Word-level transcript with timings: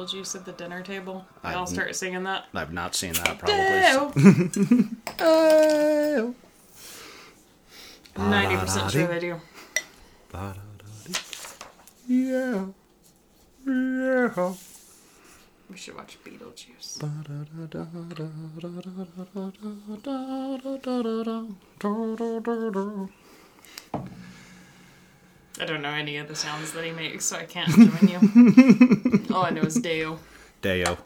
Beetlejuice 0.00 0.34
at 0.34 0.44
the 0.44 0.52
dinner 0.52 0.82
table? 0.82 1.26
They 1.42 1.50
I 1.50 1.54
all 1.54 1.66
start 1.66 1.94
singing 1.94 2.24
that. 2.24 2.46
I've 2.54 2.72
not 2.72 2.94
seen 2.94 3.12
that 3.14 3.38
probably. 3.38 4.88
Oh. 5.22 6.34
Ninety 8.16 8.56
percent 8.56 8.90
sure 8.90 9.06
they 9.06 9.20
do. 9.20 9.40
Yeah. 12.06 12.66
Yeah. 13.66 14.54
We 15.70 15.76
should 15.76 15.94
watch 15.94 16.18
Beetlejuice. 16.24 16.98
I 25.60 25.66
don't 25.66 25.82
know 25.82 25.90
any 25.90 26.16
of 26.16 26.26
the 26.26 26.34
sounds 26.34 26.72
that 26.72 26.82
he 26.86 26.90
makes, 26.90 27.26
so 27.26 27.36
I 27.36 27.44
can't 27.44 27.70
join 27.70 28.08
you. 28.08 29.26
All 29.34 29.44
I 29.44 29.50
know 29.50 29.60
is 29.60 29.74
Deo. 29.74 30.18
Deo. 30.62 30.96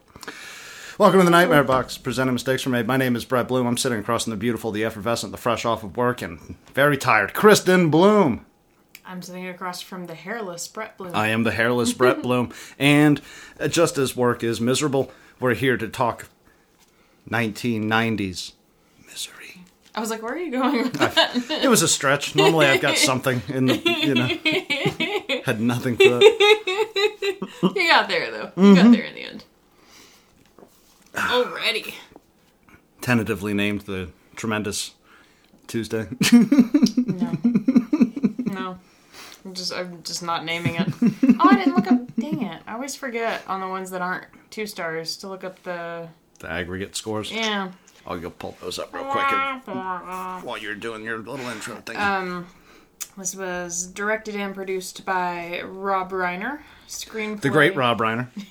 Welcome 0.96 1.18
to 1.18 1.24
the 1.24 1.30
Nightmare 1.32 1.64
Box, 1.64 1.98
presenting 1.98 2.34
Mistakes 2.34 2.64
Were 2.64 2.70
Made. 2.70 2.86
My 2.86 2.96
name 2.96 3.16
is 3.16 3.24
Brett 3.24 3.48
Bloom. 3.48 3.66
I'm 3.66 3.76
sitting 3.76 3.98
across 3.98 4.24
from 4.24 4.30
the 4.30 4.36
beautiful, 4.36 4.70
the 4.70 4.84
effervescent, 4.84 5.32
the 5.32 5.38
fresh 5.38 5.64
off 5.64 5.82
of 5.82 5.96
work, 5.96 6.22
and 6.22 6.54
very 6.72 6.96
tired. 6.96 7.34
Kristen 7.34 7.90
Bloom. 7.90 8.46
I'm 9.04 9.22
sitting 9.22 9.48
across 9.48 9.80
from 9.82 10.06
the 10.06 10.14
hairless 10.14 10.68
Brett 10.68 10.96
Bloom. 10.98 11.16
I 11.16 11.28
am 11.28 11.42
the 11.42 11.50
hairless 11.50 11.92
Brett 11.92 12.22
Bloom. 12.22 12.54
And 12.78 13.20
just 13.68 13.98
as 13.98 14.14
work 14.14 14.44
is 14.44 14.60
miserable, 14.60 15.10
we're 15.40 15.54
here 15.54 15.76
to 15.76 15.88
talk 15.88 16.28
1990s 17.28 18.20
misery. 18.20 18.54
I 19.96 20.00
was 20.00 20.10
like, 20.10 20.22
where 20.22 20.32
are 20.34 20.38
you 20.38 20.50
going 20.50 20.82
with 20.82 20.94
that? 20.94 21.62
It 21.62 21.68
was 21.68 21.82
a 21.82 21.88
stretch. 21.88 22.34
Normally 22.34 22.66
I've 22.66 22.80
got 22.80 22.98
something 22.98 23.42
in 23.48 23.66
the, 23.66 23.76
you 23.76 24.14
know, 24.14 25.40
had 25.44 25.60
nothing 25.60 25.96
for 25.96 26.02
that. 26.04 27.72
you 27.76 27.88
got 27.88 28.08
there, 28.08 28.30
though. 28.30 28.52
You 28.56 28.74
got 28.74 28.90
there 28.92 29.04
in 29.04 29.14
the 29.14 29.22
end. 29.22 29.44
Already. 31.16 31.94
Tentatively 33.00 33.54
named 33.54 33.82
the 33.82 34.10
Tremendous 34.34 34.94
Tuesday. 35.68 36.08
No. 36.32 37.38
No. 38.46 38.78
I'm 39.44 39.52
just 39.54 39.72
I'm 39.74 40.02
just 40.02 40.22
not 40.22 40.44
naming 40.44 40.76
it. 40.76 40.88
Oh, 41.40 41.48
I 41.50 41.56
didn't 41.56 41.74
look 41.74 41.90
up 41.90 42.00
dang 42.16 42.42
it. 42.42 42.62
I 42.66 42.74
always 42.74 42.94
forget 42.96 43.42
on 43.46 43.60
the 43.60 43.68
ones 43.68 43.90
that 43.90 44.00
aren't 44.00 44.24
two 44.50 44.66
stars 44.66 45.16
to 45.18 45.28
look 45.28 45.44
up 45.44 45.62
the 45.64 46.08
the 46.38 46.50
aggregate 46.50 46.96
scores. 46.96 47.30
Yeah. 47.30 47.72
I'll 48.06 48.18
go 48.18 48.30
pull 48.30 48.56
those 48.60 48.78
up 48.78 48.92
real 48.94 49.04
quick 49.04 49.24
and- 49.32 49.62
while 50.44 50.58
you're 50.58 50.74
doing 50.74 51.04
your 51.04 51.18
little 51.18 51.46
intro 51.46 51.76
thing. 51.76 51.96
Um 51.96 52.46
this 53.16 53.34
was 53.36 53.86
directed 53.86 54.34
and 54.34 54.54
produced 54.54 55.04
by 55.04 55.62
Rob 55.64 56.10
Reiner. 56.10 56.60
Screenplay 56.88 57.40
the 57.42 57.50
great 57.50 57.76
Rob 57.76 57.98
Reiner. 57.98 58.28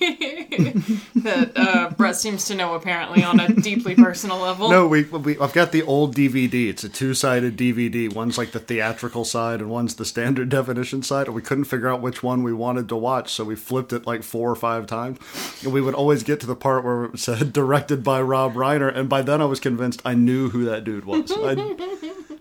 that 1.16 1.52
uh, 1.56 1.90
Brett 1.96 2.16
seems 2.16 2.46
to 2.46 2.54
know 2.54 2.74
apparently 2.74 3.22
on 3.22 3.40
a 3.40 3.48
deeply 3.48 3.94
personal 3.94 4.38
level. 4.38 4.70
No, 4.70 4.86
we, 4.86 5.04
we 5.04 5.38
I've 5.38 5.52
got 5.52 5.72
the 5.72 5.82
old 5.82 6.14
DVD. 6.14 6.68
It's 6.68 6.84
a 6.84 6.88
two-sided 6.88 7.56
DVD. 7.56 8.12
One's 8.12 8.38
like 8.38 8.52
the 8.52 8.60
theatrical 8.60 9.24
side, 9.24 9.60
and 9.60 9.70
one's 9.70 9.94
the 9.96 10.04
standard 10.04 10.48
definition 10.50 11.02
side. 11.02 11.26
And 11.26 11.34
we 11.34 11.42
couldn't 11.42 11.64
figure 11.64 11.88
out 11.88 12.00
which 12.00 12.22
one 12.22 12.42
we 12.42 12.52
wanted 12.52 12.88
to 12.88 12.96
watch, 12.96 13.32
so 13.32 13.44
we 13.44 13.56
flipped 13.56 13.92
it 13.92 14.06
like 14.06 14.22
four 14.22 14.50
or 14.50 14.56
five 14.56 14.86
times. 14.86 15.18
And 15.62 15.72
we 15.72 15.80
would 15.80 15.94
always 15.94 16.22
get 16.22 16.40
to 16.40 16.46
the 16.46 16.56
part 16.56 16.84
where 16.84 17.04
it 17.06 17.18
said 17.18 17.52
directed 17.52 18.02
by 18.04 18.20
Rob 18.22 18.54
Reiner, 18.54 18.94
and 18.94 19.08
by 19.08 19.22
then 19.22 19.40
I 19.40 19.46
was 19.46 19.60
convinced 19.60 20.02
I 20.04 20.14
knew 20.14 20.50
who 20.50 20.64
that 20.64 20.84
dude 20.84 21.04
was. 21.04 21.30
I, 21.32 21.54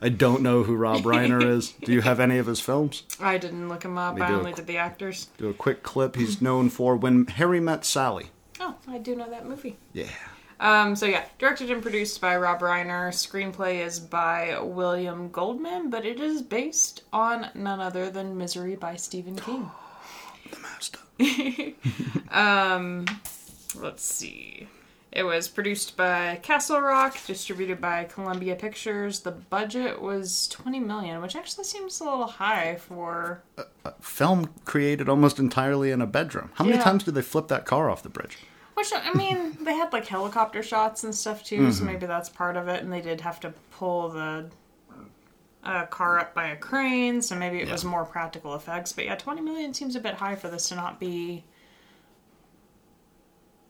I 0.04 0.10
don't 0.10 0.42
know 0.42 0.64
who 0.64 0.76
Rob 0.76 1.04
Reiner 1.04 1.42
is. 1.58 1.72
Do 1.72 1.94
you 1.94 2.02
have 2.02 2.20
any 2.20 2.38
of 2.38 2.46
his 2.46 2.60
films? 2.60 3.04
I 3.22 3.38
didn't 3.38 3.70
look 3.70 3.84
him 3.84 3.98
up. 3.98 4.20
I 4.20 4.34
only 4.34 4.52
did 4.52 4.68
the 4.68 4.78
actors. 4.78 5.28
Do 5.38 5.50
a 5.50 5.54
quick 5.54 5.82
clip. 5.82 6.18
He's 6.18 6.42
known 6.42 6.70
for 6.70 6.98
When 6.98 7.26
Harry 7.28 7.62
Met 7.62 7.86
Sally. 7.86 8.26
Oh, 8.60 8.76
I 8.86 8.98
do 8.98 9.16
know 9.16 9.30
that 9.30 9.46
movie. 9.46 9.78
Yeah. 9.94 10.10
Um, 10.60 10.96
so 10.96 11.06
yeah, 11.06 11.24
directed 11.40 11.72
and 11.72 11.82
produced 11.82 12.20
by 12.20 12.36
Rob 12.36 12.60
Reiner. 12.60 13.10
Screenplay 13.10 13.86
is 13.86 14.00
by 14.00 14.60
William 14.62 15.30
Goldman, 15.30 15.90
but 15.90 16.06
it 16.06 16.20
is 16.20 16.42
based 16.42 17.04
on 17.14 17.48
none 17.54 17.80
other 17.80 18.10
than 18.10 18.38
Misery 18.38 18.76
by 18.76 18.98
Stephen 18.98 19.36
King. 19.38 19.72
The 20.52 20.60
master. 20.60 21.00
Let's 23.80 24.04
see. 24.04 24.68
It 25.16 25.24
was 25.24 25.48
produced 25.48 25.96
by 25.96 26.40
Castle 26.42 26.82
Rock, 26.82 27.18
distributed 27.28 27.80
by 27.80 28.06
Columbia 28.06 28.56
Pictures. 28.56 29.20
The 29.20 29.30
budget 29.32 30.02
was 30.02 30.48
20 30.48 30.80
million, 30.80 31.22
which 31.22 31.36
actually 31.36 31.66
seems 31.66 32.02
a 32.02 32.04
little 32.04 32.26
high 32.26 32.78
for 32.78 33.44
a 33.86 33.92
Film 34.02 34.50
created 34.66 35.08
almost 35.08 35.38
entirely 35.38 35.92
in 35.92 36.02
a 36.02 36.08
bedroom. 36.08 36.50
How 36.56 36.64
many 36.66 36.78
Yeah. 36.78 36.84
times 36.84 37.04
did 37.04 37.14
they 37.14 37.22
flip 37.22 37.48
that 37.50 37.66
car 37.66 37.92
off 37.92 38.02
the 38.02 38.10
bridge? 38.10 38.40
Which 38.74 38.92
I 38.92 39.14
mean, 39.14 39.56
they 39.62 39.76
had 39.76 39.94
like 39.94 40.08
helicopter 40.08 40.64
shots 40.64 41.04
and 41.04 41.14
stuff 41.14 41.44
too, 41.44 41.72
so 41.72 41.84
maybe 41.84 42.08
that's 42.08 42.30
part 42.30 42.58
of 42.58 42.68
it. 42.68 42.82
And 42.82 42.92
they 42.92 43.02
did 43.02 43.22
have 43.22 43.40
to 43.42 43.54
pull 43.70 44.10
the 44.10 44.50
uh, 45.64 45.86
car 45.86 46.18
up 46.20 46.34
by 46.34 46.48
a 46.48 46.56
crane, 46.56 47.22
so 47.22 47.36
maybe 47.36 47.60
it 47.62 47.70
was 47.70 47.86
more 47.86 48.04
practical 48.04 48.56
effects. 48.56 48.92
But 48.94 49.06
yeah, 49.06 49.16
twenty 49.16 49.42
million 49.42 49.76
seems 49.76 49.96
a 49.96 50.00
bit 50.00 50.16
high 50.16 50.36
for 50.36 50.48
this 50.50 50.70
to 50.70 50.76
not 50.76 51.00
be. 51.00 51.44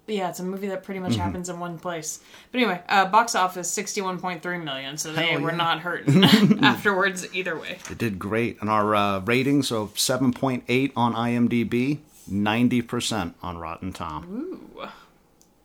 Yeah, 0.06 0.30
it's 0.30 0.40
a 0.40 0.44
movie 0.44 0.68
that 0.68 0.84
pretty 0.84 1.00
much 1.00 1.16
happens 1.16 1.48
in 1.48 1.60
one 1.60 1.80
place. 1.80 2.20
But 2.52 2.58
anyway, 2.60 2.82
uh, 2.90 3.06
box 3.06 3.36
office 3.36 3.72
sixty-one 3.72 4.20
point 4.20 4.42
three 4.42 4.58
million, 4.58 4.98
so 4.98 5.14
they 5.14 5.28
Hell 5.28 5.42
were 5.42 5.54
not 5.54 5.80
hurting 5.80 6.24
afterwards 6.62 7.34
either 7.34 7.58
way. 7.58 7.80
It 7.90 7.98
did 7.98 8.20
great. 8.20 8.60
And 8.60 8.70
our 8.70 8.94
uh, 8.96 9.20
ratings 9.22 9.72
of 9.72 9.94
7.8 9.94 10.92
on 10.98 11.14
IMDb, 11.14 12.00
90% 12.30 13.34
on 13.42 13.58
Rotten 13.58 13.94
Tom. 13.94 14.26
Ooh, 14.30 14.88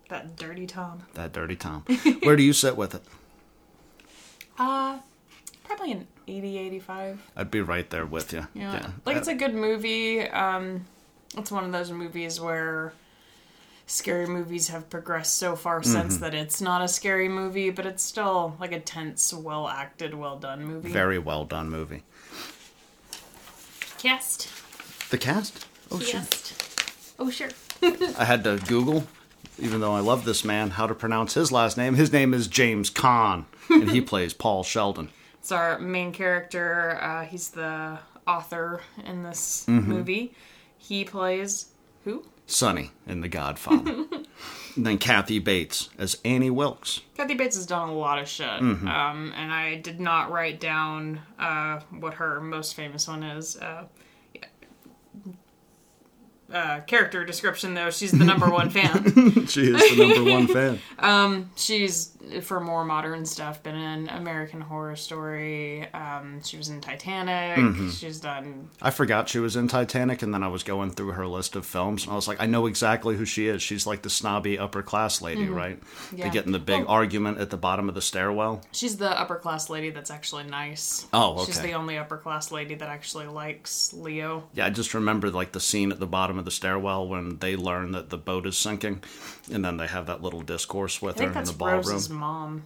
that 0.08 0.36
dirty 0.36 0.66
Tom. 0.66 1.02
That 1.14 1.32
dirty 1.32 1.56
Tom. 1.56 1.82
Where 2.22 2.36
do 2.36 2.42
you 2.44 2.52
sit 2.52 2.76
with 2.76 2.94
it? 2.94 3.02
Uh, 4.56 4.98
probably 5.64 5.92
an 5.92 6.06
80, 6.28 6.58
85. 6.58 7.22
I'd 7.36 7.50
be 7.50 7.60
right 7.60 7.88
there 7.90 8.06
with 8.06 8.32
you. 8.32 8.46
Yeah. 8.54 8.90
Like 9.04 9.16
it's 9.16 9.28
a 9.28 9.34
good 9.34 9.54
movie. 9.54 10.20
Um 10.22 10.84
it's 11.36 11.50
one 11.50 11.64
of 11.64 11.72
those 11.72 11.90
movies 11.92 12.40
where 12.40 12.92
scary 13.88 14.26
movies 14.26 14.68
have 14.68 14.88
progressed 14.90 15.34
so 15.36 15.56
far 15.56 15.82
since 15.82 16.14
Mm-hmm. 16.14 16.22
that 16.22 16.34
it's 16.34 16.60
not 16.60 16.82
a 16.82 16.88
scary 16.88 17.28
movie, 17.28 17.70
but 17.70 17.84
it's 17.86 18.02
still 18.04 18.54
like 18.60 18.70
a 18.72 18.78
tense, 18.80 19.32
well 19.34 19.66
acted, 19.66 20.14
well 20.14 20.38
done 20.38 20.64
movie. 20.64 20.92
very 20.92 21.18
well 21.18 21.44
done 21.44 21.68
movie. 21.70 22.04
cast. 23.98 24.48
The 25.10 25.18
cast? 25.18 25.66
Oh, 25.90 25.98
shit. 26.00 26.12
Cast. 26.12 27.14
Oh 27.18 27.30
sure. 27.30 27.48
I 28.18 28.24
had 28.24 28.44
to 28.44 28.58
Google, 28.68 29.06
even 29.58 29.80
though 29.80 29.92
I 29.94 30.00
love 30.00 30.24
this 30.24 30.44
man, 30.44 30.70
how 30.70 30.86
to 30.86 30.94
pronounce 30.94 31.34
his 31.34 31.50
last 31.50 31.76
name. 31.76 31.94
His 31.94 32.12
name 32.12 32.32
is 32.34 32.46
James 32.46 32.90
Caan, 32.90 33.46
and 33.70 33.90
he 33.90 34.00
plays 34.12 34.32
Paul 34.34 34.62
Sheldon. 34.62 35.08
It's 35.40 35.50
our 35.50 35.78
main 35.78 36.12
character. 36.12 36.98
Uh, 37.00 37.24
he's 37.24 37.50
the 37.50 37.98
author 38.26 38.82
in 39.04 39.22
this 39.22 39.64
Mm-hmm. 39.68 39.88
movie. 39.90 40.34
He 40.76 41.04
plays 41.04 41.66
who? 42.04 42.24
Sonny 42.48 42.90
in 43.06 43.20
The 43.20 43.28
Godfather. 43.28 43.92
and 43.92 44.26
then 44.86 44.98
Kathy 44.98 45.38
Bates 45.38 45.90
as 45.98 46.18
Annie 46.24 46.50
Wilkes. 46.50 47.02
Kathy 47.16 47.34
Bates 47.34 47.54
has 47.56 47.66
done 47.66 47.88
a 47.90 47.94
lot 47.94 48.18
of 48.18 48.26
shit, 48.26 48.46
Mm-hmm. 48.48 48.88
um, 48.88 49.32
and 49.36 49.52
I 49.52 49.76
did 49.76 50.00
not 50.00 50.32
write 50.32 50.58
down 50.58 51.20
uh, 51.38 51.80
what 51.90 52.14
her 52.14 52.40
most 52.40 52.74
famous 52.74 53.06
one 53.06 53.22
is. 53.22 53.56
Uh, 53.58 53.84
uh, 56.52 56.80
character 56.86 57.24
description, 57.26 57.74
though, 57.74 57.90
she's 57.90 58.10
the 58.12 58.24
number 58.24 58.48
one 58.50 58.70
fan. 58.70 59.44
She 59.48 59.62
is 59.70 59.96
the 59.96 60.14
number 60.14 60.30
one 60.30 60.46
fan. 60.48 61.50
She's 61.56 62.16
for 62.42 62.60
more 62.60 62.84
modern 62.84 63.24
stuff 63.26 63.62
been 63.62 63.74
in 63.74 64.08
American 64.08 64.60
Horror 64.60 64.96
Story. 64.96 65.86
Um, 65.92 66.42
she 66.42 66.56
was 66.56 66.68
in 66.68 66.80
Titanic. 66.80 67.58
Mm-hmm. 67.58 67.90
She's 67.90 68.20
done. 68.20 68.68
I 68.80 68.90
forgot 68.90 69.28
she 69.28 69.38
was 69.38 69.56
in 69.56 69.68
Titanic, 69.68 70.22
and 70.22 70.32
then 70.32 70.42
I 70.42 70.48
was 70.48 70.62
going 70.62 70.90
through 70.90 71.12
her 71.12 71.26
list 71.26 71.56
of 71.56 71.66
films, 71.66 72.04
and 72.04 72.12
I 72.12 72.16
was 72.16 72.28
like, 72.28 72.40
I 72.40 72.46
know 72.46 72.66
exactly 72.66 73.16
who 73.16 73.24
she 73.24 73.48
is. 73.48 73.62
She's 73.62 73.86
like 73.86 74.02
the 74.02 74.10
snobby 74.10 74.58
upper 74.58 74.82
class 74.82 75.20
lady, 75.20 75.48
right? 75.48 75.80
Yeah. 76.14 76.24
They 76.24 76.30
get 76.30 76.46
in 76.46 76.52
the 76.52 76.58
big 76.58 76.80
Well- 76.84 76.88
argument 76.88 77.38
at 77.38 77.50
the 77.50 77.56
bottom 77.56 77.88
of 77.88 77.94
the 77.94 78.02
stairwell. 78.02 78.62
She's 78.72 78.96
the 78.96 79.10
upper 79.18 79.36
class 79.36 79.70
lady 79.70 79.90
that's 79.90 80.10
actually 80.10 80.44
nice. 80.44 81.06
Oh, 81.12 81.34
okay. 81.38 81.46
She's 81.46 81.60
the 81.60 81.72
only 81.72 81.98
upper 81.98 82.16
class 82.16 82.50
lady 82.52 82.74
that 82.76 82.88
actually 82.88 83.26
likes 83.26 83.92
Leo. 83.92 84.48
Yeah, 84.54 84.66
I 84.66 84.70
just 84.70 84.94
remember 84.94 85.30
like 85.30 85.52
the 85.52 85.60
scene 85.60 85.92
at 85.92 86.00
the 86.00 86.06
bottom 86.06 86.38
of 86.38 86.44
the 86.44 86.50
stairwell 86.50 87.08
when 87.08 87.38
they 87.38 87.56
learn 87.56 87.92
that 87.92 88.10
the 88.10 88.18
boat 88.18 88.46
is 88.46 88.56
sinking, 88.56 89.02
and 89.50 89.64
then 89.64 89.76
they 89.76 89.86
have 89.86 90.06
that 90.06 90.22
little 90.22 90.40
discourse 90.42 91.00
with 91.02 91.18
her 91.18 91.26
in 91.26 91.44
the 91.44 91.52
ballroom. 91.52 92.17
Mom. 92.18 92.64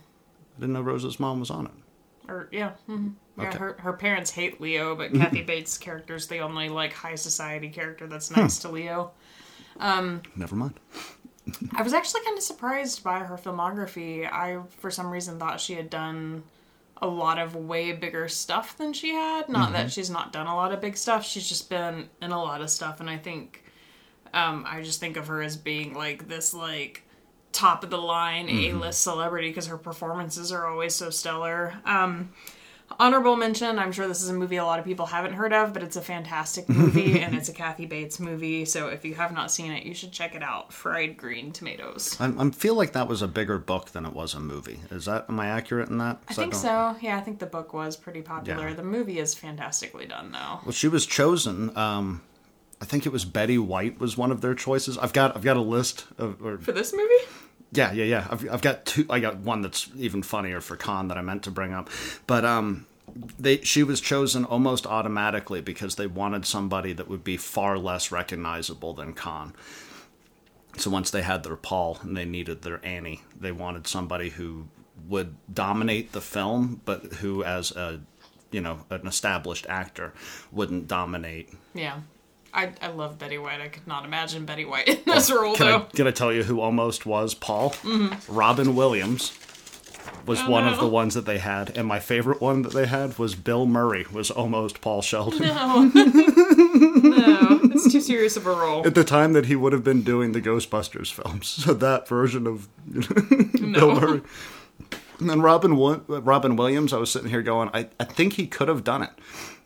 I 0.57 0.61
didn't 0.61 0.73
know 0.75 0.83
Rose's 0.83 1.19
mom 1.21 1.41
was 1.41 1.51
on 1.51 1.67
it. 1.67 1.73
Or 2.29 2.49
yeah, 2.53 2.73
mhm. 2.89 3.15
yeah. 3.39 3.49
Okay. 3.49 3.59
Her 3.59 3.77
her 3.81 3.93
parents 3.93 4.31
hate 4.31 4.61
Leo, 4.61 4.95
but 4.95 5.13
Kathy 5.13 5.43
Bates' 5.43 5.77
character 5.79 6.15
is 6.15 6.27
the 6.29 6.39
only 6.39 6.69
like 6.69 6.93
high 6.93 7.15
society 7.17 7.69
character 7.69 8.07
that's 8.07 8.35
nice 8.37 8.59
to 8.61 8.69
Leo. 8.69 9.13
Um, 9.81 10.23
Never 10.37 10.55
mind. 10.55 10.79
I 11.75 11.83
was 11.83 11.93
actually 11.93 12.23
kind 12.25 12.39
of 12.39 12.45
surprised 12.45 13.03
by 13.03 13.21
her 13.21 13.37
filmography. 13.37 14.31
I 14.31 14.61
for 14.79 14.91
some 14.91 15.11
reason 15.11 15.39
thought 15.39 15.61
she 15.61 15.75
had 15.75 15.91
done 15.91 16.45
a 17.01 17.07
lot 17.09 17.39
of 17.39 17.57
way 17.57 17.91
bigger 17.93 18.29
stuff 18.29 18.77
than 18.79 18.93
she 18.93 19.11
had. 19.11 19.49
Not 19.49 19.73
that 19.73 19.91
she's 19.91 20.09
not 20.11 20.33
done 20.33 20.47
a 20.47 20.55
lot 20.55 20.71
of 20.73 20.81
big 20.81 20.97
stuff. 20.97 21.25
She's 21.27 21.49
just 21.49 21.69
been 21.69 22.09
in 22.21 22.31
a 22.31 22.41
lot 22.41 22.61
of 22.61 22.71
stuff, 22.71 23.01
and 23.01 23.11
I 23.11 23.17
think 23.19 23.65
Um, 24.33 24.65
I 24.69 24.83
just 24.83 25.01
think 25.01 25.17
of 25.17 25.27
her 25.27 25.43
as 25.43 25.57
being 25.57 25.95
like 25.95 26.29
this 26.29 26.55
like 26.55 27.03
top 27.53 27.85
of 27.85 27.91
the 27.91 27.99
line 27.99 28.49
Mm-hmm. 28.49 28.77
A 28.77 28.81
list 28.81 29.03
celebrity 29.03 29.49
because 29.49 29.67
her 29.67 29.79
performances 29.79 30.51
are 30.53 30.67
always 30.67 30.95
so 30.95 31.11
stellar. 31.11 31.75
Um, 31.85 32.31
honorable 32.99 33.37
mention. 33.37 33.79
I'm 33.79 33.93
sure 33.93 34.07
this 34.09 34.23
is 34.23 34.29
a 34.29 34.35
movie 34.35 34.57
a 34.57 34.65
lot 34.65 34.79
of 34.79 34.85
people 34.85 35.07
haven't 35.07 35.33
heard 35.35 35.53
of, 35.53 35.73
but 35.73 35.83
it's 35.83 35.97
a 35.97 36.03
fantastic 36.03 36.69
movie 36.69 37.21
and 37.21 37.35
it's 37.35 37.49
a 37.49 37.53
Kathy 37.53 37.87
Bates 37.87 38.21
movie. 38.21 38.65
So 38.65 38.89
if 38.89 39.05
you 39.05 39.15
have 39.15 39.33
not 39.33 39.51
seen 39.51 39.73
it, 39.73 39.85
you 39.85 39.95
should 39.95 40.13
check 40.13 40.35
it 40.35 40.43
out. 40.43 40.73
Fried 40.73 41.17
Green 41.17 41.53
Tomatoes. 41.53 42.17
I, 42.21 42.27
I 42.39 42.51
feel 42.51 42.75
like 42.75 42.93
that 42.93 43.09
was 43.09 43.23
a 43.23 43.29
bigger 43.29 43.59
book 43.59 43.91
than 43.93 44.05
it 44.05 44.13
was 44.13 44.35
a 44.35 44.41
movie. 44.41 44.81
Is 44.91 45.07
that 45.07 45.27
am 45.29 45.41
I 45.41 45.47
accurate 45.49 45.89
in 45.89 45.99
that? 45.99 46.23
I 46.29 46.35
think 46.35 46.53
don't- 46.53 46.61
so. 46.61 46.97
Yeah, 47.01 47.17
I 47.17 47.21
think 47.21 47.39
the 47.39 47.47
book 47.47 47.73
was 47.73 47.97
pretty 47.97 48.23
popular. 48.23 48.69
Yeah. 48.69 48.75
The 48.75 48.83
movie 48.83 49.19
is 49.19 49.35
fantastically 49.35 50.07
done, 50.07 50.33
though. 50.33 50.61
Well, 50.65 50.73
she 50.73 50.89
was 50.89 51.07
chosen. 51.07 51.75
Um, 51.77 52.23
I 52.81 52.85
think 52.85 53.07
it 53.07 53.13
was 53.13 53.25
Betty 53.25 53.59
White 53.59 54.01
was 54.01 54.17
one 54.19 54.33
of 54.33 54.41
their 54.41 54.55
choices. 54.57 54.99
I've 54.99 55.13
got 55.13 55.37
I've 55.37 55.45
got 55.45 55.57
a 55.57 55.61
list 55.63 56.05
of 56.19 56.45
or 56.45 56.59
For 56.59 56.73
this 56.73 56.93
movie? 56.93 57.25
Yeah, 57.73 57.93
yeah, 57.93 58.05
yeah. 58.05 58.27
I've, 58.31 58.49
I've 58.51 58.63
got 58.63 58.85
two. 58.85 59.07
I 59.09 59.19
got 59.19 59.39
one 59.39 59.63
that's 59.63 59.89
even 59.97 60.23
funnier 60.23 60.61
for 60.61 60.77
Caan 60.77 61.09
that 61.09 61.17
I 61.17 61.23
meant 61.23 61.43
to 61.45 61.51
bring 61.51 61.73
up, 61.73 61.89
but 62.27 62.45
um, 62.45 62.87
they 63.39 63.59
she 63.63 63.83
was 63.83 64.01
chosen 64.01 64.45
almost 64.45 64.87
automatically 64.87 65.63
because 65.63 65.97
they 65.97 66.07
wanted 66.07 66.45
somebody 66.45 66.93
that 66.93 67.09
would 67.09 67.25
be 67.25 67.37
far 67.37 67.79
less 67.79 68.13
recognizable 68.13 68.93
than 68.93 69.15
Caan. 69.15 69.55
So 70.77 70.91
once 70.91 71.11
they 71.11 71.23
had 71.23 71.43
their 71.43 71.57
Paul 71.57 71.99
and 72.03 72.17
they 72.17 72.25
needed 72.25 72.63
their 72.63 72.85
Annie, 72.85 73.23
they 73.39 73.53
wanted 73.53 73.87
somebody 73.87 74.31
who 74.31 74.69
would 75.09 75.37
dominate 75.53 76.13
the 76.13 76.21
film, 76.21 76.81
but 76.85 77.05
who, 77.15 77.43
as 77.43 77.73
a 77.73 78.01
you 78.51 78.61
know 78.61 78.85
an 78.91 79.07
established 79.07 79.67
actor, 79.69 80.13
wouldn't 80.51 80.89
dominate. 80.89 81.51
Yeah. 81.75 82.01
I, 82.55 82.73
I 82.83 82.89
love 82.89 83.19
Betty 83.19 83.39
White. 83.39 83.61
I 83.61 83.69
could 83.69 83.87
not 83.87 84.05
imagine 84.05 84.45
Betty 84.45 84.65
White 84.65 84.89
in 84.89 84.99
oh, 85.07 85.15
this 85.15 85.31
role, 85.31 85.55
Can 85.55 85.67
though. 85.67 85.77
I, 85.79 85.97
can 85.97 86.07
I 86.07 86.11
tell 86.11 86.33
you 86.33 86.43
who 86.43 86.61
almost 86.61 87.07
was 87.07 87.35
Paul? 87.35 87.71
Mm-hmm. 87.71 88.35
Robin 88.35 88.77
Williams 88.77 89.33
was 90.27 90.41
oh, 90.41 90.51
one 90.51 90.69
of 90.69 90.79
the 90.79 90.87
ones 90.87 91.15
that 91.15 91.27
they 91.27 91.39
had, 91.39 91.77
and 91.77 91.87
my 91.87 91.99
favorite 91.99 92.41
one 92.41 92.63
that 92.63 92.73
they 92.73 92.87
had 92.87 93.19
was 93.19 93.35
Bill 93.35 93.67
Murray 93.67 94.07
was 94.13 94.31
almost 94.31 94.81
Paul 94.81 95.03
Sheldon. 95.03 95.41
No. 95.41 95.83
no, 95.95 97.61
it's 97.65 97.91
too 97.91 98.01
serious 98.01 98.37
of 98.37 98.47
a 98.47 98.51
role. 98.51 98.87
At 98.87 98.95
the 98.95 99.05
time 99.05 99.33
that 99.33 99.47
he 99.47 99.57
would 99.57 99.73
have 99.73 99.85
been 99.85 100.03
doing 100.03 100.33
the 100.33 100.41
Ghostbusters 100.41 101.13
films, 101.13 101.49
so 101.65 101.75
that 101.75 102.07
version 102.07 102.47
of 102.47 102.69
Bill 103.73 104.01
Murray. 104.01 104.23
And 105.19 105.31
then 105.31 105.41
Robin 105.41 105.77
Robin 105.77 106.57
Williams, 106.57 106.93
I 106.93 106.99
was 106.99 107.11
sitting 107.11 107.31
here 107.31 107.43
going, 107.43 107.71
I, 107.73 107.89
I 108.01 108.05
think 108.05 108.35
he 108.35 108.47
could 108.47 108.69
have 108.69 108.83
done 108.83 109.03
it, 109.03 109.11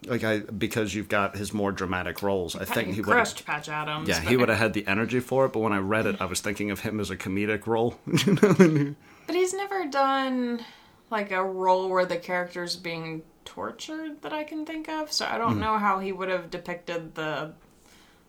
like 0.06 0.24
I 0.24 0.38
because 0.38 0.94
you've 0.94 1.08
got 1.08 1.36
his 1.36 1.52
more 1.52 1.72
dramatic 1.72 2.22
roles. 2.22 2.56
I 2.56 2.64
think 2.64 2.94
he 2.94 3.00
would. 3.00 3.10
crushed 3.10 3.44
Patch 3.44 3.68
Adams. 3.68 4.08
Yeah, 4.08 4.20
he 4.20 4.36
would 4.36 4.48
have 4.48 4.58
had 4.58 4.72
the 4.72 4.86
energy 4.86 5.20
for 5.20 5.46
it, 5.46 5.52
but 5.52 5.60
when 5.60 5.72
I 5.72 5.78
read 5.78 6.06
it, 6.06 6.20
I 6.20 6.24
was 6.24 6.40
thinking 6.40 6.70
of 6.70 6.80
him 6.80 7.00
as 7.00 7.10
a 7.10 7.16
comedic 7.16 7.66
role. 7.66 7.98
But 9.26 9.34
he's 9.34 9.52
never 9.52 9.86
done 9.86 10.64
like 11.10 11.32
a 11.32 11.42
role 11.42 11.88
where 11.88 12.06
the 12.06 12.16
character's 12.16 12.76
being 12.76 13.22
tortured 13.44 14.22
that 14.22 14.32
I 14.32 14.44
can 14.44 14.64
think 14.64 14.88
of. 14.88 15.12
So 15.12 15.26
I 15.26 15.38
don't 15.38 15.54
hmm. 15.54 15.60
know 15.60 15.78
how 15.78 15.98
he 15.98 16.12
would 16.12 16.28
have 16.28 16.50
depicted 16.50 17.14
the 17.14 17.52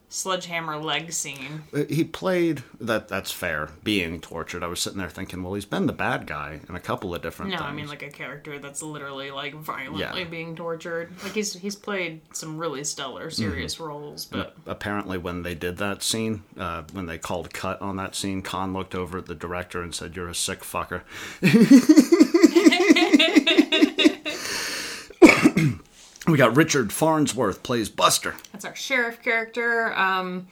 sledgehammer 0.09 0.77
leg 0.77 1.11
scene. 1.11 1.63
Uh, 1.73 1.83
he 1.89 2.03
played 2.03 2.63
that. 2.79 3.07
That's 3.07 3.31
fair. 3.31 3.69
Being 3.83 4.21
tortured, 4.21 4.63
I 4.63 4.67
was 4.67 4.79
sitting 4.79 4.99
there 4.99 5.09
thinking, 5.09 5.43
well, 5.43 5.53
he's 5.53 5.65
been 5.65 5.85
the 5.85 5.93
bad 5.93 6.27
guy 6.27 6.59
in 6.69 6.75
a 6.75 6.79
couple 6.79 7.13
of 7.13 7.21
different. 7.21 7.51
No, 7.51 7.57
things. 7.57 7.69
I 7.69 7.73
mean 7.73 7.87
like 7.87 8.03
a 8.03 8.09
character 8.09 8.59
that's 8.59 8.81
literally 8.81 9.31
like 9.31 9.53
violently 9.55 10.21
Yeah. 10.21 10.27
being 10.27 10.55
tortured. 10.55 11.11
Like 11.23 11.33
he's 11.33 11.53
he's 11.53 11.75
played 11.75 12.21
some 12.33 12.57
really 12.57 12.83
stellar, 12.83 13.29
serious 13.29 13.75
Mm-hmm. 13.75 13.83
roles, 13.83 14.25
but 14.25 14.55
apparently 14.65 15.17
when 15.17 15.43
they 15.43 15.55
did 15.55 15.77
that 15.77 16.03
scene, 16.03 16.43
uh, 16.57 16.83
when 16.93 17.05
they 17.05 17.17
called 17.17 17.53
cut 17.53 17.81
on 17.81 17.97
that 17.97 18.15
scene, 18.15 18.41
Caan 18.41 18.73
looked 18.73 18.95
over 18.95 19.17
at 19.17 19.25
the 19.25 19.35
director 19.35 19.81
and 19.81 19.93
said, 19.93 20.15
"You're 20.15 20.29
a 20.29 20.35
sick 20.35 20.61
fucker." 20.61 21.01
we 26.27 26.37
got 26.37 26.55
Richard 26.55 26.91
Farnsworth 26.91 27.63
plays 27.63 27.89
Buster. 27.89 28.35
That's 28.51 28.65
our 28.65 28.75
sheriff 28.75 29.21
character. 29.21 29.93
Um, 29.97 30.47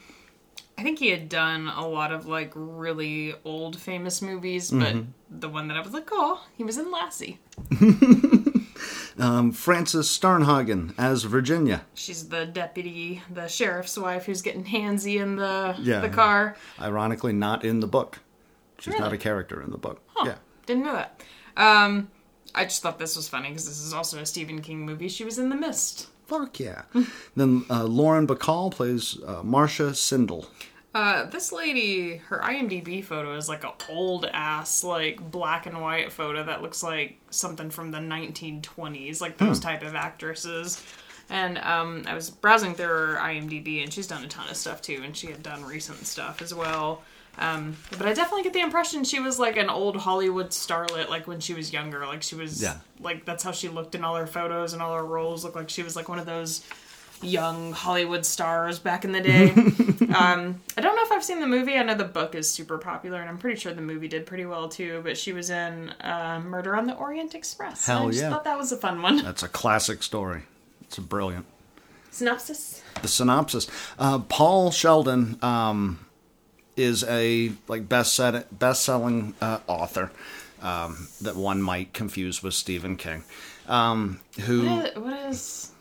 I 0.77 0.83
think 0.83 1.00
he 1.00 1.10
had 1.10 1.30
done 1.30 1.68
a 1.69 1.88
lot 1.88 2.12
of 2.12 2.25
like 2.27 2.51
really 2.56 3.33
old 3.45 3.80
famous 3.80 4.22
movies, 4.22 4.72
but 4.72 4.95
the 5.30 5.48
one 5.50 5.68
that 5.69 5.77
I 5.77 5.81
was 5.81 5.94
like, 5.94 6.10
oh, 6.12 6.45
he 6.57 6.63
was 6.63 6.77
in 6.77 6.92
Lassie. 6.92 7.39
Um, 9.18 9.54
Frances 9.54 10.10
Sternhagen 10.10 10.94
as 10.98 11.24
Virginia. 11.24 11.86
She's 11.94 12.28
the 12.28 12.45
deputy, 12.45 13.21
the 13.33 13.48
sheriff's 13.48 13.98
wife 13.98 14.25
who's 14.25 14.42
getting 14.42 14.66
handsy 14.66 15.21
in 15.21 15.38
the 15.38 15.74
Yeah. 15.80 16.01
the 16.01 16.10
car. 16.10 16.57
Ironically, 16.81 17.31
not 17.31 17.63
in 17.63 17.80
the 17.80 17.88
book. 17.88 18.19
She's 18.78 19.00
not 19.00 19.13
a 19.13 19.18
character 19.18 19.62
in 19.62 19.71
the 19.71 19.78
book. 19.78 20.01
Huh, 20.13 20.25
Yeah. 20.28 20.36
Didn't 20.66 20.83
know 20.83 20.92
that. 20.94 21.24
Um, 21.56 22.10
I 22.56 22.63
just 22.63 22.81
thought 22.81 22.98
this 22.98 23.16
was 23.16 23.28
funny 23.28 23.50
because 23.50 23.66
this 23.66 23.81
is 23.81 23.94
also 23.94 24.19
a 24.19 24.25
Stephen 24.25 24.62
King 24.62 24.86
movie. 24.86 25.10
She 25.10 25.24
was 25.24 25.38
in 25.38 25.50
The 25.50 25.56
Mist. 25.56 26.07
Fuck 26.25 26.60
yeah. 26.60 26.84
then 27.36 27.66
uh, 27.69 27.84
Lauren 27.84 28.25
Bacall 28.25 28.72
plays 28.72 29.18
uh, 29.25 29.44
Marcia 29.44 29.92
Sindel. 29.92 30.48
Uh, 30.96 31.25
this 31.25 31.52
lady, 31.52 32.16
her 32.16 32.40
IMDb 32.40 33.04
photo 33.04 33.36
is 33.36 33.50
like 33.50 33.66
an 33.66 33.72
old 33.90 34.25
ass, 34.31 34.81
like 34.81 35.19
black 35.30 35.66
and 35.66 35.81
white 35.81 36.10
photo 36.10 36.42
that 36.46 36.62
looks 36.62 36.81
like 36.81 37.19
something 37.30 37.69
from 37.69 37.92
the 37.92 37.98
1920s, 37.98 39.19
like 39.19 39.38
those 39.38 39.60
type 39.60 39.84
of 39.84 39.94
actresses. 39.94 40.81
And 41.30 41.57
um, 41.57 42.04
I 42.07 42.13
was 42.13 42.30
browsing 42.30 42.75
through 42.75 42.88
her 42.88 43.18
IMDb, 43.19 43.84
and 43.84 43.92
she's 43.92 44.07
done 44.07 44.24
a 44.24 44.28
ton 44.28 44.48
of 44.50 44.56
stuff 44.56 44.81
too, 44.81 45.02
and 45.04 45.16
she 45.16 45.28
had 45.28 45.44
done 45.44 45.66
recent 45.66 46.06
stuff 46.06 46.42
as 46.42 46.54
well. 46.54 47.04
Um, 47.37 47.75
but 47.91 48.03
I 48.07 48.13
definitely 48.13 48.43
get 48.43 48.53
the 48.53 48.61
impression 48.61 49.03
she 49.03 49.19
was 49.19 49.37
like 49.39 49.57
an 49.57 49.69
old 49.69 49.97
Hollywood 49.97 50.49
starlet, 50.49 51.09
like 51.09 51.27
when 51.27 51.39
she 51.39 51.53
was 51.53 51.73
younger. 51.73 52.05
Like 52.05 52.23
she 52.23 52.35
was, 52.35 52.61
Yeah. 52.61 52.77
like 53.01 53.25
that's 53.25 53.44
how 53.44 53.51
she 53.51 53.68
looked 53.68 53.94
in 53.95 54.04
all 54.04 54.15
her 54.15 54.27
photos 54.27 54.73
and 54.73 54.81
all 54.81 54.95
her 54.95 55.04
roles. 55.06 55.44
Looked 55.44 55.56
like 55.56 55.69
she 55.69 55.83
was 55.83 55.95
like 55.95 56.07
one 56.07 56.19
of 56.19 56.25
those 56.25 56.65
young 57.21 57.71
Hollywood 57.71 58.25
stars 58.25 58.77
back 58.80 59.04
in 59.06 59.11
the 59.11 59.21
day. 59.21 59.49
um, 60.15 60.61
I 60.77 60.81
don't 60.81 60.95
know 60.95 61.04
if 61.04 61.11
I've 61.11 61.23
seen 61.23 61.39
the 61.39 61.47
movie. 61.47 61.75
I 61.75 61.83
know 61.83 61.95
the 61.95 62.04
book 62.04 62.35
is 62.35 62.49
super 62.49 62.77
popular, 62.77 63.19
and 63.19 63.30
I'm 63.30 63.37
pretty 63.37 63.59
sure 63.59 63.73
the 63.73 63.81
movie 63.81 64.07
did 64.07 64.25
pretty 64.25 64.45
well 64.45 64.69
too. 64.69 65.01
But 65.04 65.18
she 65.18 65.33
was 65.33 65.49
in 65.49 65.89
uh, 66.01 66.42
Murder 66.45 66.75
on 66.75 66.87
the 66.87 66.95
Orient 66.95 67.33
Express. 67.35 67.85
Hell 67.85 68.07
I 68.07 68.11
just 68.11 68.21
yeah. 68.21 68.30
thought 68.30 68.44
that 68.45 68.57
was 68.57 68.71
a 68.71 68.77
fun 68.77 69.01
one. 69.01 69.23
That's 69.23 69.44
a 69.44 69.47
classic 69.49 70.04
story. 70.04 70.44
It's 70.81 70.97
a 70.97 71.01
brilliant. 71.01 71.45
Synopsis. 72.11 72.81
the 73.01 73.07
synopsis. 73.09 73.68
Uh, 73.99 74.19
Paul 74.19 74.71
Sheldon 74.71 75.37
um, 75.42 76.05
is 76.75 77.03
a 77.05 77.51
like 77.67 77.87
best 77.87 78.19
best 78.51 78.83
selling 78.83 79.33
uh, 79.41 79.59
author 79.67 80.11
um, 80.61 81.07
that 81.21 81.35
one 81.35 81.61
might 81.61 81.94
confuse 81.94 82.41
with 82.41 82.53
Stephen 82.53 82.97
King, 82.97 83.23
um, 83.67 84.19
who 84.41 84.67
What 84.67 84.85
is, 84.85 84.95
what 84.97 85.19
is 85.29 85.71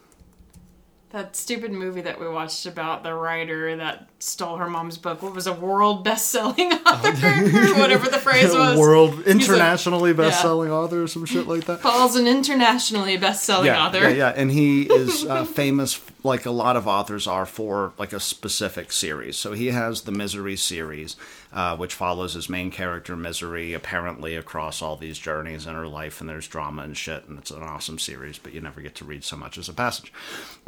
that 1.15 1.37
stupid 1.37 1.71
movie 1.71 2.01
that 2.01 2.19
we 2.19 2.29
watched 2.29 2.67
about 2.67 3.05
the 3.05 3.15
writer 3.15 3.77
that 3.77 4.09
stole 4.19 4.57
her 4.57 4.69
mom's 4.69 4.99
book? 4.99 5.23
What 5.23 5.33
was 5.33 5.47
a 5.47 5.53
world 5.53 6.03
best-selling 6.03 6.73
author 6.87 7.09
or 7.09 7.75
whatever 7.79 8.11
the 8.11 8.19
phrase 8.19 8.53
was? 8.53 8.77
world 8.77 9.21
a- 9.21 9.31
internationally 9.31 10.13
best 10.13 10.43
selling 10.43 10.73
author 10.73 11.05
or 11.05 11.07
some 11.07 11.25
shit 11.25 11.47
like 11.47 11.67
that. 11.67 11.81
Paul's 11.83 12.17
an 12.17 12.27
internationally 12.27 13.17
best-selling 13.17 13.67
yeah, 13.67 13.87
author. 13.87 14.01
Yeah, 14.01 14.09
yeah, 14.09 14.33
and 14.35 14.51
he 14.51 14.83
is 14.83 15.25
uh, 15.29 15.45
famous, 15.45 16.01
like 16.25 16.47
a 16.47 16.51
lot 16.51 16.77
of 16.77 16.89
authors 16.89 17.29
are, 17.29 17.47
for 17.47 17.93
like 17.97 18.13
a 18.13 18.21
specific 18.21 18.91
series. 18.91 19.37
So 19.37 19.53
he 19.53 19.69
has 19.69 20.03
the 20.03 20.13
Misery 20.13 20.57
series, 20.57 21.15
uh, 21.55 21.77
which 21.77 21.95
follows 21.95 22.35
his 22.35 22.49
main 22.49 22.71
character 22.71 23.17
Misery 23.17 23.73
apparently 23.75 24.35
across 24.35 24.83
all 24.83 24.97
these 24.97 25.19
journeys 25.19 25.67
in 25.67 25.75
her 25.75 25.87
life, 25.87 26.21
and 26.21 26.29
there's 26.29 26.49
drama 26.49 26.83
and 26.83 26.97
shit, 26.97 27.27
and 27.29 27.39
it's 27.39 27.53
an 27.53 27.63
awesome 27.63 27.99
series, 27.99 28.39
but 28.39 28.53
you 28.53 28.61
never 28.61 28.81
get 28.81 28.97
to 28.97 29.05
read 29.05 29.23
so 29.23 29.37
much 29.37 29.57
as 29.57 29.69
a 29.69 29.73
passage. 29.73 30.13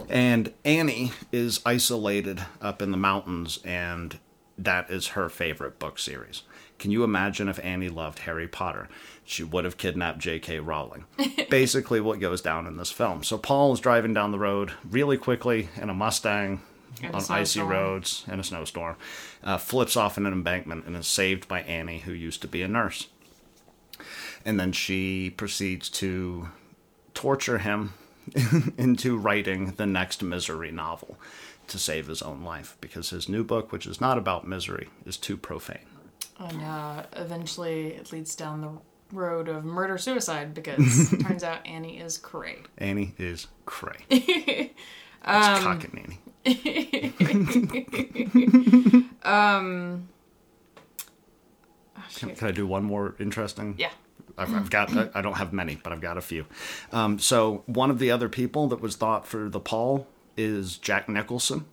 And 0.09 0.55
Annie 0.65 1.11
is 1.33 1.61
isolated 1.67 2.41
up 2.63 2.81
in 2.81 2.93
the 2.93 2.97
mountains, 2.97 3.59
and 3.65 4.21
that 4.57 4.89
is 4.89 5.09
her 5.09 5.29
favorite 5.29 5.81
book 5.81 5.99
series. 5.99 6.43
Can 6.79 6.93
you 6.93 7.03
imagine 7.03 7.49
if 7.49 7.63
Annie 7.65 7.89
loved 7.89 8.21
Harry 8.21 8.47
Potter? 8.47 8.89
She 9.25 9.43
would 9.43 9.65
have 9.65 9.79
kidnapped 9.79 10.19
J.K. 10.21 10.61
Rowling. 10.61 11.05
Basically, 11.51 12.01
what 12.01 12.21
goes 12.21 12.41
down 12.41 12.67
in 12.67 12.77
this 12.77 12.93
film. 12.93 13.25
So, 13.25 13.39
Paul 13.39 13.73
is 13.73 13.81
driving 13.81 14.15
down 14.15 14.31
the 14.31 14.39
road 14.39 14.73
really 14.89 15.17
quickly 15.17 15.69
in 15.81 15.91
a 15.91 15.95
Mustang 15.95 16.61
On 17.05 17.23
icy 17.29 17.61
roads 17.61 18.25
in 18.27 18.41
a 18.41 18.45
snowstorm, 18.45 18.97
uh, 19.45 19.59
flips 19.59 19.97
off 19.97 20.17
in 20.17 20.25
an 20.25 20.33
embankment, 20.33 20.87
and 20.87 20.97
is 20.97 21.07
saved 21.07 21.47
by 21.47 21.61
Annie, 21.63 21.99
who 21.99 22.13
used 22.13 22.41
to 22.43 22.49
be 22.49 22.63
a 22.63 22.69
nurse. 22.69 23.09
And 24.45 24.59
then 24.59 24.73
she 24.73 25.31
proceeds 25.31 25.89
to 25.91 26.49
torture 27.13 27.59
him 27.59 27.95
into 28.79 29.17
writing 29.19 29.73
the 29.73 29.87
next 29.87 30.23
misery 30.23 30.71
novel 30.71 31.19
to 31.69 31.79
save 31.79 32.07
his 32.07 32.23
own 32.23 32.43
life 32.45 32.77
because 32.81 33.11
his 33.11 33.29
new 33.29 33.45
book, 33.45 33.73
which 33.73 33.87
is 33.87 34.01
not 34.01 34.19
about 34.19 34.47
misery, 34.47 34.89
is 35.05 35.17
too 35.17 35.37
profane. 35.37 35.87
And 36.39 36.63
uh, 36.63 37.03
eventually 37.15 37.89
it 37.89 38.13
leads 38.13 38.35
down 38.37 38.61
the 38.61 38.71
road 39.13 39.49
of 39.49 39.65
murder 39.65 39.99
suicide 39.99 40.55
because 40.55 41.11
turns 41.23 41.43
out 41.43 41.67
Annie 41.67 41.99
is 41.99 42.19
cray. 42.19 42.59
Annie 42.79 43.15
is 43.19 43.47
cray. 43.65 43.99
Cock 45.25 45.85
and 45.85 45.99
Annie. 45.99 46.21
um. 49.25 50.09
oh, 51.97 52.03
Can, 52.17 52.35
can 52.35 52.49
I 52.49 52.51
do 52.51 52.67
one 52.67 52.85
more 52.85 53.15
interesting? 53.19 53.75
Yeah. 53.79 53.91
I've, 54.39 54.55
I've 54.55 54.71
got. 54.71 55.17
I- 55.17 55.23
don't 55.23 55.37
have 55.39 55.53
many, 55.53 55.79
but 55.83 55.93
I've 55.93 56.01
got 56.01 56.19
a 56.19 56.21
few. 56.21 56.47
Um, 56.93 57.19
so 57.19 57.63
one 57.67 57.91
of 57.91 57.99
the 57.99 58.11
other 58.11 58.29
people 58.29 58.69
that 58.69 58.81
was 58.81 58.97
thought 58.97 59.27
for 59.27 59.49
the 59.49 59.61
Paul 59.61 60.07
is 60.37 60.77
Jack 60.79 61.09
Nicholson. 61.09 61.65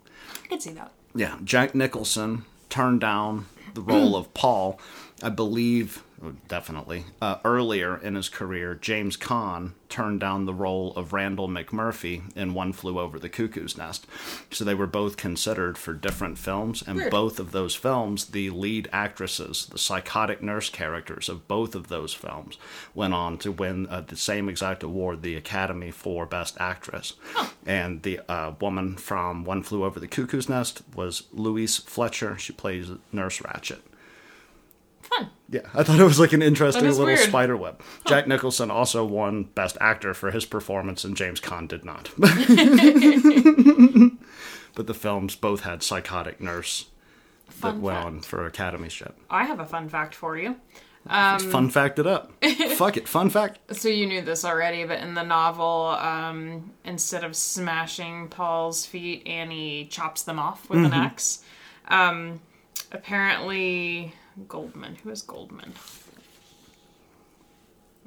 I 0.43 0.47
could 0.47 0.61
see 0.61 0.71
that. 0.71 0.91
Yeah, 1.13 1.37
Jack 1.43 1.75
Nicholson 1.75 2.45
turned 2.69 3.01
down 3.01 3.45
the 3.73 3.81
role 3.81 4.15
of 4.15 4.33
Paul, 4.33 4.79
I 5.21 5.29
believe, 5.29 6.03
definitely, 6.47 7.05
uh, 7.21 7.37
earlier 7.43 7.97
in 7.97 8.15
his 8.15 8.29
career. 8.29 8.75
James 8.75 9.17
Caan 9.17 9.73
turned 9.89 10.19
down 10.19 10.45
the 10.45 10.53
role 10.53 10.91
of 10.95 11.13
Randall 11.13 11.47
McMurphy 11.47 12.35
in 12.35 12.53
One 12.53 12.73
Flew 12.73 12.99
Over 12.99 13.19
the 13.19 13.29
Cuckoo's 13.29 13.77
Nest. 13.77 14.07
So 14.49 14.63
they 14.63 14.73
were 14.73 14.87
both 14.87 15.17
considered 15.17 15.77
for 15.77 15.93
different 15.93 16.37
films, 16.37 16.83
and 16.85 16.97
Weird. 16.97 17.11
both 17.11 17.39
of 17.39 17.51
those 17.51 17.75
films, 17.75 18.25
the 18.25 18.49
lead 18.49 18.89
actresses, 18.91 19.67
the 19.67 19.77
psychotic 19.77 20.41
nurse 20.41 20.69
characters 20.69 21.29
of 21.29 21.47
both 21.47 21.75
of 21.75 21.89
those 21.89 22.13
films, 22.13 22.57
went 22.95 23.13
on 23.13 23.37
to 23.39 23.51
win 23.51 23.87
uh, 23.87 24.01
the 24.01 24.15
same 24.15 24.49
exact 24.49 24.81
award, 24.81 25.21
the 25.21 25.35
Academy 25.35 25.91
for 25.91 26.25
Best 26.25 26.57
Actress. 26.59 27.13
And 27.65 28.01
the 28.01 28.19
uh, 28.27 28.53
woman 28.59 28.97
from 28.97 29.43
One 29.45 29.61
Flew 29.61 29.83
Over 29.83 29.99
the 29.99 30.07
Cuckoo's 30.07 30.49
Nest 30.49 30.81
was 30.95 31.23
Louise 31.31 31.77
Fletcher. 31.77 32.37
She 32.37 32.53
plays 32.53 32.89
Nurse 33.11 33.39
Ratched. 33.39 33.79
Fun. 35.17 35.29
Yeah, 35.49 35.61
I 35.73 35.83
thought 35.83 35.99
it 35.99 36.03
was 36.03 36.19
like 36.19 36.33
an 36.33 36.41
interesting 36.41 36.85
little 36.85 37.05
weird. 37.05 37.19
spider 37.19 37.55
web. 37.55 37.81
Jack 38.05 38.27
Nicholson 38.27 38.71
also 38.71 39.05
won 39.05 39.43
Best 39.43 39.77
Actor 39.79 40.13
for 40.15 40.31
his 40.31 40.45
performance, 40.45 41.03
and 41.03 41.15
James 41.15 41.39
Caan 41.39 41.67
did 41.67 41.85
not. 41.85 42.09
but 44.75 44.87
the 44.87 44.93
films 44.93 45.35
both 45.35 45.61
had 45.61 45.83
psychotic 45.83 46.41
nurse 46.41 46.87
that 47.47 47.53
Fun 47.53 47.81
went 47.81 47.97
fact. 47.97 48.07
on 48.07 48.21
for 48.21 48.45
Academy 48.45 48.89
shit. 48.89 49.13
I 49.29 49.43
have 49.45 49.59
a 49.59 49.65
fun 49.65 49.89
fact 49.89 50.15
for 50.15 50.37
you. 50.37 50.55
fun 51.07 51.69
fact 51.69 51.99
it 51.99 52.07
up. 52.07 52.31
Fuck 52.75 52.97
it, 52.97 53.07
fun 53.07 53.29
fact. 53.29 53.59
So 53.75 53.89
you 53.89 54.07
knew 54.07 54.21
this 54.21 54.43
already, 54.43 54.85
but 54.85 54.99
in 54.99 55.13
the 55.13 55.23
novel, 55.23 55.95
um, 55.99 56.71
instead 56.83 57.23
of 57.23 57.35
smashing 57.35 58.29
Paul's 58.29 58.85
feet, 58.85 59.27
Annie 59.27 59.85
chops 59.85 60.23
them 60.23 60.39
off 60.39 60.67
with 60.69 60.83
an 60.83 60.93
axe. 60.93 61.43
Um, 61.89 62.39
apparently, 62.91 64.13
Goldman. 64.47 64.95
Who 65.03 65.09
is 65.09 65.21
Goldman? 65.21 65.73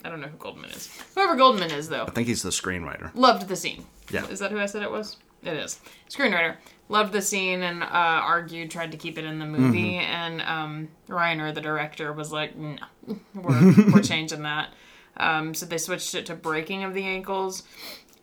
I 0.04 0.09
don't 0.11 0.21
know 0.21 0.28
who 0.28 0.37
Goldman 0.37 0.71
is. 0.71 0.88
Whoever 1.14 1.37
Goldman 1.37 1.71
is, 1.71 1.88
though, 1.88 2.04
I 2.04 2.11
think 2.11 2.28
he's 2.28 2.42
the 2.42 2.50
screenwriter. 2.50 3.11
loved 3.14 3.49
the 3.49 3.56
scene. 3.56 3.85
Yeah. 4.11 4.26
Is 4.28 4.38
that 4.40 4.50
who 4.52 4.59
I 4.61 4.66
said 4.66 4.83
it 4.83 4.90
was? 4.90 5.16
It 5.42 5.54
is. 5.54 5.80
Screenwriter. 6.09 6.56
Loved 6.88 7.12
the 7.12 7.23
scene 7.23 7.62
and 7.62 7.83
uh, 7.83 7.87
argued, 7.87 8.71
tried 8.71 8.92
to 8.92 8.99
keep 8.99 9.18
it 9.18 9.25
in 9.25 9.38
the 9.38 9.47
movie. 9.47 9.97
And 9.97 10.40
um, 10.42 10.88
Reiner, 11.09 11.52
the 11.52 11.61
director, 11.61 12.12
was 12.12 12.30
like, 12.30 12.56
no, 12.56 12.76
we're, 13.35 13.75
we're 13.92 14.02
changing 14.02 14.42
that. 14.42 14.68
Um, 15.16 15.54
so 15.54 15.66
they 15.66 15.78
switched 15.78 16.14
it 16.14 16.26
to 16.26 16.35
breaking 16.37 16.85
of 16.85 16.95
the 16.95 17.02
ankles. 17.04 17.64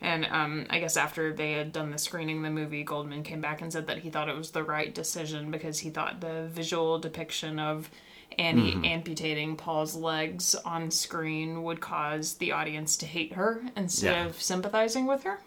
And 0.04 0.26
um, 0.26 0.66
I 0.70 0.80
guess 0.80 0.98
after 0.98 1.34
they 1.34 1.54
had 1.54 1.72
done 1.72 1.90
the 1.90 1.98
screening 1.98 2.38
of 2.38 2.44
the 2.44 2.50
movie, 2.50 2.84
Goldman 2.84 3.24
came 3.24 3.40
back 3.42 3.62
and 3.62 3.72
said 3.72 3.88
that 3.88 4.00
he 4.00 4.10
thought 4.10 4.28
it 4.30 4.36
was 4.36 4.52
the 4.52 4.62
right 4.64 4.94
decision 4.94 5.50
because 5.50 5.80
he 5.80 5.90
thought 5.90 6.20
the 6.20 6.48
visual 6.52 7.00
depiction 7.00 7.58
of 7.58 7.90
Annie 8.38 8.82
amputating 8.84 9.56
Paul's 9.56 9.96
legs 9.96 10.56
on 10.66 10.92
screen 10.92 11.64
would 11.64 11.80
cause 11.80 12.34
the 12.36 12.52
audience 12.52 12.98
to 12.98 13.06
hate 13.06 13.34
her 13.34 13.64
instead 13.78 14.12
Yeah. 14.12 14.26
of 14.26 14.42
sympathizing 14.42 15.06
with 15.08 15.24
her. 15.24 15.40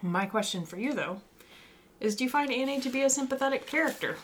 My 0.00 0.24
question 0.26 0.64
for 0.64 0.78
you, 0.78 0.94
though, 0.94 1.20
is 2.00 2.16
do 2.16 2.24
you 2.24 2.30
find 2.30 2.50
Annie 2.50 2.80
to 2.80 2.88
be 2.88 3.02
a 3.02 3.10
sympathetic 3.10 3.66
character? 3.66 4.16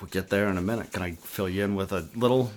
We'll 0.00 0.06
get 0.10 0.28
there 0.28 0.48
in 0.48 0.56
a 0.56 0.62
minute. 0.62 0.92
Can 0.92 1.02
I 1.02 1.12
fill 1.12 1.48
you 1.48 1.64
in 1.64 1.74
with 1.74 1.92
a 1.92 2.08
little 2.14 2.52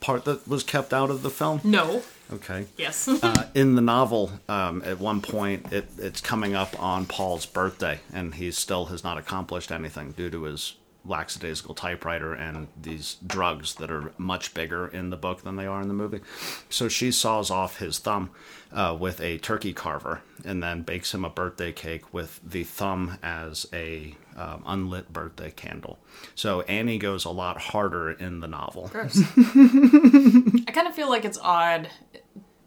part 0.00 0.24
that 0.24 0.48
was 0.48 0.62
kept 0.62 0.94
out 0.94 1.10
of 1.10 1.22
the 1.22 1.30
film? 1.30 1.60
No. 1.64 2.02
Okay. 2.32 2.66
Yes. 2.76 3.08
uh, 3.08 3.48
in 3.54 3.74
the 3.74 3.82
novel, 3.82 4.30
um, 4.48 4.82
at 4.84 4.98
one 4.98 5.20
point, 5.20 5.72
it, 5.72 5.88
it's 5.98 6.20
coming 6.20 6.54
up 6.54 6.80
on 6.80 7.06
Paul's 7.06 7.46
birthday, 7.46 8.00
and 8.12 8.34
he 8.34 8.50
still 8.50 8.86
has 8.86 9.02
not 9.02 9.18
accomplished 9.18 9.72
anything 9.72 10.12
due 10.12 10.30
to 10.30 10.44
his 10.44 10.74
lackadaisical 11.04 11.74
typewriter 11.74 12.34
and 12.34 12.68
these 12.80 13.16
drugs 13.26 13.74
that 13.76 13.90
are 13.90 14.12
much 14.18 14.52
bigger 14.52 14.86
in 14.86 15.08
the 15.10 15.16
book 15.16 15.42
than 15.42 15.56
they 15.56 15.66
are 15.66 15.80
in 15.80 15.88
the 15.88 15.94
movie. 15.94 16.20
So 16.68 16.88
she 16.88 17.10
saws 17.10 17.50
off 17.50 17.78
his 17.78 17.98
thumb 17.98 18.30
uh, 18.72 18.96
with 18.98 19.20
a 19.20 19.38
turkey 19.38 19.72
carver, 19.72 20.20
and 20.44 20.62
then 20.62 20.82
bakes 20.82 21.12
him 21.14 21.24
a 21.24 21.30
birthday 21.30 21.72
cake 21.72 22.12
with 22.12 22.40
the 22.44 22.64
thumb 22.64 23.18
as 23.22 23.66
a 23.72 24.14
um, 24.36 24.62
unlit 24.66 25.12
birthday 25.12 25.50
candle. 25.50 25.98
So 26.34 26.60
Annie 26.62 26.98
goes 26.98 27.24
a 27.24 27.30
lot 27.30 27.58
harder 27.58 28.10
in 28.10 28.40
the 28.40 28.48
novel. 28.48 28.88
Gross. 28.88 29.20
I 29.36 30.72
kind 30.72 30.86
of 30.86 30.94
feel 30.94 31.08
like 31.10 31.24
it's 31.24 31.38
odd. 31.38 31.90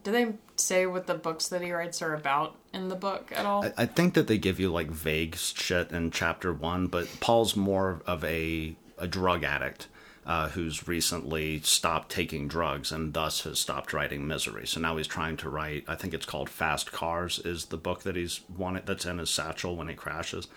Do 0.04 0.12
they 0.12 0.34
say 0.58 0.86
what 0.86 1.08
the 1.08 1.14
books 1.14 1.48
that 1.48 1.62
he 1.62 1.72
writes 1.72 2.02
are 2.02 2.14
about 2.14 2.56
in 2.74 2.90
the 2.90 2.96
book 2.96 3.32
at 3.36 3.46
all? 3.46 3.66
I 3.78 3.86
think 3.86 4.14
that 4.16 4.28
they 4.28 4.38
give 4.38 4.60
you 4.60 4.70
like 4.72 4.88
vague 4.90 5.36
shit 5.38 5.92
in 5.92 6.12
chapter 6.12 6.52
one, 6.54 6.88
but 6.88 7.08
Paul's 7.20 7.56
more 7.56 8.02
of 8.06 8.24
a 8.24 8.76
a 8.98 9.08
drug 9.08 9.44
addict 9.44 9.88
uh, 10.26 10.50
who's 10.50 10.88
recently 10.88 11.60
stopped 11.62 12.10
taking 12.12 12.48
drugs 12.48 12.92
and 12.92 13.14
thus 13.14 13.42
has 13.42 13.60
stopped 13.60 13.92
writing 13.94 14.28
misery. 14.28 14.66
So 14.68 14.80
now 14.80 14.96
he's 14.98 15.08
trying 15.08 15.38
to 15.38 15.50
write. 15.50 15.84
I 15.88 15.96
think 15.96 16.14
it's 16.14 16.26
called 16.26 16.50
Fast 16.50 16.92
Cars. 16.92 17.40
Is 17.40 17.66
the 17.66 17.78
book 17.78 18.04
that 18.04 18.16
he's 18.16 18.42
wanted 18.58 18.86
that's 18.86 19.06
in 19.06 19.18
his 19.20 19.30
satchel 19.30 19.76
when 19.76 19.88
he 19.88 19.96
crashes. 19.96 20.48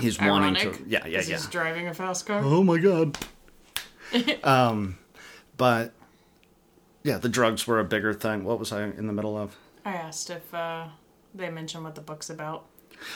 He's 0.00 0.18
wanting 0.20 0.54
Mm-hmm. 0.54 0.68
Ironic. 0.68 0.84
to. 0.84 0.88
Yeah, 0.88 1.06
yeah, 1.06 1.18
yeah. 1.18 1.36
He's 1.36 1.46
driving 1.48 1.86
a 1.88 1.94
fast 1.94 2.26
car. 2.26 2.40
Oh 2.44 2.62
my 2.64 2.78
god. 2.78 3.18
um, 4.44 4.96
but 5.56 5.92
yeah, 7.06 7.18
the 7.18 7.28
drugs 7.28 7.68
were 7.68 7.78
a 7.78 7.84
bigger 7.84 8.12
thing. 8.12 8.42
What 8.42 8.58
was 8.58 8.72
I 8.72 8.82
in 8.82 9.06
the 9.06 9.12
middle 9.12 9.38
of? 9.38 9.56
I 9.84 9.92
asked 9.92 10.28
if 10.28 10.52
uh, 10.52 10.88
they 11.32 11.48
mentioned 11.48 11.84
what 11.84 11.94
the 11.94 12.00
book's 12.00 12.28
about. 12.28 12.64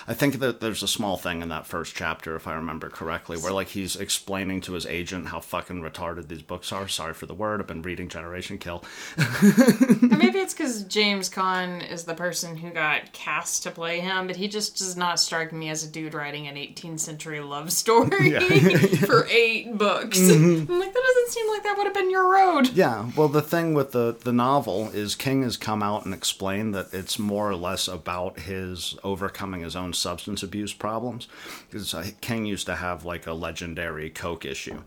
I 0.06 0.14
think 0.14 0.38
that 0.40 0.60
there's 0.60 0.82
a 0.82 0.88
small 0.88 1.16
thing 1.16 1.42
in 1.42 1.48
that 1.48 1.66
first 1.66 1.94
chapter, 1.94 2.36
if 2.36 2.46
I 2.46 2.54
remember 2.54 2.88
correctly, 2.88 3.36
where 3.38 3.52
like 3.52 3.68
he's 3.68 3.96
explaining 3.96 4.60
to 4.62 4.72
his 4.72 4.86
agent 4.86 5.28
how 5.28 5.40
fucking 5.40 5.82
retarded 5.82 6.28
these 6.28 6.42
books 6.42 6.72
are. 6.72 6.88
Sorry 6.88 7.14
for 7.14 7.26
the 7.26 7.34
word. 7.34 7.60
I've 7.60 7.66
been 7.66 7.82
reading 7.82 8.08
Generation 8.08 8.58
Kill. 8.58 8.84
Or 9.18 10.16
maybe 10.16 10.38
it's 10.38 10.54
because 10.54 10.84
James 10.84 11.28
Caan 11.28 11.88
is 11.88 12.04
the 12.04 12.14
person 12.14 12.56
who 12.56 12.70
got 12.70 13.12
cast 13.12 13.62
to 13.64 13.70
play 13.70 14.00
him, 14.00 14.26
but 14.26 14.36
he 14.36 14.48
just 14.48 14.78
does 14.78 14.96
not 14.96 15.20
strike 15.20 15.52
me 15.52 15.70
as 15.70 15.84
a 15.84 15.88
dude 15.88 16.14
writing 16.14 16.46
an 16.46 16.56
18th 16.56 17.00
century 17.00 17.40
love 17.40 17.72
story 17.80 18.30
for 19.06 19.26
eight 19.28 19.76
books. 19.76 20.18
Mm-hmm. 20.18 20.72
I'm 20.72 20.80
like, 20.80 20.92
that 20.92 21.02
doesn't 21.06 21.30
seem 21.30 21.48
like 21.48 21.62
that 21.62 21.76
would 21.76 21.86
have 21.86 21.94
been 21.94 22.10
your 22.10 22.32
road. 22.32 22.70
Yeah, 22.70 23.10
well, 23.16 23.28
the 23.28 23.42
thing 23.42 23.74
with 23.74 23.92
the 23.92 24.16
the 24.20 24.32
novel 24.32 24.88
is 24.90 25.14
King 25.14 25.42
has 25.42 25.56
come 25.56 25.82
out 25.82 26.04
and 26.04 26.14
explained 26.14 26.74
that 26.74 26.92
it's 26.92 27.18
more 27.18 27.48
or 27.50 27.56
less 27.56 27.88
about 27.88 28.40
his 28.40 28.96
overcoming 29.02 29.62
his 29.62 29.69
own 29.76 29.92
substance 29.92 30.42
abuse 30.42 30.72
problems. 30.72 31.28
Because 31.70 31.94
uh, 31.94 32.06
King 32.20 32.46
used 32.46 32.66
to 32.66 32.76
have 32.76 33.04
like 33.04 33.26
a 33.26 33.32
legendary 33.32 34.10
coke 34.10 34.44
issue, 34.44 34.82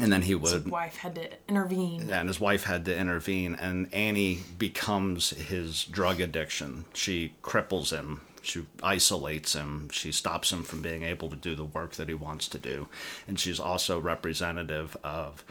and 0.00 0.12
then 0.12 0.22
he 0.22 0.34
would 0.34 0.52
His 0.52 0.64
wife 0.66 0.96
had 0.96 1.14
to 1.16 1.28
intervene. 1.48 2.08
and 2.10 2.28
his 2.28 2.40
wife 2.40 2.64
had 2.64 2.84
to 2.84 2.96
intervene 2.96 3.54
and 3.56 3.92
annie 3.92 4.40
becomes 4.58 5.30
his 5.30 5.84
drug 5.84 6.20
addiction. 6.20 6.84
She 6.94 7.34
cripples 7.42 7.90
him. 7.90 8.20
She 8.42 8.64
isolates 8.82 9.54
him. 9.54 9.88
She 9.90 10.12
stops 10.12 10.52
him 10.52 10.62
from 10.62 10.80
being 10.80 11.02
able 11.02 11.28
to 11.30 11.36
do 11.36 11.54
the 11.54 11.64
work 11.64 11.92
that 11.94 12.08
he 12.08 12.14
wants 12.14 12.48
to 12.48 12.58
do. 12.58 12.88
And 13.26 13.38
she's 13.38 13.58
also 13.60 13.98
representative 13.98 14.96
of 15.02 15.44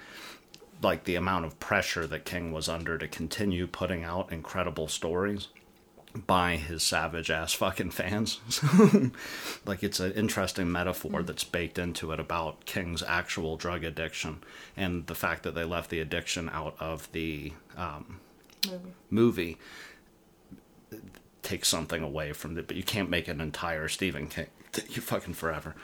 like 0.81 1.03
the 1.03 1.15
amount 1.15 1.45
of 1.45 1.59
pressure 1.59 2.07
that 2.07 2.23
king 2.23 2.51
was 2.53 2.69
under 2.69 2.97
to 2.97 3.07
continue 3.07 3.67
putting 3.67 4.03
out 4.03 4.31
incredible 4.31 4.87
stories 4.87 5.47
by 6.25 6.55
his 6.55 6.83
savage 6.83 7.29
ass 7.29 7.53
fucking 7.53 7.91
fans. 7.91 8.39
like 9.65 9.83
it's 9.83 9.99
an 9.99 10.13
interesting 10.13 10.71
metaphor 10.71 11.23
that's 11.23 11.43
baked 11.43 11.77
into 11.77 12.11
it 12.11 12.19
about 12.19 12.65
King's 12.65 13.03
actual 13.03 13.57
drug 13.57 13.83
addiction 13.83 14.39
and 14.75 15.05
the 15.07 15.15
fact 15.15 15.43
that 15.43 15.53
they 15.55 15.63
left 15.63 15.89
the 15.89 15.99
addiction 15.99 16.49
out 16.49 16.75
of 16.79 17.11
the 17.11 17.53
um, 17.75 18.19
Movie. 18.65 18.91
movie 19.09 19.57
takes 21.43 21.67
something 21.67 22.01
away 22.03 22.33
from 22.33 22.57
it, 22.57 22.67
but 22.67 22.75
you 22.75 22.83
can't 22.83 23.09
make 23.09 23.27
an 23.27 23.39
entire 23.39 23.87
Stephen 23.87 24.27
King. 24.27 24.47
You 24.89 25.01
fucking 25.01 25.33
forever. 25.33 25.75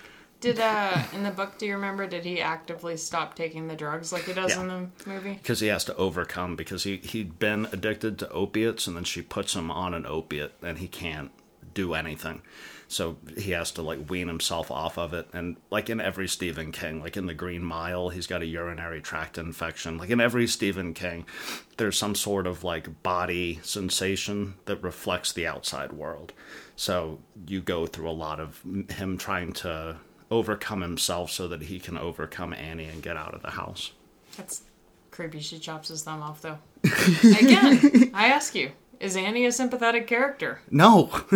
Did 0.43 0.59
uh 0.59 1.01
in 1.13 1.23
the 1.23 1.31
book? 1.31 1.57
Do 1.57 1.65
you 1.65 1.73
remember? 1.75 2.05
Did 2.05 2.25
he 2.25 2.41
actively 2.41 2.97
stop 2.97 3.33
taking 3.33 3.67
the 3.69 3.75
drugs 3.75 4.11
like 4.11 4.25
he 4.25 4.33
does 4.33 4.51
Yeah. 4.51 4.61
in 4.61 4.67
the 4.67 5.09
movie? 5.09 5.33
because 5.35 5.61
he 5.61 5.67
has 5.67 5.85
to 5.85 5.95
overcome 5.95 6.55
because 6.57 6.83
he 6.83 6.97
he'd 6.97 7.39
been 7.39 7.65
addicted 7.71 8.19
to 8.19 8.29
opiates 8.29 8.85
and 8.85 8.95
then 8.97 9.05
she 9.05 9.21
puts 9.21 9.55
him 9.55 9.71
on 9.71 9.93
an 9.93 10.05
opiate 10.05 10.53
and 10.61 10.79
he 10.79 10.87
can't 10.89 11.31
do 11.73 11.93
anything. 11.93 12.41
So 12.89 13.17
he 13.37 13.51
has 13.51 13.71
to 13.71 13.81
like 13.81 14.09
wean 14.09 14.27
himself 14.27 14.69
off 14.69 14.97
of 14.99 15.13
it. 15.13 15.27
And 15.33 15.55
like 15.71 15.89
in 15.89 15.99
every 16.01 16.27
Stephen 16.27 16.71
King, 16.73 17.01
like 17.01 17.15
in 17.17 17.25
The 17.25 17.33
Green 17.33 17.63
Mile, 17.63 18.09
he's 18.09 18.27
got 18.27 18.41
a 18.43 18.45
urinary 18.45 19.01
tract 19.01 19.37
infection. 19.39 19.97
Like 19.97 20.11
in 20.11 20.19
every 20.21 20.45
Stephen 20.45 20.93
King, 20.93 21.25
there's 21.77 21.97
some 21.97 22.13
sort 22.13 22.45
of 22.45 22.63
like 22.63 23.01
body 23.01 23.59
sensation 23.63 24.55
that 24.65 24.83
reflects 24.83 25.31
the 25.31 25.47
outside 25.47 25.93
world. 25.93 26.33
So 26.75 27.19
you 27.47 27.61
go 27.61 27.87
through 27.87 28.09
a 28.09 28.11
lot 28.11 28.39
of 28.39 28.61
him 28.89 29.17
trying 29.17 29.53
to 29.53 29.97
overcome 30.33 30.81
himself 30.81 31.31
so 31.31 31.47
that 31.47 31.63
he 31.63 31.79
can 31.79 31.97
overcome 31.97 32.53
Annie 32.53 32.85
and 32.85 33.01
get 33.01 33.17
out 33.17 33.33
of 33.33 33.41
the 33.41 33.51
house. 33.51 33.91
That's 34.37 34.63
creepy. 35.11 35.39
She 35.39 35.59
chops 35.59 35.89
his 35.89 36.03
thumb 36.03 36.21
off, 36.21 36.41
though. 36.41 36.57
Again, 36.83 38.11
I 38.13 38.27
ask 38.27 38.55
you, 38.55 38.71
is 38.99 39.15
Annie 39.17 39.45
a 39.45 39.51
sympathetic 39.51 40.07
character? 40.07 40.61
No. 40.71 41.09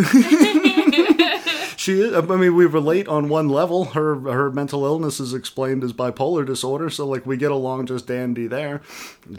she 1.76 2.00
is, 2.00 2.14
I 2.14 2.20
mean 2.22 2.54
we 2.54 2.64
relate 2.64 3.08
on 3.08 3.28
one 3.28 3.48
level. 3.48 3.86
Her 3.86 4.14
her 4.20 4.50
mental 4.50 4.86
illness 4.86 5.20
is 5.20 5.34
explained 5.34 5.84
as 5.84 5.92
bipolar 5.92 6.46
disorder, 6.46 6.88
so 6.88 7.06
like 7.06 7.26
we 7.26 7.36
get 7.36 7.50
along 7.50 7.86
just 7.86 8.06
dandy 8.06 8.46
there. 8.46 8.80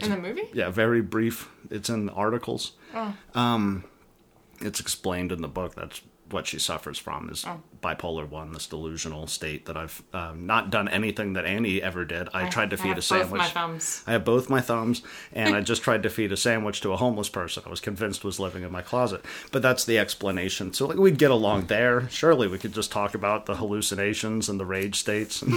In 0.00 0.10
the 0.10 0.16
movie? 0.16 0.48
Yeah, 0.52 0.70
very 0.70 1.02
brief. 1.02 1.48
It's 1.70 1.88
in 1.88 2.08
articles. 2.10 2.72
Oh. 2.94 3.14
Um 3.34 3.84
it's 4.60 4.78
explained 4.78 5.32
in 5.32 5.42
the 5.42 5.48
book 5.48 5.74
that's 5.74 6.00
what 6.30 6.46
she 6.46 6.58
suffers 6.58 6.98
from 6.98 7.28
is 7.30 7.44
Oh. 7.46 7.60
bipolar 7.82 8.28
one, 8.28 8.52
this 8.52 8.66
delusional 8.66 9.26
state 9.26 9.66
that 9.66 9.76
I've 9.76 10.02
um, 10.12 10.46
not 10.46 10.70
done 10.70 10.88
anything 10.88 11.32
that 11.34 11.44
Annie 11.44 11.82
ever 11.82 12.04
did. 12.04 12.28
I, 12.34 12.48
tried 12.48 12.70
to 12.70 12.76
I 12.76 12.80
feed 12.80 12.88
have 12.88 12.92
a 12.92 13.00
both 13.00 13.04
sandwich. 13.04 13.38
my 13.40 13.48
thumbs. 13.48 14.04
I 14.06 14.12
have 14.12 14.24
both 14.24 14.48
my 14.50 14.60
thumbs, 14.60 15.02
and 15.32 15.54
I 15.54 15.60
just 15.70 15.82
tried 15.82 16.02
to 16.04 16.10
feed 16.10 16.32
a 16.32 16.36
sandwich 16.36 16.80
to 16.82 16.92
a 16.92 16.96
homeless 16.96 17.28
person 17.28 17.62
I 17.66 17.70
was 17.70 17.80
convinced 17.80 18.24
was 18.24 18.38
living 18.40 18.62
in 18.62 18.70
my 18.72 18.82
closet. 18.82 19.24
But 19.52 19.62
that's 19.62 19.84
the 19.84 19.98
explanation. 19.98 20.72
So 20.72 20.86
like 20.86 20.98
we'd 20.98 21.18
get 21.18 21.30
along 21.30 21.66
there. 21.66 22.08
Surely 22.10 22.48
we 22.48 22.58
could 22.58 22.72
just 22.74 22.92
talk 22.92 23.14
about 23.14 23.46
the 23.46 23.56
hallucinations 23.56 24.48
and 24.48 24.58
the 24.60 24.66
rage 24.66 24.96
states. 24.98 25.42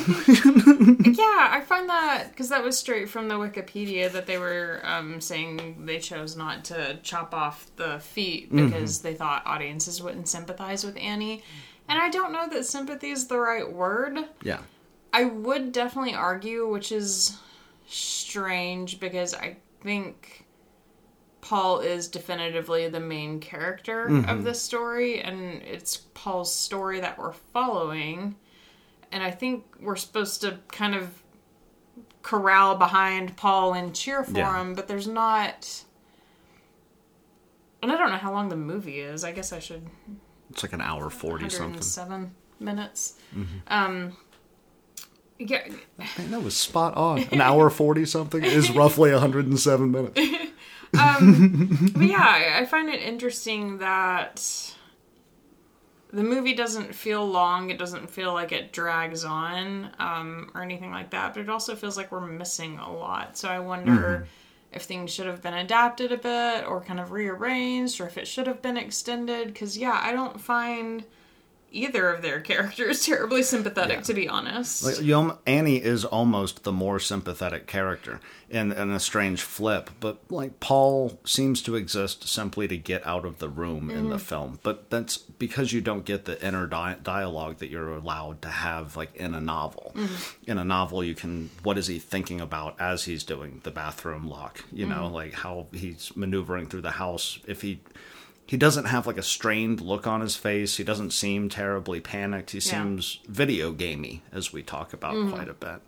Yeah, 1.13 1.47
I 1.51 1.61
find 1.65 1.87
that 1.89 2.29
because 2.29 2.49
that 2.49 2.63
was 2.63 2.77
straight 2.77 3.09
from 3.09 3.27
the 3.27 3.35
Wikipedia 3.35 4.11
that 4.11 4.25
they 4.25 4.37
were 4.37 4.81
um, 4.83 5.21
saying 5.21 5.85
they 5.85 5.99
chose 5.99 6.35
not 6.35 6.65
to 6.65 6.97
chop 7.03 7.33
off 7.33 7.69
the 7.75 7.99
feet 7.99 8.33
Mm-hmm. 8.51 8.65
because 8.67 9.01
they 9.01 9.13
thought 9.13 9.43
audiences 9.45 10.01
wouldn't 10.01 10.27
sympathize 10.27 10.62
with 10.85 10.97
Annie. 10.97 11.43
And 11.87 11.99
I 11.99 12.09
don't 12.09 12.31
know 12.31 12.47
that 12.49 12.65
sympathy 12.65 13.09
is 13.09 13.27
the 13.27 13.37
right 13.39 13.71
word. 13.71 14.19
yeah. 14.41 14.59
I 15.15 15.25
would 15.25 15.71
definitely 15.71 16.15
argue, 16.15 16.67
which 16.67 16.91
is 16.91 17.37
strange 17.87 18.99
because 18.99 19.35
I 19.35 19.57
think 19.81 20.45
Paul 21.41 21.81
is 21.81 22.07
definitively 22.07 22.87
the 22.87 22.99
main 22.99 23.39
character 23.39 24.05
of 24.05 24.11
mm-hmm. 24.11 24.43
this 24.43 24.59
story, 24.61 25.21
and 25.21 25.61
it's 25.61 25.97
Paul's 26.15 26.55
story 26.55 26.99
that 27.01 27.19
we're 27.19 27.33
following. 27.33 28.35
And 29.11 29.21
I 29.21 29.29
think 29.29 29.65
we're 29.79 29.97
supposed 29.97 30.41
to 30.41 30.57
kind 30.71 30.95
of 30.95 31.21
corral 32.23 32.75
behind 32.75 33.35
Paul 33.37 33.73
and 33.73 33.93
cheer 33.93 34.23
for 34.23 34.37
Yeah. 34.39 34.59
him, 34.61 34.73
but 34.73 34.87
there's 34.87 35.07
not. 35.07 35.83
And 37.83 37.91
I 37.91 37.97
don't 37.97 38.09
know 38.09 38.17
how 38.17 38.31
long 38.31 38.49
the 38.49 38.55
movie 38.55 38.99
is. 39.01 39.23
I 39.23 39.31
guess 39.33 39.51
I 39.53 39.59
should 39.59 39.85
It's 40.53 40.63
like 40.63 40.73
an 40.73 40.81
hour 40.81 41.09
40 41.09 41.49
something. 41.49 41.81
Seven 41.81 42.33
minutes. 42.59 43.15
Mm-hmm. 43.35 43.57
Um, 43.67 44.17
yeah, 45.39 45.67
Man, 45.97 46.31
that 46.31 46.41
was 46.43 46.55
spot 46.55 46.95
on. 46.95 47.19
An 47.31 47.41
hour 47.41 47.69
40 47.69 48.05
something 48.05 48.43
is 48.43 48.71
roughly 48.71 49.11
107 49.11 49.91
minutes. 49.91 50.13
but 50.93 52.03
yeah, 52.07 52.19
I- 52.21 52.59
I 52.59 52.65
find 52.65 52.87
it 52.89 53.01
interesting 53.01 53.79
that 53.79 54.73
the 56.11 56.23
movie 56.23 56.53
doesn't 56.53 56.93
feel 56.93 57.25
long. 57.27 57.71
It 57.71 57.79
doesn't 57.79 58.09
feel 58.11 58.31
like 58.33 58.51
it 58.51 58.71
drags 58.71 59.25
on 59.25 59.89
um, 59.97 60.51
or 60.53 60.61
anything 60.61 60.91
like 60.91 61.09
that. 61.09 61.33
But 61.33 61.41
it 61.41 61.49
also 61.49 61.75
feels 61.75 61.97
like 61.97 62.11
we're 62.11 62.21
missing 62.21 62.77
a 62.77 62.93
lot. 62.93 63.35
So 63.37 63.49
I 63.49 63.59
wonder 63.59 64.27
if 64.73 64.83
things 64.83 65.11
should 65.11 65.27
have 65.27 65.41
been 65.41 65.53
adapted 65.53 66.11
a 66.11 66.17
bit 66.17 66.65
or 66.67 66.81
kind 66.81 66.99
of 66.99 67.11
rearranged, 67.11 67.99
or 68.01 68.07
if 68.07 68.17
it 68.17 68.27
should 68.27 68.47
have 68.47 68.61
been 68.61 68.77
extended. 68.77 69.47
Because 69.47 69.77
yeah, 69.77 69.99
I 70.01 70.11
don't 70.11 70.39
find 70.39 71.03
either 71.73 72.09
of 72.09 72.21
their 72.21 72.39
characters 72.39 73.05
terribly 73.05 73.43
sympathetic, 73.43 73.97
Yeah. 73.97 74.03
to 74.03 74.13
be 74.13 74.29
honest. 74.29 74.83
Like, 74.83 75.01
you 75.01 75.11
know, 75.11 75.39
Annie 75.45 75.83
is 75.83 76.05
almost 76.05 76.63
the 76.63 76.71
more 76.71 76.99
sympathetic 76.99 77.67
character 77.67 78.21
in, 78.49 78.71
in 78.71 78.91
a 78.91 78.99
strange 78.99 79.41
flip, 79.41 79.89
but 79.99 80.19
like 80.29 80.59
Paul 80.59 81.19
seems 81.25 81.61
to 81.63 81.75
exist 81.75 82.27
simply 82.27 82.67
to 82.67 82.77
get 82.77 83.05
out 83.05 83.25
of 83.25 83.39
the 83.39 83.49
room 83.49 83.89
in 83.89 84.09
the 84.09 84.17
mm-hmm. 84.17 84.23
film. 84.23 84.59
But 84.61 84.91
that's 84.91 85.17
because 85.17 85.73
you 85.73 85.81
don't 85.81 86.05
get 86.05 86.25
the 86.25 86.41
inner 86.45 86.67
di- 86.67 86.97
dialogue 87.01 87.57
that 87.57 87.69
you're 87.69 87.91
allowed 87.91 88.43
to 88.43 88.49
have 88.49 88.95
like 88.95 89.15
in 89.15 89.33
a 89.33 89.41
novel. 89.41 89.93
Mm-hmm. 89.95 90.51
In 90.51 90.57
a 90.59 90.63
novel, 90.63 91.03
you 91.03 91.15
can 91.15 91.49
what 91.63 91.79
is 91.79 91.87
he 91.87 91.97
thinking 91.97 92.39
about 92.39 92.79
as 92.79 93.05
he's 93.05 93.23
doing 93.23 93.61
the 93.63 93.71
bathroom 93.71 94.29
lock? 94.29 94.63
You 94.71 94.85
know, 94.85 95.05
mm-hmm. 95.05 95.15
like 95.15 95.33
how 95.33 95.67
he's 95.73 96.11
maneuvering 96.15 96.67
through 96.67 96.81
the 96.81 96.91
house. 96.91 97.39
If 97.47 97.63
he 97.63 97.81
he 98.45 98.57
doesn't 98.57 98.85
have 98.85 99.07
like 99.07 99.17
a 99.17 99.23
strained 99.23 99.81
look 99.81 100.05
on 100.05 100.21
his 100.21 100.35
face. 100.35 100.77
He 100.77 100.83
doesn't 100.83 101.11
seem 101.11 101.49
terribly 101.49 101.99
panicked. 102.01 102.51
He 102.51 102.59
seems 102.59 103.19
video 103.27 103.71
gamey, 103.71 104.21
as 104.31 104.51
we 104.53 104.61
talk 104.63 104.93
about 104.93 105.29
quite 105.31 105.47
a 105.49 105.53
bit. 105.53 105.81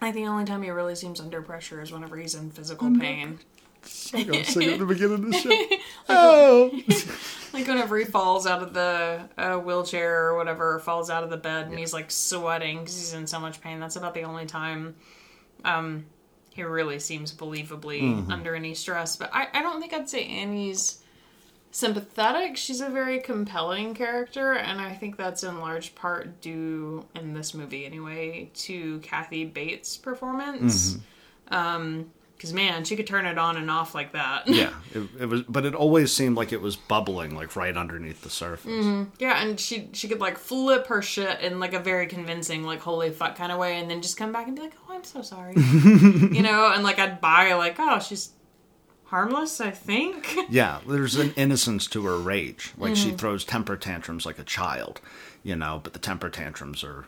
I 0.00 0.10
think 0.12 0.26
the 0.26 0.30
only 0.30 0.44
time 0.44 0.62
he 0.62 0.70
really 0.70 0.94
seems 0.96 1.20
under 1.20 1.42
pressure 1.42 1.80
is 1.80 1.92
whenever 1.92 2.16
he's 2.16 2.34
in 2.34 2.50
physical 2.50 2.88
Oh, 2.94 2.98
pain. 2.98 3.38
Like 4.12 4.28
I 4.28 4.38
was 4.38 4.46
singing 4.48 4.70
at 4.74 4.78
the 4.78 4.86
beginning 4.86 5.24
of 5.24 5.30
the 5.32 5.38
show. 5.38 5.76
oh, 6.08 6.70
Like 7.52 7.66
whenever 7.66 7.98
he 7.98 8.04
falls 8.04 8.46
out 8.46 8.62
of 8.62 8.72
the 8.72 9.28
uh, 9.36 9.56
wheelchair 9.58 10.28
or 10.28 10.36
whatever, 10.36 10.74
or 10.76 10.78
falls 10.80 11.10
out 11.10 11.22
of 11.24 11.30
the 11.30 11.36
bed 11.36 11.66
and 11.66 11.78
he's 11.78 11.92
like 11.92 12.10
sweating 12.10 12.78
because 12.78 12.94
he's 12.96 13.12
in 13.12 13.26
so 13.26 13.38
much 13.40 13.60
pain. 13.60 13.78
That's 13.80 13.96
about 13.96 14.14
the 14.14 14.22
only 14.22 14.46
time 14.46 14.94
um, 15.64 16.06
he 16.54 16.62
really 16.62 16.98
seems 16.98 17.32
believably 17.34 18.00
Mm-hmm. 18.02 18.32
under 18.32 18.54
any 18.54 18.74
stress. 18.74 19.16
But 19.16 19.30
I, 19.32 19.48
I 19.52 19.62
don't 19.62 19.80
think 19.80 19.92
I'd 19.92 20.08
say 20.08 20.24
Annie's 20.26 21.01
sympathetic. 21.72 22.56
She's 22.56 22.80
a 22.80 22.88
very 22.88 23.18
compelling 23.18 23.94
character, 23.94 24.52
and 24.52 24.80
I 24.80 24.94
think 24.94 25.16
that's 25.16 25.42
in 25.42 25.58
large 25.58 25.94
part 25.96 26.40
due, 26.40 27.04
in 27.16 27.34
this 27.34 27.54
movie 27.54 27.84
anyway, 27.84 28.50
to 28.54 29.00
Kathy 29.00 29.44
Bates' 29.44 29.96
performance. 29.96 30.98
Um, 31.48 32.10
because 32.36 32.54
man, 32.54 32.82
she 32.82 32.96
could 32.96 33.06
turn 33.06 33.24
it 33.24 33.38
on 33.38 33.56
and 33.56 33.70
off 33.70 33.94
like 33.94 34.12
that. 34.14 34.48
yeah. 34.48 34.70
It, 34.94 35.08
it 35.20 35.26
was, 35.26 35.42
but 35.42 35.64
it 35.64 35.74
always 35.76 36.12
seemed 36.12 36.36
like 36.36 36.52
it 36.52 36.60
was 36.60 36.74
bubbling, 36.76 37.34
like 37.36 37.54
right 37.56 37.74
underneath 37.76 38.22
the 38.22 38.28
surface. 38.30 38.84
Yeah, 39.18 39.42
and 39.42 39.58
she 39.58 39.88
she 39.92 40.06
could 40.08 40.20
like 40.20 40.36
flip 40.38 40.88
her 40.88 41.00
shit 41.00 41.40
in 41.40 41.60
like 41.60 41.72
a 41.72 41.78
very 41.78 42.06
convincing, 42.08 42.64
like 42.64 42.80
holy 42.80 43.10
fuck 43.10 43.36
kind 43.36 43.52
of 43.52 43.58
way, 43.58 43.78
and 43.78 43.88
then 43.88 44.02
just 44.02 44.16
come 44.18 44.32
back 44.32 44.48
and 44.48 44.56
be 44.56 44.62
like, 44.62 44.74
"Oh, 44.88 44.94
I'm 44.94 45.04
so 45.04 45.22
sorry," 45.22 45.54
you 45.56 46.42
know, 46.42 46.70
and 46.74 46.82
like 46.82 46.98
I'd 46.98 47.20
buy 47.22 47.54
like, 47.54 47.76
"Oh, 47.78 48.00
she's 48.00 48.30
harmless," 49.12 49.60
I 49.60 49.70
think. 49.70 50.36
Yeah, 50.48 50.80
there's 50.86 51.14
an 51.14 51.32
innocence 51.36 51.86
to 51.88 52.04
her 52.04 52.18
rage. 52.18 52.72
Like 52.76 52.96
she 52.96 53.08
mm-hmm. 53.08 53.16
throws 53.16 53.44
temper 53.44 53.76
tantrums 53.76 54.26
like 54.26 54.38
a 54.38 54.44
child, 54.44 55.00
you 55.42 55.56
know. 55.56 55.80
But 55.82 55.92
the 55.92 55.98
temper 55.98 56.28
tantrums 56.28 56.82
are 56.84 57.06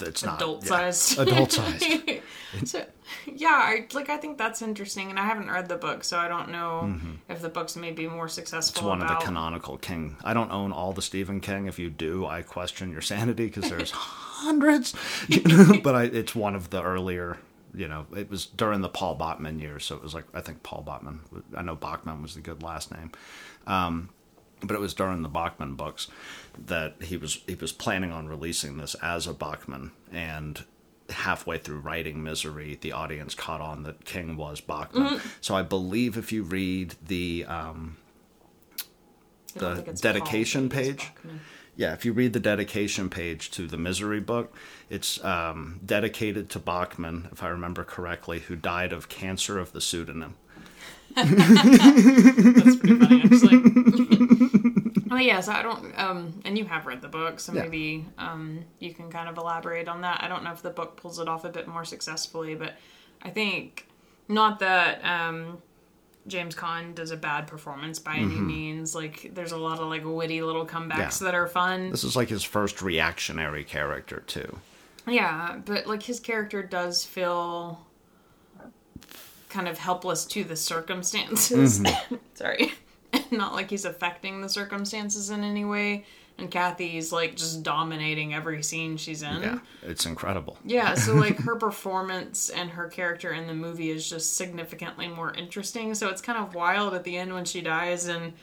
it's 0.00 0.24
not 0.24 0.40
Adult 0.40 0.62
yeah, 0.64 0.90
sized. 0.90 1.18
Adult 1.18 1.52
sized. 1.52 1.84
so, 2.64 2.84
yeah, 3.26 3.48
I 3.48 3.86
like 3.92 4.08
I 4.08 4.16
think 4.16 4.38
that's 4.38 4.62
interesting, 4.62 5.10
and 5.10 5.18
I 5.18 5.24
haven't 5.24 5.50
read 5.50 5.68
the 5.68 5.76
book, 5.76 6.04
so 6.04 6.18
I 6.18 6.28
don't 6.28 6.50
know 6.50 6.82
mm-hmm. 6.84 7.12
if 7.28 7.42
the 7.42 7.48
books 7.48 7.76
may 7.76 7.90
be 7.90 8.06
more 8.06 8.28
successful. 8.28 8.80
It's 8.80 8.86
one 8.86 9.02
of 9.02 9.08
the 9.08 9.16
canonical 9.16 9.76
King. 9.76 10.16
I 10.24 10.32
don't 10.32 10.52
own 10.52 10.72
all 10.72 10.92
the 10.92 11.02
Stephen 11.02 11.40
King. 11.40 11.66
If 11.66 11.78
you 11.78 11.90
do, 11.90 12.26
I 12.26 12.42
question 12.42 12.92
your 12.92 13.02
sanity 13.02 13.46
because 13.46 13.68
there's 13.68 13.90
hundreds. 13.90 14.94
You 15.28 15.42
know? 15.42 15.80
but 15.82 15.94
I, 15.94 16.04
it's 16.04 16.34
one 16.34 16.54
of 16.54 16.70
the 16.70 16.82
earlier. 16.82 17.38
You 17.76 17.88
know, 17.88 18.06
it 18.16 18.30
was 18.30 18.46
during 18.46 18.80
the 18.80 18.88
Paul 18.88 19.18
Botman 19.18 19.60
years, 19.60 19.84
so 19.84 19.96
it 19.96 20.02
was 20.02 20.14
like 20.14 20.24
I 20.34 20.40
think 20.40 20.62
Paul 20.62 20.82
Botman. 20.86 21.18
I 21.54 21.62
know 21.62 21.74
Bachman 21.74 22.22
was 22.22 22.34
the 22.34 22.40
good 22.40 22.62
last 22.62 22.90
name, 22.90 23.12
um, 23.66 24.08
but 24.62 24.74
it 24.74 24.80
was 24.80 24.94
during 24.94 25.22
the 25.22 25.28
Bachman 25.28 25.74
books 25.74 26.08
that 26.66 26.94
he 27.02 27.16
was 27.16 27.42
he 27.46 27.54
was 27.54 27.72
planning 27.72 28.10
on 28.12 28.28
releasing 28.28 28.78
this 28.78 28.94
as 29.02 29.26
a 29.26 29.34
Bachman 29.34 29.92
and. 30.12 30.64
Halfway 31.08 31.58
through 31.58 31.78
writing 31.78 32.24
Misery, 32.24 32.78
the 32.80 32.90
audience 32.90 33.32
caught 33.36 33.60
on 33.60 33.84
that 33.84 34.04
King 34.04 34.36
was 34.36 34.60
Bachman. 34.60 35.20
So 35.40 35.54
I 35.54 35.62
believe 35.62 36.16
if 36.18 36.32
you 36.32 36.42
read 36.42 36.96
the 37.00 37.44
um, 37.44 37.96
the 39.54 39.96
dedication 40.00 40.68
page. 40.68 41.12
Bachman. 41.14 41.40
Yeah, 41.76 41.92
if 41.92 42.04
you 42.06 42.12
read 42.14 42.32
the 42.32 42.40
dedication 42.40 43.10
page 43.10 43.50
to 43.52 43.66
the 43.66 43.76
Misery 43.76 44.20
book, 44.20 44.54
it's 44.88 45.22
um, 45.22 45.78
dedicated 45.84 46.48
to 46.50 46.58
Bachman, 46.58 47.28
if 47.32 47.42
I 47.42 47.48
remember 47.48 47.84
correctly, 47.84 48.40
who 48.40 48.56
died 48.56 48.92
of 48.94 49.10
cancer 49.10 49.58
of 49.58 49.72
the 49.72 49.80
pseudonym. 49.82 50.36
That's 51.14 52.76
pretty 52.76 52.98
funny, 52.98 53.22
actually. 53.24 55.02
oh 55.10 55.16
yeah, 55.16 55.40
so 55.40 55.52
I 55.52 55.62
don't. 55.62 55.98
Um, 55.98 56.40
and 56.44 56.56
you 56.58 56.64
have 56.64 56.86
read 56.86 57.00
the 57.02 57.08
book, 57.08 57.40
so 57.40 57.52
Yeah. 57.52 57.62
maybe 57.64 58.06
um, 58.18 58.64
you 58.78 58.92
can 58.94 59.10
kind 59.10 59.28
of 59.28 59.36
elaborate 59.36 59.88
on 59.88 60.00
that. 60.02 60.22
I 60.22 60.28
don't 60.28 60.44
know 60.44 60.52
if 60.52 60.62
the 60.62 60.70
book 60.70 60.96
pulls 60.96 61.18
it 61.18 61.28
off 61.28 61.44
a 61.44 61.48
bit 61.50 61.68
more 61.68 61.84
successfully, 61.84 62.54
but 62.54 62.74
I 63.22 63.30
think 63.30 63.86
not 64.28 64.58
that 64.60 65.04
um, 65.04 65.58
James 66.26 66.54
Caan 66.54 66.94
does 66.94 67.10
a 67.12 67.16
bad 67.16 67.46
performance 67.46 67.98
by 67.98 68.16
any 68.16 68.34
means. 68.34 68.94
Like 68.94 69.30
there's 69.34 69.52
a 69.52 69.56
lot 69.56 69.78
of 69.78 69.88
like 69.88 70.02
witty 70.04 70.42
little 70.42 70.66
comebacks 70.66 70.90
Mm-hmm. 71.18 71.24
Yeah. 71.24 71.30
that 71.30 71.34
are 71.34 71.46
fun. 71.46 71.90
This 71.90 72.04
is 72.04 72.16
like 72.16 72.28
his 72.28 72.42
first 72.42 72.82
reactionary 72.82 73.62
character 73.64 74.22
too. 74.26 74.58
Yeah, 75.06 75.60
but 75.64 75.86
like 75.86 76.02
his 76.02 76.18
character 76.18 76.62
does 76.62 77.04
feel 77.04 77.80
kind 79.48 79.68
of 79.68 79.78
helpless 79.78 80.24
to 80.26 80.44
the 80.44 80.56
circumstances. 80.56 81.80
Mm-hmm. 81.80 82.14
Sorry. 82.34 82.72
Not 83.30 83.54
like 83.54 83.70
he's 83.70 83.84
affecting 83.84 84.40
the 84.42 84.48
circumstances 84.48 85.30
in 85.30 85.44
any 85.44 85.64
way. 85.64 86.04
And 86.38 86.50
Kathy's 86.50 87.12
like 87.12 87.34
just 87.34 87.62
dominating 87.62 88.34
every 88.34 88.62
scene 88.62 88.98
she's 88.98 89.22
in. 89.22 89.40
Yeah, 89.40 89.58
it's 89.82 90.04
incredible. 90.04 90.58
Yeah, 90.64 90.94
so 90.94 91.14
like 91.14 91.38
her 91.44 91.56
performance 91.56 92.50
and 92.50 92.70
her 92.70 92.88
character 92.88 93.32
in 93.32 93.46
the 93.46 93.54
movie 93.54 93.90
is 93.90 94.08
just 94.08 94.36
significantly 94.36 95.08
more 95.08 95.32
interesting. 95.32 95.94
So 95.94 96.08
it's 96.08 96.20
kind 96.20 96.38
of 96.38 96.54
wild 96.54 96.92
at 96.92 97.04
the 97.04 97.16
end 97.16 97.32
when 97.32 97.46
she 97.46 97.62
dies 97.62 98.06
and 98.06 98.34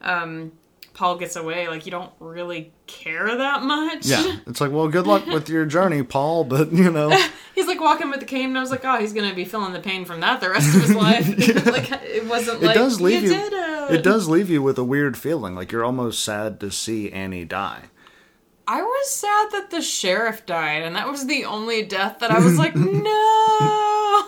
um, 0.00 0.52
Paul 0.94 1.16
gets 1.16 1.36
away. 1.36 1.68
Like 1.68 1.86
you 1.86 1.90
don't 1.90 2.12
really 2.18 2.72
care 2.86 3.36
that 3.36 3.62
much. 3.62 4.06
Yeah, 4.06 4.38
it's 4.46 4.60
like, 4.60 4.70
well, 4.70 4.88
good 4.88 5.06
luck 5.06 5.26
with 5.26 5.48
your 5.48 5.64
journey, 5.66 6.02
Paul. 6.02 6.44
But 6.44 6.72
you 6.72 6.90
know, 6.90 7.16
He's 7.54 7.66
like 7.66 7.80
walking 7.80 8.10
with 8.10 8.20
the 8.20 8.26
cane, 8.26 8.50
and 8.50 8.58
I 8.58 8.60
was 8.60 8.70
like, 8.70 8.84
oh, 8.84 8.98
he's 8.98 9.12
gonna 9.12 9.34
be 9.34 9.44
feeling 9.44 9.72
the 9.72 9.80
pain 9.80 10.04
from 10.04 10.20
that 10.20 10.40
the 10.40 10.50
rest 10.50 10.74
of 10.74 10.82
his 10.82 10.94
life. 10.94 11.28
like 11.66 11.90
it 12.02 12.26
wasn't 12.26 12.62
it 12.62 12.66
like 12.66 12.74
does 12.74 13.00
leave 13.00 13.22
you. 13.22 13.30
did 13.30 13.52
it. 13.52 13.94
It 13.96 14.02
does 14.02 14.28
leave 14.28 14.48
you 14.48 14.62
with 14.62 14.78
a 14.78 14.84
weird 14.84 15.16
feeling, 15.16 15.54
like 15.54 15.72
you're 15.72 15.84
almost 15.84 16.24
sad 16.24 16.60
to 16.60 16.70
see 16.70 17.12
Annie 17.12 17.44
die. 17.44 17.84
I 18.66 18.80
was 18.80 19.10
sad 19.10 19.50
that 19.52 19.70
the 19.70 19.82
sheriff 19.82 20.46
died, 20.46 20.82
and 20.82 20.96
that 20.96 21.08
was 21.08 21.26
the 21.26 21.44
only 21.44 21.82
death 21.82 22.20
that 22.20 22.30
I 22.30 22.38
was 22.38 22.56
like, 22.56 22.76
no. 22.76 23.81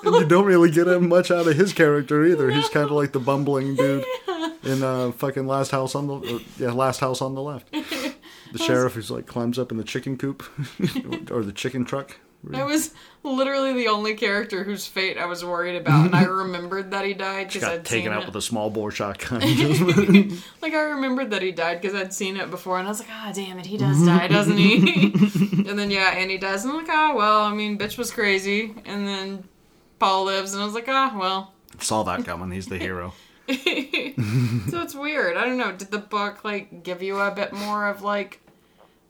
You 0.04 0.24
don't 0.28 0.44
really 0.46 0.70
get 0.70 0.86
much 1.02 1.30
out 1.30 1.46
of 1.46 1.56
his 1.56 1.72
character 1.72 2.24
either. 2.24 2.50
He's 2.50 2.68
kind 2.68 2.86
of 2.86 2.92
like 2.92 3.12
the 3.12 3.20
bumbling 3.20 3.74
dude 3.76 4.04
in 4.62 4.82
uh, 4.82 5.12
fucking 5.12 5.46
Last 5.46 5.70
House 5.70 5.94
on 5.94 6.06
the 6.06 6.14
uh, 6.14 6.38
yeah 6.58 6.72
Last 6.72 7.00
House 7.00 7.20
on 7.22 7.34
the 7.34 7.42
Left. 7.42 7.68
The 8.52 8.58
sheriff 8.58 8.92
who's 8.94 9.10
like 9.10 9.26
climbs 9.26 9.58
up 9.58 9.72
in 9.72 9.78
the 9.78 9.82
chicken 9.84 10.16
coop 10.16 10.44
or 11.32 11.42
the 11.42 11.52
chicken 11.52 11.84
truck. 11.84 12.18
That 12.44 12.66
was 12.66 12.92
literally 13.24 13.72
the 13.72 13.88
only 13.88 14.14
character 14.14 14.62
whose 14.62 14.86
fate 14.86 15.18
I 15.18 15.24
was 15.26 15.44
worried 15.44 15.74
about, 15.76 16.06
and 16.06 16.14
I 16.14 16.22
remembered 16.24 16.92
that 16.92 17.04
he 17.04 17.14
died 17.14 17.48
because 17.48 17.62
Got 17.62 17.72
I'd 17.72 17.84
taken 17.84 18.10
seen 18.10 18.12
out 18.12 18.22
it. 18.22 18.26
with 18.26 18.36
a 18.36 18.42
small 18.42 18.70
bore 18.70 18.92
shotgun. 18.92 19.40
Like 20.60 20.74
I 20.74 20.82
remembered 20.82 21.30
that 21.30 21.42
he 21.42 21.50
died 21.50 21.80
because 21.80 21.96
I'd 21.96 22.12
seen 22.12 22.36
it 22.36 22.48
before, 22.50 22.78
and 22.78 22.86
I 22.86 22.90
was 22.90 23.00
like, 23.00 23.08
ah, 23.10 23.32
damn 23.34 23.58
it, 23.58 23.66
he 23.66 23.76
does 23.76 24.04
die, 24.04 24.28
doesn't 24.28 24.56
he? 24.56 25.04
and 25.68 25.76
then 25.78 25.90
yeah, 25.90 26.14
and 26.16 26.30
he 26.30 26.38
dies, 26.38 26.64
and 26.64 26.72
I'm 26.72 26.78
like, 26.78 26.88
ah, 26.90 27.12
well, 27.14 27.40
I 27.42 27.52
mean, 27.54 27.76
bitch 27.78 27.98
was 27.98 28.10
crazy, 28.12 28.74
and 28.84 29.08
then 29.08 29.48
Paul 30.04 30.24
lives, 30.24 30.52
and 30.52 30.62
I 30.62 30.66
was 30.66 30.74
like, 30.74 30.86
ah, 30.86 31.16
well. 31.18 31.54
Saw 31.80 32.02
that 32.02 32.26
coming. 32.26 32.50
He's 32.50 32.66
the 32.66 32.76
hero. 32.76 33.14
so 33.48 33.54
it's 33.56 34.94
weird. 34.94 35.38
I 35.38 35.46
don't 35.46 35.56
know. 35.56 35.72
Did 35.72 35.90
the 35.90 35.98
book 35.98 36.44
like 36.44 36.82
give 36.82 37.02
you 37.02 37.18
a 37.20 37.30
bit 37.30 37.54
more 37.54 37.88
of 37.88 38.02
like 38.02 38.42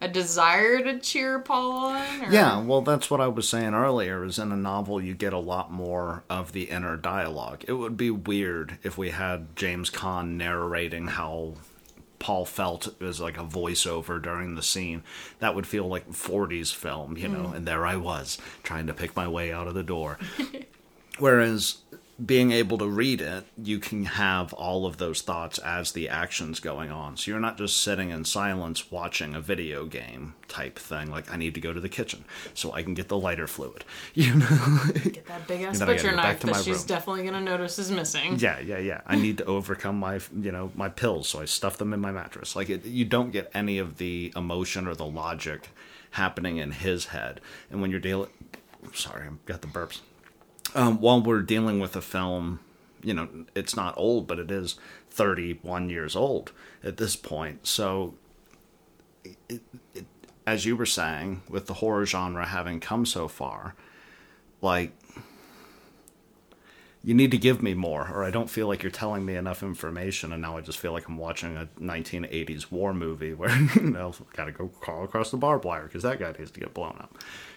a 0.00 0.06
desire 0.06 0.80
to 0.84 1.00
cheer 1.00 1.40
Paul 1.40 1.86
on? 1.86 2.22
Or? 2.22 2.30
Yeah, 2.30 2.62
well, 2.62 2.80
that's 2.80 3.10
what 3.10 3.20
I 3.20 3.26
was 3.26 3.48
saying 3.48 3.74
earlier. 3.74 4.24
Is 4.24 4.38
in 4.38 4.52
a 4.52 4.56
novel 4.56 5.02
you 5.02 5.14
get 5.14 5.32
a 5.32 5.38
lot 5.38 5.72
more 5.72 6.22
of 6.30 6.52
the 6.52 6.70
inner 6.70 6.96
dialogue. 6.96 7.64
It 7.66 7.72
would 7.72 7.96
be 7.96 8.12
weird 8.12 8.78
if 8.84 8.96
we 8.96 9.10
had 9.10 9.56
James 9.56 9.90
Caan 9.90 10.36
narrating 10.36 11.08
how 11.08 11.54
Paul 12.20 12.44
felt 12.44 13.02
as 13.02 13.20
like 13.20 13.36
a 13.36 13.44
voiceover 13.44 14.22
during 14.22 14.54
the 14.54 14.62
scene. 14.62 15.02
That 15.40 15.56
would 15.56 15.66
feel 15.66 15.88
like 15.88 16.12
40s 16.12 16.72
film, 16.72 17.16
you 17.16 17.26
know. 17.26 17.52
And 17.52 17.66
there 17.66 17.84
I 17.84 17.96
was 17.96 18.38
trying 18.62 18.86
to 18.86 18.94
pick 18.94 19.16
my 19.16 19.26
way 19.26 19.52
out 19.52 19.66
of 19.66 19.74
the 19.74 19.82
door. 19.82 20.20
Whereas 21.18 21.78
being 22.24 22.52
able 22.52 22.78
to 22.78 22.86
read 22.86 23.20
it, 23.20 23.44
you 23.60 23.80
can 23.80 24.04
have 24.04 24.52
all 24.52 24.86
of 24.86 24.98
those 24.98 25.20
thoughts 25.20 25.58
as 25.58 25.90
the 25.92 26.08
action's 26.08 26.60
going 26.60 26.90
on. 26.90 27.16
So 27.16 27.30
you're 27.32 27.40
not 27.40 27.58
just 27.58 27.80
sitting 27.80 28.10
in 28.10 28.24
silence 28.24 28.90
watching 28.92 29.34
a 29.34 29.40
video 29.40 29.84
game 29.86 30.34
type 30.46 30.78
thing, 30.78 31.10
like 31.10 31.32
I 31.32 31.36
need 31.36 31.54
to 31.54 31.60
go 31.60 31.72
to 31.72 31.80
the 31.80 31.88
kitchen 31.88 32.24
so 32.54 32.72
I 32.72 32.84
can 32.84 32.94
get 32.94 33.08
the 33.08 33.18
lighter 33.18 33.48
fluid. 33.48 33.84
You 34.14 34.34
know? 34.36 34.78
Get 34.94 35.26
that 35.26 35.48
big 35.48 35.62
ass 35.62 35.80
Then 35.80 35.88
I 35.88 35.96
gotta 35.96 36.02
butcher 36.04 36.16
knife 36.16 36.40
to 36.40 36.46
that 36.48 36.56
she's 36.64 36.78
room. 36.78 36.86
definitely 36.86 37.24
gonna 37.24 37.40
notice 37.40 37.80
is 37.80 37.90
missing. 37.90 38.36
yeah, 38.38 38.60
yeah, 38.60 38.78
yeah. 38.78 39.00
I 39.06 39.16
need 39.16 39.38
to 39.38 39.44
overcome 39.46 39.98
my, 39.98 40.20
you 40.40 40.52
know, 40.52 40.70
my 40.76 40.88
pills, 40.88 41.28
so 41.28 41.40
I 41.40 41.46
stuff 41.46 41.78
them 41.78 41.92
in 41.92 42.00
my 42.00 42.12
mattress. 42.12 42.54
Like 42.54 42.70
it, 42.70 42.84
you 42.84 43.04
don't 43.04 43.32
get 43.32 43.50
any 43.54 43.78
of 43.78 43.98
the 43.98 44.32
emotion 44.36 44.86
or 44.86 44.94
the 44.94 45.06
logic 45.06 45.68
happening 46.12 46.58
in 46.58 46.70
his 46.70 47.06
head. 47.06 47.40
And 47.72 47.80
when 47.82 47.90
you're 47.90 47.98
dealing, 47.98 48.30
sorry, 48.92 49.26
I've 49.26 49.44
got 49.46 49.62
the 49.62 49.66
burps. 49.66 49.98
Um, 50.74 51.00
while 51.00 51.22
we're 51.22 51.42
dealing 51.42 51.80
with 51.80 51.96
a 51.96 52.00
film, 52.02 52.60
you 53.02 53.14
know, 53.14 53.28
it's 53.54 53.76
not 53.76 53.94
old, 53.96 54.26
but 54.26 54.38
it 54.38 54.50
is 54.50 54.76
31 55.10 55.90
years 55.90 56.16
old 56.16 56.52
at 56.82 56.96
this 56.96 57.16
point. 57.16 57.66
So, 57.66 58.14
it, 59.24 59.62
it, 59.94 60.06
as 60.46 60.66
you 60.66 60.76
were 60.76 60.86
saying, 60.86 61.42
with 61.48 61.66
the 61.66 61.74
horror 61.74 62.06
genre 62.06 62.46
having 62.46 62.80
come 62.80 63.06
so 63.06 63.28
far, 63.28 63.74
like, 64.60 64.92
you 67.02 67.12
need 67.12 67.30
to 67.30 67.38
give 67.38 67.62
me 67.62 67.74
more, 67.74 68.08
or 68.08 68.24
I 68.24 68.30
don't 68.30 68.48
feel 68.48 68.66
like 68.66 68.82
you're 68.82 68.90
telling 68.90 69.26
me 69.26 69.36
enough 69.36 69.62
information, 69.62 70.32
and 70.32 70.40
now 70.40 70.56
I 70.56 70.62
just 70.62 70.78
feel 70.78 70.92
like 70.92 71.06
I'm 71.06 71.18
watching 71.18 71.56
a 71.56 71.68
1980s 71.78 72.70
war 72.70 72.94
movie 72.94 73.34
where, 73.34 73.54
you 73.74 73.82
know, 73.82 74.14
gotta 74.32 74.52
go 74.52 74.68
crawl 74.68 75.04
across 75.04 75.30
the 75.30 75.36
barbed 75.36 75.66
wire 75.66 75.84
because 75.84 76.02
that 76.02 76.18
guy 76.18 76.32
needs 76.38 76.50
to 76.52 76.60
get 76.60 76.72
blown 76.72 76.96
up. 76.98 77.14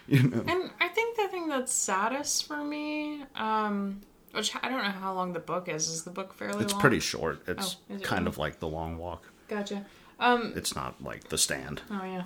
You 0.22 0.22
know? 0.22 0.42
And 0.46 0.70
I 0.80 0.88
think 0.88 1.16
the 1.16 1.28
thing 1.28 1.48
that's 1.48 1.72
saddest 1.72 2.46
for 2.46 2.64
me, 2.64 3.24
um, 3.34 4.00
which 4.32 4.54
I 4.62 4.68
don't 4.68 4.82
know 4.82 4.90
how 4.90 5.12
long 5.14 5.32
the 5.34 5.38
book 5.40 5.68
is. 5.68 5.88
Is 5.88 6.02
the 6.04 6.10
book 6.10 6.32
fairly 6.34 6.64
It's 6.64 6.72
long? 6.72 6.80
pretty 6.80 7.00
short. 7.00 7.42
It's 7.46 7.76
Oh, 7.90 7.94
it 7.94 8.02
kind 8.02 8.26
of 8.26 8.38
like 8.38 8.58
The 8.60 8.68
Long 8.68 8.96
Walk. 8.98 9.24
Gotcha. 9.48 9.84
Um, 10.18 10.52
It's 10.56 10.74
not 10.74 11.02
like 11.02 11.24
The 11.28 11.38
Stand. 11.38 11.82
Oh 11.90 12.02
yeah, 12.04 12.24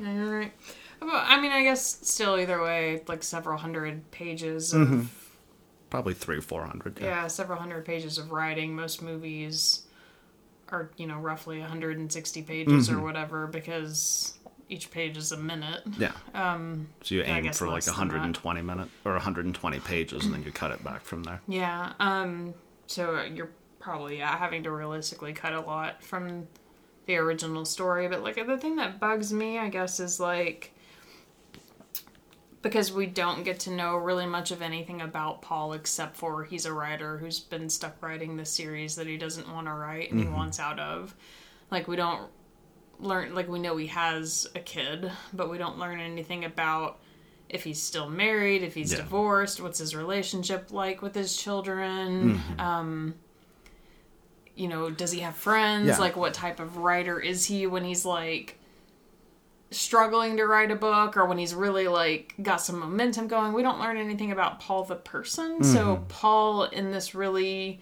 yeah, 0.00 0.12
you're 0.14 0.38
right. 0.38 0.52
I 1.04 1.40
mean, 1.40 1.50
I 1.52 1.62
guess 1.64 1.84
still 2.06 2.38
either 2.38 2.62
way, 2.62 3.02
like 3.08 3.22
several 3.22 3.58
hundred 3.58 4.10
pages 4.10 4.72
of 4.74 4.88
Mm-hmm. 4.88 5.02
Probably 5.90 6.14
three, 6.14 6.40
four 6.40 6.64
hundred. 6.64 6.98
yeah, 7.00 7.26
several 7.26 7.58
hundred 7.58 7.84
pages 7.84 8.16
of 8.18 8.30
writing. 8.30 8.74
Most 8.76 9.02
movies 9.02 9.82
are 10.70 10.90
you 10.96 11.06
know 11.06 11.18
roughly 11.18 11.58
160 11.60 12.42
pages 12.42 12.88
Mm-hmm. 12.88 12.98
or 12.98 13.02
whatever 13.02 13.46
because 13.46 14.38
each 14.72 14.90
page 14.90 15.16
is 15.16 15.32
a 15.32 15.36
minute. 15.36 15.82
Yeah. 15.98 16.12
Um, 16.34 16.88
So 17.02 17.14
you 17.16 17.22
aim 17.22 17.52
for 17.52 17.66
like 17.66 17.74
less 17.74 17.84
than 17.86 17.94
that. 17.94 18.14
120 18.14 18.62
minute 18.62 18.88
or 19.04 19.12
120 19.12 19.80
pages, 19.80 20.24
and 20.24 20.32
then 20.34 20.42
you 20.42 20.50
cut 20.50 20.70
it 20.70 20.82
back 20.82 21.02
from 21.02 21.22
there. 21.24 21.40
yeah. 21.46 21.92
Um, 22.00 22.54
so 22.86 23.22
you're 23.22 23.50
probably 23.78 24.18
yeah, 24.18 24.36
having 24.36 24.62
to 24.62 24.70
realistically 24.70 25.32
cut 25.32 25.52
a 25.52 25.60
lot 25.60 26.02
from 26.02 26.46
the 27.06 27.16
original 27.16 27.64
story. 27.64 28.08
But 28.08 28.22
like 28.22 28.34
the 28.46 28.56
thing 28.58 28.76
that 28.76 28.98
bugs 28.98 29.32
me, 29.32 29.58
I 29.58 29.68
guess, 29.68 30.00
is 30.00 30.18
like 30.18 30.72
because 32.62 32.92
we 32.92 33.06
don't 33.06 33.42
get 33.42 33.58
to 33.60 33.70
know 33.70 33.96
really 33.96 34.26
much 34.26 34.52
of 34.52 34.62
anything 34.62 35.00
about 35.00 35.42
Paul 35.42 35.72
except 35.72 36.16
for 36.16 36.44
he's 36.44 36.64
a 36.64 36.72
writer 36.72 37.18
who's 37.18 37.40
been 37.40 37.68
stuck 37.68 38.00
writing 38.00 38.36
the 38.36 38.44
series 38.44 38.94
that 38.96 39.06
he 39.08 39.16
doesn't 39.16 39.52
want 39.52 39.66
to 39.66 39.72
write 39.74 40.12
and 40.12 40.20
he 40.20 40.28
wants 40.28 40.60
out 40.60 40.78
of. 40.78 41.14
Like 41.72 41.88
we 41.88 41.96
don't 41.96 42.28
learn 43.02 43.34
like 43.34 43.48
we 43.48 43.58
know 43.58 43.76
he 43.76 43.88
has 43.88 44.46
a 44.54 44.60
kid, 44.60 45.10
but 45.32 45.50
we 45.50 45.58
don't 45.58 45.78
learn 45.78 46.00
anything 46.00 46.44
about 46.44 46.98
if 47.48 47.64
he's 47.64 47.82
still 47.82 48.08
married, 48.08 48.62
if 48.62 48.74
he's 48.74 48.92
Yeah. 48.92 48.98
divorced, 48.98 49.60
what's 49.60 49.78
his 49.78 49.94
relationship 49.94 50.70
like 50.72 51.02
with 51.02 51.14
his 51.14 51.36
children. 51.36 52.36
Mm-hmm. 52.38 52.60
Um 52.60 53.14
you 54.54 54.68
know, 54.68 54.90
does 54.90 55.10
he 55.12 55.20
have 55.20 55.34
friends? 55.34 55.88
Yeah. 55.88 55.98
Like 55.98 56.16
what 56.16 56.34
type 56.34 56.60
of 56.60 56.76
writer 56.76 57.18
is 57.18 57.46
he 57.46 57.66
when 57.66 57.84
he's 57.84 58.04
like 58.04 58.58
struggling 59.70 60.36
to 60.36 60.44
write 60.46 60.70
a 60.70 60.76
book 60.76 61.16
or 61.16 61.24
when 61.24 61.38
he's 61.38 61.54
really 61.54 61.88
like 61.88 62.34
got 62.42 62.60
some 62.60 62.78
momentum 62.78 63.26
going. 63.28 63.52
We 63.54 63.62
don't 63.62 63.80
learn 63.80 63.96
anything 63.96 64.30
about 64.32 64.60
Paul 64.60 64.84
the 64.84 64.96
person. 64.96 65.64
So 65.64 66.04
Paul 66.08 66.64
in 66.64 66.90
this 66.92 67.14
really 67.14 67.80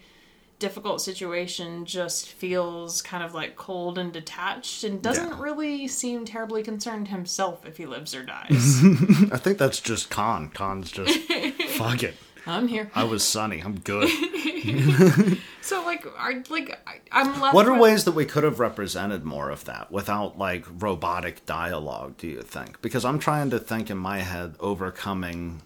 difficult 0.61 1.01
situation 1.01 1.85
just 1.85 2.29
feels 2.29 3.01
kind 3.01 3.23
of 3.23 3.33
like 3.33 3.57
cold 3.57 3.97
and 3.97 4.13
detached 4.13 4.85
and 4.85 5.01
doesn't 5.01 5.27
Yeah. 5.31 5.41
really 5.41 5.87
seem 5.89 6.23
terribly 6.23 6.63
concerned 6.63 7.09
himself 7.09 7.65
if 7.65 7.75
he 7.77 7.85
lives 7.85 8.15
or 8.15 8.23
dies. 8.23 8.49
I 9.31 9.37
think 9.37 9.57
that's 9.57 9.81
just 9.81 10.09
Caan. 10.09 10.53
Caan's 10.53 10.89
just 10.91 11.17
fuck 11.77 12.03
it. 12.03 12.13
I'm 12.47 12.67
here. 12.67 12.89
I 12.95 13.03
was 13.03 13.23
Sonny. 13.23 13.59
I'm 13.59 13.79
good. 13.79 14.09
So 15.63 15.83
like 15.85 16.05
are 16.17 16.33
like 16.49 16.79
I, 16.87 16.99
I'm 17.11 17.39
left 17.39 17.53
What 17.53 17.67
are 17.67 17.73
with- 17.73 17.81
ways 17.81 18.03
that 18.05 18.13
we 18.13 18.25
could 18.25 18.43
have 18.43 18.59
represented 18.59 19.23
more 19.23 19.49
of 19.51 19.65
that 19.65 19.91
without 19.91 20.37
like 20.39 20.65
robotic 20.79 21.45
dialogue, 21.45 22.17
do 22.17 22.27
you 22.27 22.41
think? 22.41 22.81
Because 22.81 23.05
I'm 23.05 23.19
trying 23.19 23.51
to 23.51 23.59
think 23.59 23.89
in 23.91 23.97
my 23.97 24.19
head 24.19 24.55
overcoming 24.59 25.61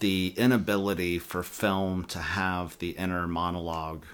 the 0.00 0.34
inability 0.36 1.18
for 1.20 1.42
film 1.44 2.04
to 2.06 2.18
have 2.18 2.76
the 2.78 2.90
inner 2.90 3.28
monologue 3.28 4.04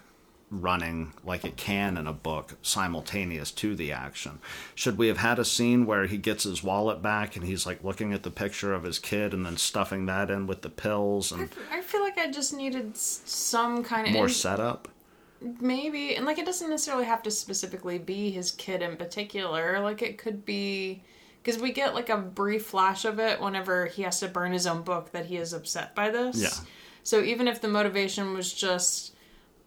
running 0.50 1.12
like 1.24 1.44
it 1.44 1.56
can 1.56 1.96
in 1.96 2.06
a 2.06 2.12
book 2.12 2.54
simultaneous 2.62 3.50
to 3.50 3.74
the 3.74 3.90
action. 3.90 4.38
Should 4.76 4.96
we 4.96 5.08
have 5.08 5.18
had 5.18 5.38
a 5.40 5.44
scene 5.44 5.86
where 5.86 6.06
he 6.06 6.18
gets 6.18 6.44
his 6.44 6.62
wallet 6.62 7.02
back 7.02 7.34
and 7.34 7.44
he's 7.44 7.66
like 7.66 7.82
looking 7.82 8.12
at 8.12 8.22
the 8.22 8.30
picture 8.30 8.72
of 8.72 8.84
his 8.84 8.98
kid 9.00 9.34
and 9.34 9.44
then 9.44 9.56
stuffing 9.56 10.06
that 10.06 10.30
in 10.30 10.46
with 10.46 10.62
the 10.62 10.70
pills 10.70 11.32
and 11.32 11.48
I 11.72 11.80
feel 11.80 12.00
like 12.00 12.16
I 12.16 12.30
just 12.30 12.54
needed 12.54 12.96
some 12.96 13.82
kind 13.82 14.06
of 14.06 14.12
more 14.12 14.28
setup? 14.28 14.88
maybe 15.60 16.14
and 16.16 16.24
like 16.24 16.38
it 16.38 16.46
doesn't 16.46 16.70
necessarily 16.70 17.04
have 17.04 17.22
to 17.22 17.30
specifically 17.30 17.98
be 17.98 18.30
his 18.30 18.52
kid 18.52 18.80
in 18.82 18.96
particular 18.96 19.80
like 19.80 20.00
it 20.00 20.16
could 20.16 20.46
be 20.46 21.02
because 21.42 21.60
we 21.60 21.72
get 21.72 21.94
like 21.94 22.08
a 22.08 22.16
brief 22.16 22.64
flash 22.66 23.04
of 23.04 23.18
it 23.18 23.40
whenever 23.40 23.86
he 23.86 24.02
has 24.02 24.18
to 24.20 24.28
burn 24.28 24.52
his 24.52 24.66
own 24.66 24.80
book 24.82 25.12
that 25.12 25.26
he 25.26 25.36
is 25.36 25.52
upset 25.52 25.94
by 25.94 26.08
this 26.08 26.40
Yeah. 26.40 26.64
so 27.02 27.20
even 27.22 27.48
if 27.48 27.60
the 27.60 27.68
motivation 27.68 28.32
was 28.32 28.52
just 28.52 29.14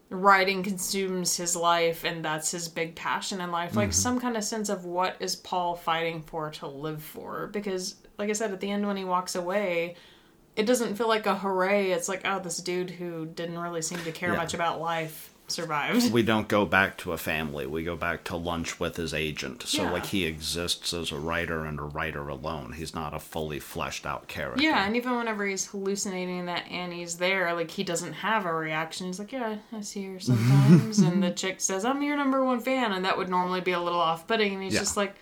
writing 0.09 0.63
consumes 0.63 1.37
his 1.37 1.55
life 1.55 2.03
and 2.03 2.25
that's 2.25 2.51
his 2.51 2.67
big 2.67 2.95
passion 2.95 3.41
in 3.41 3.51
life. 3.51 3.75
Like 3.75 3.89
mm-hmm. 3.89 3.93
some 3.93 4.19
kind 4.19 4.35
of 4.35 4.43
sense 4.43 4.69
of 4.69 4.85
what 4.85 5.15
is 5.19 5.35
paul 5.35 5.75
fighting 5.75 6.21
for 6.21 6.49
to 6.51 6.67
live 6.67 7.03
for? 7.03 7.47
Because 7.47 7.95
like 8.17 8.29
i 8.29 8.33
said 8.33 8.51
at 8.51 8.59
the 8.59 8.69
end 8.71 8.85
when 8.85 8.97
he 8.97 9.05
walks 9.05 9.35
away 9.35 9.95
it 10.55 10.65
doesn't 10.65 10.95
feel 10.95 11.07
like 11.07 11.25
a 11.25 11.37
hooray. 11.37 11.91
It's 11.91 12.09
like 12.09 12.21
oh 12.25 12.39
this 12.39 12.57
dude 12.57 12.89
who 12.89 13.25
didn't 13.27 13.59
really 13.59 13.81
seem 13.81 13.99
to 13.99 14.11
care 14.11 14.31
Yeah. 14.31 14.37
much 14.37 14.53
about 14.53 14.81
life 14.81 15.33
survived 15.51 16.12
we 16.12 16.23
don't 16.23 16.47
go 16.47 16.65
back 16.65 16.97
to 16.97 17.12
a 17.13 17.17
family. 17.17 17.65
We 17.65 17.83
go 17.83 17.95
back 17.95 18.23
to 18.25 18.35
lunch 18.35 18.79
with 18.79 18.95
his 18.95 19.13
agent. 19.13 19.63
So 19.63 19.83
Yeah. 19.83 19.91
like 19.91 20.07
he 20.07 20.25
exists 20.25 20.93
as 20.93 21.12
a 21.12 21.17
writer 21.17 21.65
and 21.65 21.79
a 21.79 21.83
writer 21.83 22.27
alone. 22.27 22.73
He's 22.73 22.93
not 22.93 23.13
a 23.13 23.19
fully 23.19 23.59
fleshed 23.59 24.05
out 24.05 24.27
character. 24.27 24.62
yeah 24.63 24.85
and 24.85 24.95
even 24.95 25.15
whenever 25.17 25.45
he's 25.45 25.65
hallucinating 25.67 26.45
that 26.45 26.67
annie's 26.69 27.17
there 27.17 27.53
like 27.53 27.71
he 27.71 27.83
doesn't 27.83 28.13
have 28.13 28.45
a 28.45 28.53
reaction 28.53 29.07
he's 29.07 29.19
like 29.19 29.31
yeah 29.31 29.57
i 29.73 29.81
see 29.81 30.05
her 30.05 30.19
sometimes 30.19 30.99
and 31.07 31.21
the 31.23 31.31
chick 31.31 31.59
says 31.62 31.83
i'm 31.85 32.01
your 32.01 32.15
number 32.17 32.43
one 32.43 32.59
fan 32.59 32.91
and 32.91 33.05
that 33.05 33.17
would 33.17 33.29
normally 33.29 33.62
be 33.62 33.71
a 33.71 33.79
little 33.79 33.99
off-putting 33.99 34.53
and 34.53 34.63
he's 34.63 34.73
Yeah. 34.73 34.79
just 34.79 34.97
like 34.97 35.15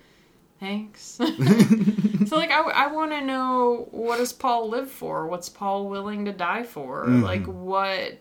thanks 0.60 1.02
so 2.28 2.36
like 2.36 2.52
i, 2.52 2.62
I 2.62 2.88
want 2.88 3.12
to 3.12 3.22
know 3.22 3.88
what 3.92 4.18
does 4.18 4.34
paul 4.34 4.70
live 4.70 4.90
for 4.90 5.28
what's 5.28 5.50
paul 5.50 5.88
willing 5.90 6.26
to 6.26 6.32
die 6.34 6.64
for 6.64 7.06
Mm-hmm. 7.06 7.24
like 7.24 7.46
what 7.46 8.20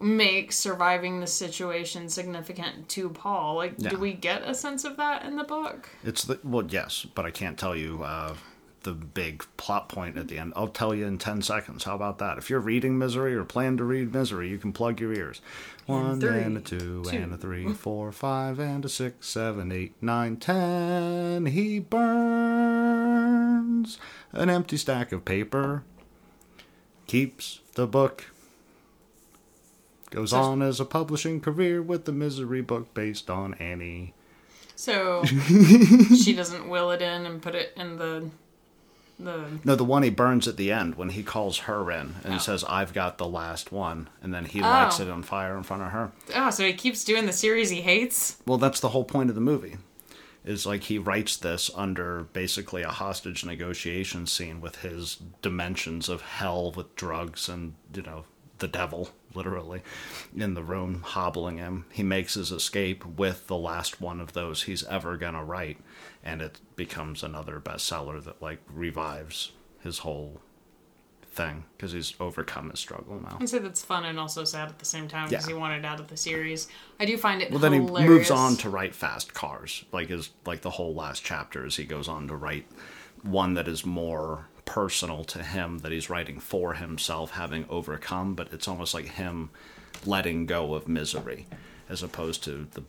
makes 0.00 0.56
surviving 0.56 1.20
the 1.20 1.26
situation 1.26 2.08
significant 2.08 2.88
to 2.88 3.08
paul 3.10 3.56
like 3.56 3.74
Yeah. 3.78 3.90
do 3.90 3.98
we 3.98 4.12
get 4.12 4.42
a 4.48 4.54
sense 4.54 4.84
of 4.84 4.96
that 4.96 5.24
in 5.24 5.36
the 5.36 5.44
book 5.44 5.88
It's 6.04 6.22
the 6.24 6.38
well, 6.44 6.64
yes, 6.68 7.04
but 7.14 7.24
I 7.26 7.30
can't 7.32 7.58
tell 7.58 7.74
you 7.76 8.02
uh, 8.04 8.34
the 8.84 8.92
big 8.92 9.44
plot 9.56 9.88
point 9.88 10.16
at 10.16 10.28
the 10.28 10.38
end. 10.38 10.52
I'll 10.54 10.68
tell 10.68 10.94
you 10.94 11.04
in 11.04 11.18
ten 11.18 11.42
seconds. 11.42 11.82
How 11.82 11.96
about 11.96 12.18
that? 12.18 12.38
If 12.38 12.48
you're 12.48 12.60
reading 12.60 12.96
Misery 12.96 13.34
or 13.34 13.42
plan 13.44 13.76
to 13.78 13.84
read 13.84 14.14
Misery, 14.14 14.48
you 14.48 14.56
can 14.56 14.72
plug 14.72 15.00
your 15.00 15.12
ears. 15.12 15.40
One 15.86 16.20
three, 16.20 16.38
and 16.42 16.56
a 16.56 16.60
two, 16.60 17.02
two. 17.04 17.16
and 17.16 17.34
a 17.34 17.36
three, 17.36 17.72
four, 17.72 18.12
five, 18.12 18.60
and 18.60 18.84
a 18.84 18.88
six, 18.88 19.26
seven, 19.28 19.72
eight, 19.72 19.94
nine, 20.00 20.36
ten. 20.36 21.46
He 21.46 21.80
burns 22.68 23.98
an 24.32 24.48
empty 24.50 24.76
stack 24.76 25.10
of 25.12 25.24
paper. 25.24 25.82
Keeps 27.08 27.60
the 27.74 27.86
book. 27.88 28.26
Goes 30.10 30.30
So- 30.30 30.40
on 30.40 30.62
as 30.62 30.80
a 30.80 30.84
publishing 30.84 31.40
career 31.40 31.82
with 31.82 32.04
the 32.04 32.12
Misery 32.12 32.62
book 32.62 32.92
based 32.94 33.28
on 33.30 33.54
Annie. 33.54 34.14
So 34.76 35.24
she 35.24 36.34
doesn't 36.34 36.68
will 36.68 36.90
it 36.92 37.02
in 37.02 37.26
and 37.26 37.42
put 37.42 37.54
it 37.54 37.72
in 37.76 37.96
the 37.98 38.30
the 39.18 39.58
No, 39.64 39.74
the 39.74 39.84
one 39.84 40.04
he 40.04 40.10
burns 40.10 40.46
at 40.46 40.56
the 40.56 40.70
end 40.70 40.94
when 40.94 41.08
he 41.10 41.24
calls 41.24 41.58
her 41.60 41.90
in 41.90 42.14
and 42.22 42.34
Oh. 42.34 42.38
says, 42.38 42.62
"I've 42.68 42.92
got 42.94 43.18
the 43.18 43.26
last 43.26 43.72
one," 43.72 44.08
and 44.22 44.32
then 44.32 44.44
he 44.44 44.60
lights 44.60 45.00
Oh. 45.00 45.02
it 45.02 45.10
on 45.10 45.24
fire 45.24 45.56
in 45.56 45.64
front 45.64 45.82
of 45.82 45.90
her. 45.90 46.12
oh 46.36 46.50
so 46.50 46.64
he 46.64 46.72
keeps 46.72 47.02
doing 47.04 47.26
the 47.26 47.32
series 47.32 47.70
he 47.70 47.80
hates. 47.80 48.36
Well, 48.46 48.58
that's 48.58 48.78
the 48.78 48.90
whole 48.90 49.04
point 49.04 49.28
of 49.30 49.34
the 49.34 49.40
movie. 49.40 49.76
Is 50.44 50.64
like 50.64 50.84
he 50.84 50.98
writes 50.98 51.36
this 51.36 51.68
under 51.74 52.28
basically 52.32 52.82
a 52.82 52.90
hostage 52.90 53.44
negotiation 53.44 54.26
scene 54.28 54.60
with 54.60 54.76
his 54.76 55.18
dimensions 55.42 56.08
of 56.08 56.22
hell 56.22 56.70
with 56.70 56.94
drugs 56.94 57.48
and 57.48 57.74
you 57.92 58.02
know 58.02 58.24
the 58.58 58.68
devil 58.68 59.10
literally 59.34 59.82
in 60.36 60.54
the 60.54 60.62
room 60.62 61.02
hobbling 61.04 61.58
him. 61.58 61.84
He 61.92 62.02
makes 62.02 62.34
his 62.34 62.50
escape 62.50 63.04
with 63.04 63.46
the 63.46 63.56
last 63.56 64.00
one 64.00 64.20
of 64.20 64.32
those 64.32 64.62
he's 64.64 64.84
ever 64.84 65.16
gonna 65.16 65.44
write, 65.44 65.78
and 66.24 66.42
it 66.42 66.60
becomes 66.76 67.22
another 67.22 67.60
bestseller 67.60 68.22
that 68.24 68.40
like 68.42 68.60
revives 68.72 69.52
his 69.82 69.98
whole 69.98 70.40
thing 71.30 71.64
because 71.76 71.92
he's 71.92 72.14
overcome 72.18 72.70
his 72.70 72.80
struggle 72.80 73.20
now. 73.20 73.36
I'd 73.40 73.48
say 73.48 73.58
that's 73.60 73.84
fun 73.84 74.04
and 74.04 74.18
also 74.18 74.42
sad 74.44 74.68
at 74.68 74.78
the 74.80 74.84
same 74.84 75.06
time 75.06 75.28
because 75.28 75.46
Yeah. 75.46 75.54
he 75.54 75.58
wanted 75.60 75.84
out 75.84 76.00
of 76.00 76.08
the 76.08 76.16
series. 76.16 76.66
I 76.98 77.04
do 77.04 77.16
find 77.16 77.40
it 77.42 77.50
Well, 77.50 77.60
then 77.60 77.72
hilarious. 77.74 78.02
he 78.02 78.08
moves 78.08 78.30
on 78.32 78.56
to 78.56 78.70
write 78.70 78.94
Fast 78.94 79.34
Cars. 79.34 79.84
Like 79.92 80.08
his 80.08 80.30
like 80.46 80.62
the 80.62 80.70
whole 80.70 80.94
last 80.94 81.22
chapters, 81.24 81.76
he 81.76 81.84
goes 81.84 82.08
on 82.08 82.26
to 82.28 82.34
write 82.34 82.66
one 83.22 83.54
that 83.54 83.68
is 83.68 83.84
more 83.86 84.48
personal 84.68 85.24
to 85.24 85.42
him 85.42 85.78
that 85.78 85.90
he's 85.92 86.10
writing 86.10 86.38
for 86.38 86.74
himself, 86.74 87.32
having 87.32 87.64
overcome. 87.68 88.34
But 88.34 88.52
it's 88.52 88.68
almost 88.68 88.92
like 88.94 89.06
him 89.06 89.50
letting 90.06 90.46
go 90.46 90.74
of 90.74 90.86
misery, 90.86 91.46
as 91.88 92.02
opposed 92.02 92.44
to 92.44 92.68
the 92.72 92.84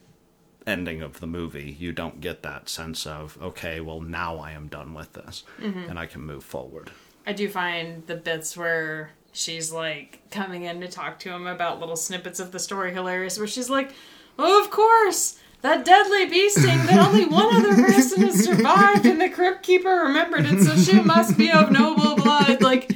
ending 0.67 1.01
of 1.01 1.19
the 1.21 1.25
movie. 1.27 1.75
You 1.79 1.91
don't 1.93 2.21
get 2.21 2.43
that 2.43 2.69
sense 2.69 3.07
of 3.07 3.37
okay, 3.41 3.79
well 3.79 4.01
now 4.01 4.37
I 4.37 4.51
am 4.51 4.67
done 4.67 4.93
with 4.93 5.13
this 5.13 5.43
Mm-hmm. 5.59 5.89
and 5.89 5.97
I 5.97 6.05
can 6.05 6.21
move 6.21 6.43
forward. 6.43 6.91
I 7.25 7.33
do 7.33 7.47
find 7.49 8.05
the 8.07 8.15
bits 8.15 8.55
where 8.57 9.11
she's 9.31 9.71
like 9.71 10.19
coming 10.31 10.63
in 10.63 10.81
to 10.81 10.87
talk 10.87 11.17
to 11.19 11.29
him 11.31 11.47
about 11.47 11.79
little 11.79 11.95
snippets 11.95 12.39
of 12.39 12.51
the 12.51 12.59
story 12.59 12.93
hilarious. 12.93 13.37
Where 13.37 13.47
she's 13.47 13.69
like, 13.69 13.91
"Oh, 14.37 14.63
of 14.63 14.69
course." 14.69 15.38
That 15.61 15.83
deadly 15.83 16.25
bee 16.27 16.49
sting 16.49 16.85
that 16.85 17.05
only 17.05 17.25
one 17.25 17.53
other 17.55 17.75
person 17.75 18.21
has 18.23 18.43
survived, 18.45 19.05
and 19.05 19.19
the 19.19 19.29
crypt 19.29 19.61
keeper 19.63 19.89
remembered 19.89 20.45
it, 20.45 20.61
so 20.63 20.75
she 20.77 21.01
must 21.01 21.37
be 21.37 21.51
of 21.51 21.69
noble 21.71 22.15
blood. 22.15 22.61
Like, 22.61 22.89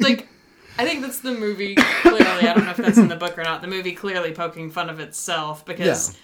like, 0.00 0.26
I 0.78 0.84
think 0.84 1.02
that's 1.02 1.20
the 1.20 1.32
movie 1.32 1.76
clearly. 1.76 2.24
I 2.46 2.54
don't 2.54 2.64
know 2.64 2.72
if 2.72 2.76
that's 2.78 2.98
in 2.98 3.08
the 3.08 3.16
book 3.16 3.38
or 3.38 3.44
not. 3.44 3.60
The 3.62 3.68
movie 3.68 3.92
clearly 3.92 4.32
poking 4.32 4.70
fun 4.70 4.90
of 4.90 4.98
itself 4.98 5.64
because, 5.64 6.10
Yeah. 6.10 6.18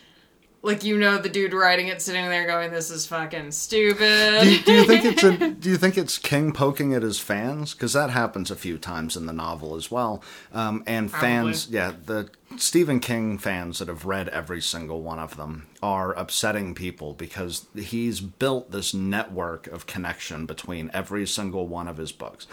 Like, 0.62 0.82
you 0.82 0.98
know, 0.98 1.18
the 1.18 1.28
dude 1.28 1.54
writing 1.54 1.88
it 1.88 2.02
sitting 2.02 2.24
there 2.28 2.46
going, 2.46 2.72
"This 2.72 2.90
is 2.90 3.06
fucking 3.06 3.52
stupid." 3.52 4.42
do, 4.42 4.50
you, 4.50 4.62
do 4.62 4.72
you 4.72 4.84
think 4.84 5.04
it's 5.04 5.22
a, 5.22 5.50
do 5.50 5.70
you 5.70 5.76
think 5.76 5.96
it's 5.96 6.18
King 6.18 6.52
poking 6.52 6.94
at 6.94 7.02
his 7.02 7.20
fans? 7.20 7.74
Because 7.74 7.92
that 7.92 8.10
happens 8.10 8.50
a 8.50 8.56
few 8.56 8.76
times 8.78 9.16
in 9.16 9.26
the 9.26 9.32
novel 9.32 9.76
as 9.76 9.90
well. 9.90 10.22
Um, 10.52 10.82
and 10.86 11.10
fans, 11.10 11.66
Probably. 11.66 11.78
yeah, 11.78 11.92
the 12.04 12.30
Stephen 12.56 12.98
King 12.98 13.38
fans 13.38 13.78
that 13.78 13.88
have 13.88 14.04
read 14.04 14.28
every 14.28 14.60
single 14.60 15.02
one 15.02 15.18
of 15.18 15.36
them 15.36 15.66
are 15.82 16.12
upsetting 16.14 16.74
people 16.74 17.14
because 17.14 17.66
he's 17.76 18.20
built 18.20 18.72
this 18.72 18.92
network 18.92 19.66
of 19.68 19.86
connection 19.86 20.44
between 20.44 20.90
every 20.92 21.26
single 21.26 21.68
one 21.68 21.86
of 21.86 21.98
his 21.98 22.10
books. 22.10 22.46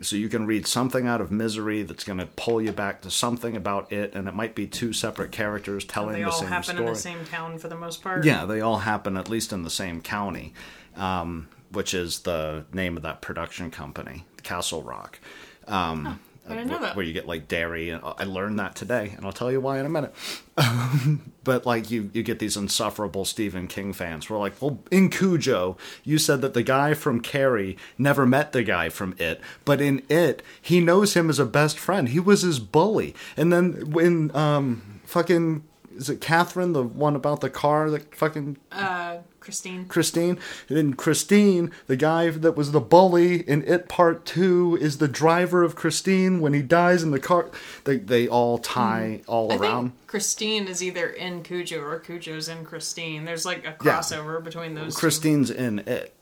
So 0.00 0.16
you 0.16 0.28
can 0.28 0.44
read 0.46 0.66
something 0.66 1.06
out 1.06 1.20
of 1.20 1.30
Misery 1.30 1.82
that's 1.82 2.02
going 2.02 2.18
to 2.18 2.26
pull 2.26 2.60
you 2.60 2.72
back 2.72 3.02
to 3.02 3.10
something 3.10 3.56
about 3.56 3.92
it, 3.92 4.14
and 4.14 4.26
it 4.26 4.34
might 4.34 4.54
be 4.56 4.66
two 4.66 4.92
separate 4.92 5.30
characters 5.30 5.84
telling 5.84 6.14
they 6.14 6.22
the 6.22 6.30
all 6.30 6.32
same 6.32 6.48
happen 6.48 6.74
story. 6.74 6.88
in 6.88 6.92
the 6.94 6.98
same 6.98 7.24
town 7.24 7.58
for 7.58 7.68
the 7.68 7.76
most 7.76 8.02
part. 8.02 8.24
Yeah, 8.24 8.44
they 8.44 8.60
all 8.60 8.78
happen 8.78 9.16
at 9.16 9.28
least 9.28 9.52
in 9.52 9.62
the 9.62 9.70
same 9.70 10.00
county, 10.00 10.52
um, 10.96 11.48
which 11.70 11.94
is 11.94 12.20
the 12.20 12.64
name 12.72 12.96
of 12.96 13.04
that 13.04 13.20
production 13.20 13.70
company, 13.70 14.24
Castle 14.42 14.82
Rock. 14.82 15.20
Um, 15.68 16.18
I 16.46 16.54
didn't 16.54 16.68
know 16.68 16.78
that. 16.80 16.94
Where 16.94 17.04
you 17.04 17.12
get 17.12 17.26
like 17.26 17.48
Derry, 17.48 17.88
and 17.88 18.02
I 18.04 18.24
learned 18.24 18.58
that 18.58 18.74
today, 18.74 19.14
and 19.16 19.24
I'll 19.24 19.32
tell 19.32 19.50
you 19.50 19.60
why 19.60 19.78
in 19.78 19.86
a 19.86 19.88
minute. 19.88 20.14
but 21.44 21.64
like 21.64 21.90
you, 21.90 22.10
you 22.12 22.22
get 22.22 22.38
these 22.38 22.56
insufferable 22.56 23.24
Stephen 23.24 23.66
King 23.66 23.92
fans. 23.92 24.28
We're 24.28 24.38
like, 24.38 24.60
well, 24.60 24.80
in 24.90 25.08
Cujo, 25.08 25.76
you 26.02 26.18
said 26.18 26.42
that 26.42 26.52
the 26.52 26.62
guy 26.62 26.92
from 26.92 27.20
Carrie 27.20 27.78
never 27.96 28.26
met 28.26 28.52
the 28.52 28.62
guy 28.62 28.90
from 28.90 29.14
It, 29.18 29.40
but 29.64 29.80
in 29.80 30.02
It, 30.10 30.42
he 30.60 30.80
knows 30.80 31.14
him 31.14 31.30
as 31.30 31.38
a 31.38 31.46
best 31.46 31.78
friend. 31.78 32.10
He 32.10 32.20
was 32.20 32.42
his 32.42 32.58
bully, 32.58 33.14
and 33.36 33.52
then 33.52 33.90
when 33.90 34.34
um, 34.36 35.00
fucking 35.04 35.64
is 35.96 36.08
it 36.10 36.20
Catherine, 36.20 36.72
the 36.72 36.82
one 36.82 37.16
about 37.16 37.40
the 37.40 37.50
car 37.50 37.90
that 37.90 38.14
fucking 38.14 38.56
Uh, 38.72 39.18
Christine. 39.40 39.84
Christine. 39.86 40.38
And 40.68 40.76
then 40.78 40.94
Christine, 40.94 41.70
the 41.86 41.96
guy 41.96 42.30
that 42.30 42.56
was 42.56 42.72
the 42.72 42.80
bully 42.80 43.46
in 43.48 43.62
It 43.66 43.88
Part 43.88 44.24
Two, 44.24 44.78
is 44.80 44.98
the 44.98 45.08
driver 45.08 45.62
of 45.62 45.76
Christine 45.76 46.40
when 46.40 46.54
he 46.54 46.62
dies 46.62 47.02
in 47.02 47.10
the 47.10 47.18
car. 47.20 47.50
They 47.84 47.98
they 47.98 48.26
all 48.26 48.58
tie 48.58 49.20
all 49.26 49.50
Mm-hmm. 49.50 49.62
I 49.62 49.66
around. 49.66 49.92
Christine 50.06 50.66
is 50.66 50.82
either 50.82 51.06
in 51.08 51.42
Cujo 51.42 51.80
or 51.80 51.98
Cujo's 51.98 52.48
in 52.48 52.64
Christine. 52.64 53.24
There's 53.24 53.44
like 53.44 53.64
a 53.66 53.76
Yeah. 53.84 53.98
crossover 53.98 54.42
between 54.42 54.74
those 54.74 54.94
two. 54.94 55.00
Christine's 55.00 55.50
in 55.50 55.80
It, 55.80 56.14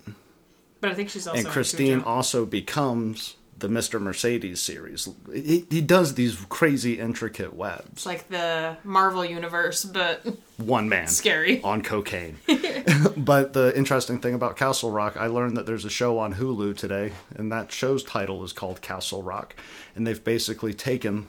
But 0.80 0.90
I 0.90 0.94
think 0.94 1.08
she's 1.10 1.26
also 1.28 1.38
and 1.38 1.46
in 1.46 1.52
Christine 1.52 2.00
also 2.00 2.44
becomes 2.44 3.36
the 3.62 3.68
Mr. 3.68 4.00
Mercedes 4.00 4.60
series. 4.60 5.08
He, 5.32 5.64
he 5.70 5.80
does 5.80 6.14
these 6.14 6.36
crazy 6.48 6.98
intricate 6.98 7.54
webs. 7.54 7.88
It's 7.92 8.06
like 8.06 8.28
the 8.28 8.76
Marvel 8.82 9.24
universe, 9.24 9.84
but 9.84 10.26
One 10.56 10.88
man 10.88 11.06
Scary. 11.06 11.62
on 11.62 11.82
cocaine. 11.82 12.38
but 13.16 13.52
the 13.52 13.72
interesting 13.76 14.18
thing 14.18 14.34
about 14.34 14.56
Castle 14.56 14.90
Rock, 14.90 15.16
I 15.16 15.28
learned 15.28 15.56
that 15.56 15.66
there's 15.66 15.84
a 15.84 15.90
show 15.90 16.18
on 16.18 16.34
Hulu 16.34 16.76
today, 16.76 17.12
and 17.36 17.52
that 17.52 17.70
show's 17.70 18.02
title 18.02 18.42
is 18.42 18.52
called 18.52 18.82
Castle 18.82 19.22
Rock, 19.22 19.54
and 19.94 20.04
they've 20.04 20.22
basically 20.22 20.74
taken 20.74 21.28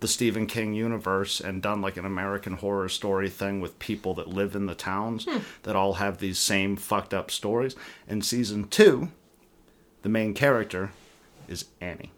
the 0.00 0.08
Stephen 0.08 0.46
King 0.46 0.74
universe 0.74 1.40
and 1.40 1.62
done 1.62 1.80
like 1.80 1.96
an 1.96 2.04
American 2.04 2.58
horror 2.58 2.90
story 2.90 3.30
thing 3.30 3.62
with 3.62 3.78
people 3.78 4.12
that 4.14 4.28
live 4.28 4.54
in 4.54 4.66
the 4.66 4.74
towns 4.74 5.24
hmm. 5.24 5.38
that 5.62 5.76
all 5.76 5.94
have 5.94 6.18
these 6.18 6.38
same 6.38 6.76
fucked 6.76 7.14
up 7.14 7.30
stories. 7.30 7.74
In 8.06 8.20
season 8.20 8.68
two, 8.68 9.08
the 10.02 10.10
main 10.10 10.34
character 10.34 10.90
is 11.48 11.66
Annie. 11.80 12.10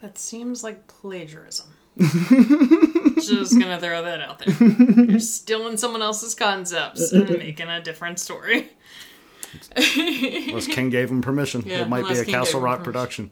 that 0.00 0.18
seems 0.18 0.62
like 0.64 0.86
plagiarism. 0.86 1.68
Just 1.98 3.58
gonna 3.58 3.78
throw 3.78 4.02
that 4.02 4.20
out 4.20 4.38
there. 4.38 5.04
You're 5.04 5.20
stealing 5.20 5.76
someone 5.76 6.00
else's 6.02 6.34
concepts 6.34 7.12
and 7.12 7.28
making 7.30 7.68
a 7.68 7.82
different 7.82 8.18
story. 8.18 8.70
Unless 9.76 10.68
King 10.68 10.88
gave 10.88 11.10
him 11.10 11.20
permission. 11.20 11.62
Yeah, 11.66 11.82
it 11.82 11.88
might 11.88 12.08
be 12.08 12.18
a 12.18 12.24
King 12.24 12.34
Castle 12.34 12.60
Rock 12.60 12.82
production. 12.82 13.30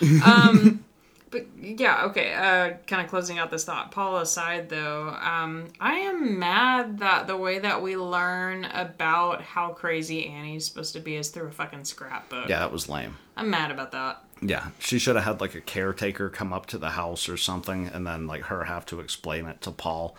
But 1.30 1.46
yeah, 1.60 2.06
okay. 2.06 2.32
Uh, 2.32 2.78
kind 2.86 3.02
of 3.02 3.08
closing 3.10 3.38
out 3.38 3.50
this 3.50 3.64
thought. 3.66 3.90
Paul 3.90 4.16
aside, 4.16 4.70
though, 4.70 5.10
um, 5.10 5.68
I 5.78 5.96
am 5.96 6.38
mad 6.38 7.00
that 7.00 7.26
the 7.26 7.36
way 7.36 7.58
that 7.58 7.82
we 7.82 7.98
learn 7.98 8.64
about 8.64 9.42
how 9.42 9.70
crazy 9.74 10.26
Annie's 10.26 10.64
supposed 10.64 10.94
to 10.94 11.00
be 11.00 11.16
is 11.16 11.28
through 11.28 11.48
a 11.48 11.50
fucking 11.50 11.84
scrapbook. 11.84 12.48
Yeah, 12.48 12.60
that 12.60 12.72
was 12.72 12.88
lame. 12.88 13.18
I'm 13.36 13.50
mad 13.50 13.70
about 13.70 13.92
that. 13.92 14.24
Yeah, 14.40 14.68
she 14.78 14.98
should 14.98 15.16
have 15.16 15.24
had 15.24 15.40
like 15.40 15.54
a 15.54 15.60
caretaker 15.60 16.28
come 16.28 16.52
up 16.52 16.66
to 16.66 16.78
the 16.78 16.90
house 16.90 17.28
or 17.28 17.36
something, 17.36 17.88
and 17.88 18.06
then 18.06 18.26
like 18.26 18.44
her 18.44 18.64
have 18.64 18.86
to 18.86 19.00
explain 19.00 19.46
it 19.46 19.60
to 19.62 19.70
Paul. 19.70 20.16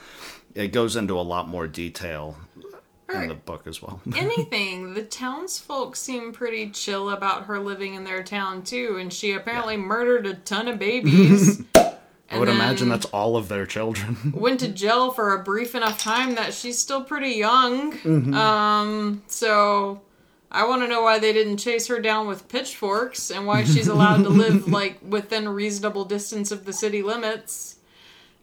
It 0.56 0.70
goes 0.70 0.96
into 0.96 1.20
a 1.20 1.22
lot 1.22 1.48
more 1.48 1.68
detail 1.68 2.38
in 3.14 3.28
the 3.28 3.36
book 3.36 3.66
as 3.66 3.82
well. 3.82 4.02
Anything. 4.16 4.94
the 4.94 5.04
townsfolk 5.04 5.96
seem 5.96 6.32
pretty 6.32 6.70
chill 6.70 7.10
about 7.10 7.46
her 7.46 7.60
living 7.60 7.96
in 7.96 8.04
their 8.04 8.24
town 8.24 8.64
too, 8.64 8.98
and 9.00 9.12
she 9.12 9.32
apparently 9.32 9.78
murdered 9.78 10.26
a 10.26 10.36
ton 10.36 10.68
of 10.68 10.80
babies. 10.80 11.64
I 12.32 12.38
would 12.38 12.50
imagine 12.50 12.90
that's 12.90 13.08
all 13.08 13.38
of 13.38 13.48
their 13.48 13.66
children. 13.66 14.32
went 14.36 14.60
to 14.60 14.68
jail 14.68 15.12
for 15.12 15.34
a 15.34 15.44
brief 15.44 15.74
enough 15.74 16.00
time 16.00 16.36
that 16.36 16.54
she's 16.54 16.78
still 16.78 17.04
pretty 17.04 17.32
young. 17.32 17.98
Um, 18.36 19.24
so 19.26 20.02
I 20.52 20.66
want 20.68 20.82
to 20.82 20.88
know 20.88 21.04
why 21.04 21.20
they 21.20 21.32
didn't 21.32 21.58
chase 21.58 21.88
her 21.88 22.00
down 22.00 22.28
with 22.28 22.48
pitchforks 22.50 23.30
and 23.30 23.46
why 23.46 23.64
she's 23.66 23.88
allowed 23.88 24.24
to 24.24 24.30
live 24.30 24.68
like 24.72 24.98
within 25.08 25.48
reasonable 25.48 26.06
distance 26.06 26.52
of 26.52 26.66
the 26.66 26.74
city 26.74 27.04
limits. 27.04 27.76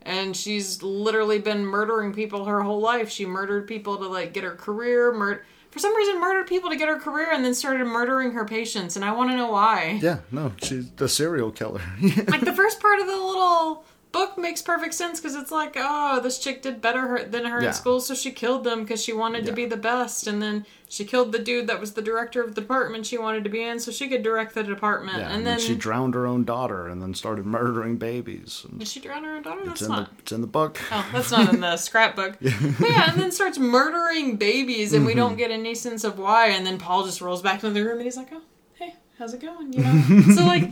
And 0.02 0.36
she's 0.36 0.82
literally 0.84 1.40
been 1.40 1.66
murdering 1.66 2.14
people 2.14 2.44
her 2.44 2.62
whole 2.62 2.80
life. 2.80 3.10
She 3.10 3.26
murdered 3.26 3.66
people 3.66 3.96
to 3.98 4.06
like 4.06 4.32
get 4.32 4.44
her 4.44 4.54
career. 4.54 5.12
Mur- 5.12 5.42
for 5.72 5.80
some 5.80 5.96
reason, 5.96 6.20
murdered 6.20 6.46
people 6.46 6.70
to 6.70 6.76
get 6.76 6.88
her 6.88 6.98
career, 6.98 7.28
and 7.32 7.44
then 7.44 7.52
started 7.54 7.84
murdering 7.84 8.30
her 8.30 8.44
patients. 8.46 8.94
And 8.96 9.04
I 9.04 9.12
want 9.12 9.30
to 9.30 9.36
know 9.36 9.50
why. 9.50 9.98
yeah, 10.00 10.18
no, 10.30 10.52
she's 10.62 10.90
the 10.92 11.08
serial 11.08 11.50
killer. 11.50 11.82
like 12.28 12.40
the 12.40 12.54
first 12.54 12.80
part 12.80 13.00
of 13.00 13.06
the 13.06 13.12
little 13.12 13.84
book 14.18 14.38
makes 14.38 14.62
perfect 14.62 14.94
sense 14.94 15.20
because 15.20 15.34
it's 15.34 15.50
like 15.60 15.74
oh 15.76 16.20
this 16.20 16.38
chick 16.38 16.62
did 16.62 16.80
better 16.80 17.02
her, 17.10 17.18
than 17.24 17.44
her 17.44 17.60
Yeah. 17.60 17.68
in 17.68 17.74
school 17.74 18.00
so 18.00 18.14
she 18.14 18.30
killed 18.30 18.62
them 18.64 18.78
because 18.82 19.02
she 19.06 19.12
wanted 19.12 19.44
to 19.46 19.52
be 19.52 19.66
the 19.66 19.76
best 19.76 20.26
and 20.26 20.40
then 20.42 20.64
she 20.88 21.04
killed 21.04 21.32
the 21.32 21.38
dude 21.48 21.66
that 21.66 21.80
was 21.80 21.92
the 21.92 22.02
director 22.02 22.40
of 22.42 22.54
the 22.54 22.60
department 22.60 23.04
she 23.06 23.18
wanted 23.18 23.42
to 23.44 23.50
be 23.50 23.62
in 23.62 23.78
so 23.80 23.90
she 23.90 24.08
could 24.08 24.22
direct 24.22 24.54
the 24.54 24.62
department 24.62 25.18
yeah, 25.18 25.32
and 25.34 25.44
then 25.46 25.58
she 25.58 25.74
drowned 25.74 26.14
her 26.14 26.26
own 26.26 26.44
daughter 26.44 26.88
and 26.88 27.02
then 27.02 27.12
started 27.14 27.44
murdering 27.44 27.96
babies. 27.98 28.64
And 28.68 28.78
did 28.78 28.88
she 28.88 29.00
drown 29.00 29.24
her 29.24 29.36
own 29.36 29.42
daughter 29.42 29.60
it's 29.70 29.80
that's 29.80 29.82
in 29.82 29.88
the 29.90 30.08
it's 30.20 30.32
in 30.32 30.40
the 30.40 30.46
book. 30.46 30.78
Oh, 30.92 31.06
that's 31.12 31.30
not 31.30 31.52
in 31.52 31.60
the 31.60 31.76
scrapbook. 31.88 32.38
But 32.40 32.90
yeah, 32.90 33.10
and 33.10 33.20
then 33.20 33.32
starts 33.32 33.58
murdering 33.58 34.36
babies, 34.36 34.92
and 34.92 35.04
we 35.04 35.12
Mm-hmm. 35.12 35.20
don't 35.20 35.36
get 35.36 35.50
any 35.50 35.74
sense 35.74 36.04
of 36.04 36.18
why. 36.18 36.48
And 36.48 36.64
then 36.66 36.78
Paul 36.78 37.04
just 37.04 37.20
rolls 37.20 37.42
back 37.42 37.62
into 37.64 37.70
the 37.70 37.82
room, 37.84 37.98
and 37.98 38.02
he's 38.08 38.16
like, 38.16 38.28
"Oh, 38.32 38.42
hey, 38.74 38.94
how's 39.18 39.34
it 39.34 39.40
going?" 39.40 39.72
You 39.72 39.82
know. 39.84 40.20
so 40.36 40.44
like, 40.46 40.70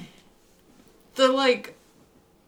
the 1.16 1.28
like 1.28 1.76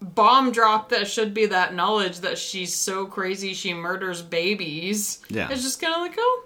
bomb 0.00 0.52
drop 0.52 0.90
that 0.90 1.08
should 1.08 1.32
be 1.32 1.46
that 1.46 1.74
knowledge 1.74 2.20
that 2.20 2.38
she's 2.38 2.74
so 2.74 3.06
crazy 3.06 3.54
she 3.54 3.74
murders 3.74 4.22
babies. 4.22 5.22
Yeah. 5.28 5.48
It's 5.50 5.62
just 5.62 5.80
kind 5.80 5.94
of 5.94 6.00
like, 6.00 6.16
oh, 6.18 6.44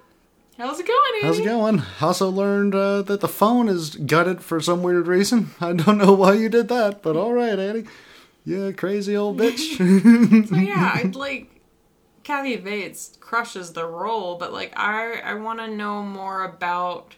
how's 0.57 0.79
it 0.79 0.87
going, 0.87 0.99
Annie? 1.17 1.27
How's 1.27 1.39
it 1.39 1.45
going? 1.45 1.83
Also 2.01 2.31
learned 2.31 2.75
uh, 2.75 3.03
that 3.03 3.21
the 3.21 3.29
phone 3.29 3.69
is 3.69 3.97
gutted 3.97 4.43
for 4.43 4.61
some 4.61 4.83
weird 4.83 5.07
reason. 5.07 5.51
I 5.61 5.73
don't 5.73 5.99
know 5.99 6.13
why 6.13 6.35
you 6.35 6.49
did 6.49 6.69
that, 6.69 7.03
but 7.03 7.17
all 7.17 7.33
right, 7.33 7.59
Annie. 7.59 7.85
Yeah, 8.45 8.73
crazy 8.73 9.17
old 9.17 9.39
bitch. 9.41 10.49
So 10.49 10.55
yeah, 10.57 10.93
I'd 10.97 11.15
like 11.15 11.61
Kathy 12.23 12.57
Bates 12.57 13.17
crushes 13.21 13.73
the 13.73 13.87
role, 13.87 14.37
but 14.37 14.53
like 14.53 14.73
I 14.77 15.21
I 15.21 15.35
want 15.35 15.59
to 15.59 15.69
know 15.69 16.03
more 16.03 16.45
about 16.45 17.17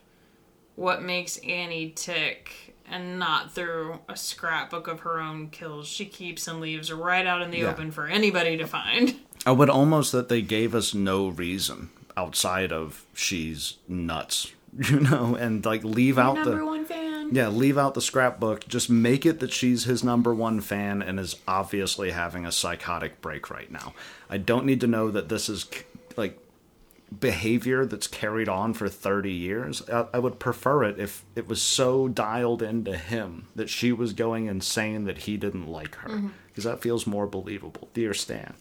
what 0.75 1.03
makes 1.03 1.37
Annie 1.38 1.90
tick 1.90 2.72
and 2.93 3.19
not 3.19 3.51
through 3.53 3.99
a 4.09 4.17
scrapbook 4.17 4.87
of 4.87 5.01
her 5.01 5.19
own 5.21 5.49
kills 5.49 5.89
she 5.89 6.05
keeps 6.05 6.47
and 6.47 6.61
leaves 6.61 6.93
right 6.93 7.27
out 7.27 7.43
in 7.43 7.51
the 7.51 7.59
Yeah. 7.59 7.71
open 7.71 7.91
for 7.91 8.07
anybody 8.07 8.57
to 8.59 8.67
find. 8.67 9.17
I 9.45 9.51
would 9.51 9.71
almost 9.71 10.13
that 10.13 10.29
they 10.29 10.43
gave 10.43 10.75
us 10.75 10.95
no 10.95 11.29
reason 11.29 11.91
outside 12.17 12.71
of 12.73 13.05
she's 13.15 13.79
nuts, 13.89 14.53
you 14.91 15.01
know, 15.01 15.35
and 15.35 15.65
like 15.65 15.83
leave 15.83 16.19
out 16.19 16.35
Number 16.37 16.59
the 16.59 16.65
one 16.67 16.85
fan. 16.85 17.31
yeah, 17.35 17.49
leave 17.49 17.77
out 17.79 17.95
the 17.95 18.01
scrapbook. 18.03 18.69
Just 18.69 18.89
make 18.91 19.25
it 19.27 19.41
that 19.41 19.53
she's 19.53 19.85
his 19.85 20.05
number 20.05 20.35
one 20.35 20.61
fan 20.61 21.03
and 21.03 21.19
is 21.19 21.37
obviously 21.49 22.11
having 22.13 22.45
a 22.47 22.53
psychotic 22.53 23.21
break 23.21 23.51
right 23.51 23.71
now. 23.73 23.95
I 24.31 24.37
don't 24.39 24.65
need 24.67 24.81
to 24.83 24.87
know 24.87 25.11
that 25.11 25.29
this 25.29 25.49
is 25.49 25.67
like 26.17 26.39
behavior 27.20 27.85
that's 27.87 28.07
carried 28.07 28.48
on 28.48 28.75
for 28.75 28.88
30 28.88 29.31
years. 29.33 29.83
I, 29.88 30.07
I 30.14 30.18
would 30.18 30.38
prefer 30.38 30.85
it 30.85 30.98
if 30.98 31.25
it 31.35 31.48
was 31.48 31.61
so 31.62 32.09
dialed 32.09 32.62
into 32.62 32.96
him 32.96 33.48
that 33.55 33.68
she 33.70 33.92
was 33.92 34.12
going 34.12 34.46
insane 34.46 35.05
that 35.05 35.18
he 35.18 35.37
didn't 35.37 35.66
like 35.68 35.94
her. 35.96 36.22
Because 36.48 36.64
that 36.64 36.83
feels 36.83 37.07
more 37.07 37.27
believable. 37.27 37.88
Dear 37.94 38.14
Stan. 38.14 38.55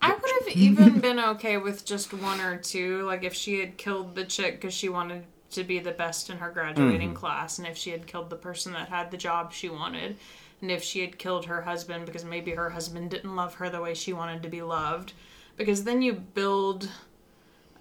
I 0.00 0.10
would 0.14 0.30
have 0.46 0.56
even 0.56 1.00
been 1.00 1.18
okay 1.20 1.56
with 1.58 1.84
just 1.84 2.12
one 2.12 2.40
or 2.40 2.56
two, 2.56 3.02
like 3.02 3.22
if 3.22 3.34
she 3.34 3.60
had 3.60 3.76
killed 3.76 4.14
the 4.14 4.24
chick 4.24 4.60
because 4.60 4.74
she 4.74 4.88
wanted 4.88 5.24
to 5.50 5.62
be 5.64 5.78
the 5.78 5.92
best 5.92 6.30
in 6.30 6.38
her 6.38 6.50
graduating 6.50 7.10
Mm-hmm. 7.10 7.16
class, 7.16 7.58
and 7.58 7.68
if 7.68 7.76
she 7.76 7.90
had 7.90 8.06
killed 8.06 8.30
the 8.30 8.36
person 8.36 8.72
that 8.72 8.88
had 8.88 9.10
the 9.10 9.16
job 9.16 9.52
she 9.52 9.68
wanted, 9.68 10.16
and 10.60 10.70
if 10.70 10.82
she 10.82 11.00
had 11.02 11.18
killed 11.18 11.44
her 11.44 11.62
husband 11.62 12.06
because 12.06 12.24
maybe 12.24 12.52
her 12.52 12.70
husband 12.70 13.10
didn't 13.10 13.36
love 13.36 13.54
her 13.54 13.68
the 13.68 13.80
way 13.80 13.94
she 13.94 14.12
wanted 14.12 14.42
to 14.42 14.48
be 14.48 14.62
loved, 14.62 15.12
because 15.56 15.84
then 15.84 16.02
you 16.02 16.14
build 16.14 16.88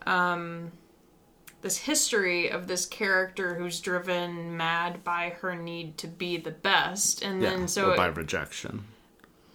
um, 0.08 0.72
this 1.62 1.78
history 1.78 2.50
of 2.50 2.68
this 2.68 2.86
character 2.86 3.56
who's 3.56 3.80
driven 3.80 4.58
mad 4.58 5.04
by 5.04 5.30
her 5.42 5.56
need 5.56 5.98
to 6.00 6.08
be 6.08 6.38
the 6.38 6.52
best, 6.52 7.22
and 7.22 7.42
Yeah, 7.42 7.50
then 7.52 7.68
so 7.68 7.96
by 7.96 8.08
it- 8.08 8.18
rejection. 8.18 8.86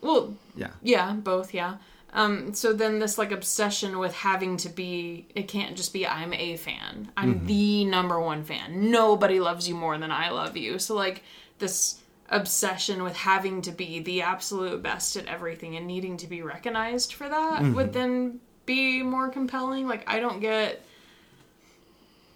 well, 0.00 0.34
Yeah. 0.54 0.70
yeah, 0.82 1.12
both, 1.14 1.52
yeah. 1.52 1.76
Um, 2.12 2.54
so 2.54 2.72
then 2.72 2.98
this 3.00 3.18
like 3.18 3.30
obsession 3.32 3.98
with 3.98 4.14
having 4.14 4.56
to 4.58 4.68
be 4.70 5.26
it 5.34 5.48
can't 5.48 5.76
just 5.76 5.92
be 5.92 6.06
I'm 6.06 6.32
a 6.32 6.56
fan. 6.56 7.10
I'm 7.16 7.44
the 7.46 7.84
number 7.84 8.18
one 8.20 8.42
fan. 8.44 8.90
Nobody 8.90 9.38
loves 9.38 9.68
you 9.68 9.74
more 9.74 9.98
than 9.98 10.10
I 10.10 10.30
love 10.30 10.56
you. 10.56 10.78
So 10.78 10.94
like 10.94 11.22
this 11.58 12.00
obsession 12.30 13.02
with 13.02 13.16
having 13.16 13.60
to 13.62 13.70
be 13.72 13.98
the 14.00 14.22
absolute 14.22 14.82
best 14.82 15.16
at 15.16 15.26
everything 15.26 15.76
and 15.76 15.86
needing 15.86 16.16
to 16.18 16.26
be 16.26 16.40
recognized 16.40 17.12
for 17.12 17.28
that 17.28 17.62
would 17.74 17.92
then 17.92 18.40
be 18.66 19.02
more 19.02 19.28
compelling. 19.28 19.88
Like 19.88 20.04
I 20.06 20.20
don't 20.20 20.40
get 20.40 20.82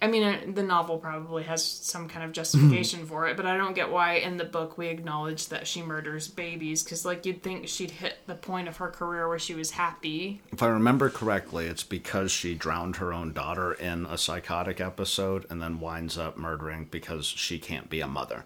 I 0.03 0.07
mean, 0.07 0.23
uh, 0.23 0.39
the 0.51 0.63
novel 0.63 0.97
probably 0.97 1.43
has 1.43 1.63
some 1.63 2.09
kind 2.09 2.25
of 2.25 2.31
justification 2.31 3.05
for 3.05 3.27
it, 3.27 3.37
but 3.37 3.45
I 3.45 3.55
don't 3.55 3.75
get 3.75 3.91
why 3.91 4.13
in 4.13 4.37
the 4.37 4.43
book 4.43 4.75
we 4.75 4.87
acknowledge 4.87 5.49
that 5.49 5.67
she 5.67 5.83
murders 5.83 6.27
babies 6.27 6.81
because, 6.81 7.05
like, 7.05 7.23
you'd 7.23 7.43
think 7.43 7.67
she'd 7.67 7.91
hit 7.91 8.17
the 8.25 8.33
point 8.33 8.67
of 8.67 8.77
her 8.77 8.89
career 8.89 9.27
where 9.27 9.37
she 9.37 9.53
was 9.53 9.71
happy. 9.71 10.41
If 10.51 10.63
I 10.63 10.67
remember 10.67 11.11
correctly, 11.11 11.67
it's 11.67 11.83
because 11.83 12.31
she 12.31 12.55
drowned 12.55 12.95
her 12.95 13.13
own 13.13 13.31
daughter 13.31 13.73
in 13.73 14.07
a 14.07 14.17
psychotic 14.17 14.81
episode 14.81 15.45
and 15.51 15.61
then 15.61 15.79
winds 15.79 16.17
up 16.17 16.35
murdering 16.35 16.87
because 16.89 17.27
she 17.27 17.59
can't 17.59 17.87
be 17.87 18.01
a 18.01 18.07
mother. 18.07 18.45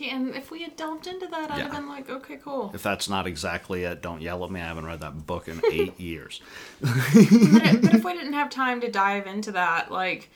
And 0.00 0.34
if 0.34 0.50
we 0.50 0.62
had 0.62 0.76
delved 0.76 1.06
into 1.06 1.26
that, 1.26 1.50
I'd 1.50 1.60
have 1.60 1.72
been 1.72 1.88
like, 1.88 2.08
okay, 2.10 2.36
cool. 2.36 2.70
If 2.74 2.82
that's 2.82 3.08
not 3.08 3.26
exactly 3.26 3.84
it, 3.84 4.02
don't 4.02 4.20
yell 4.20 4.44
at 4.44 4.50
me. 4.50 4.60
I 4.60 4.66
haven't 4.66 4.86
read 4.86 5.00
that 5.00 5.26
book 5.26 5.48
in 5.48 5.60
eight 5.72 5.98
years. 5.98 6.40
but, 6.80 6.90
it, 6.94 7.82
but 7.82 7.94
if 7.94 8.04
we 8.04 8.12
didn't 8.14 8.32
have 8.32 8.50
time 8.50 8.80
to 8.80 8.90
dive 8.90 9.26
into 9.26 9.52
that, 9.52 9.90
like, 9.90 10.30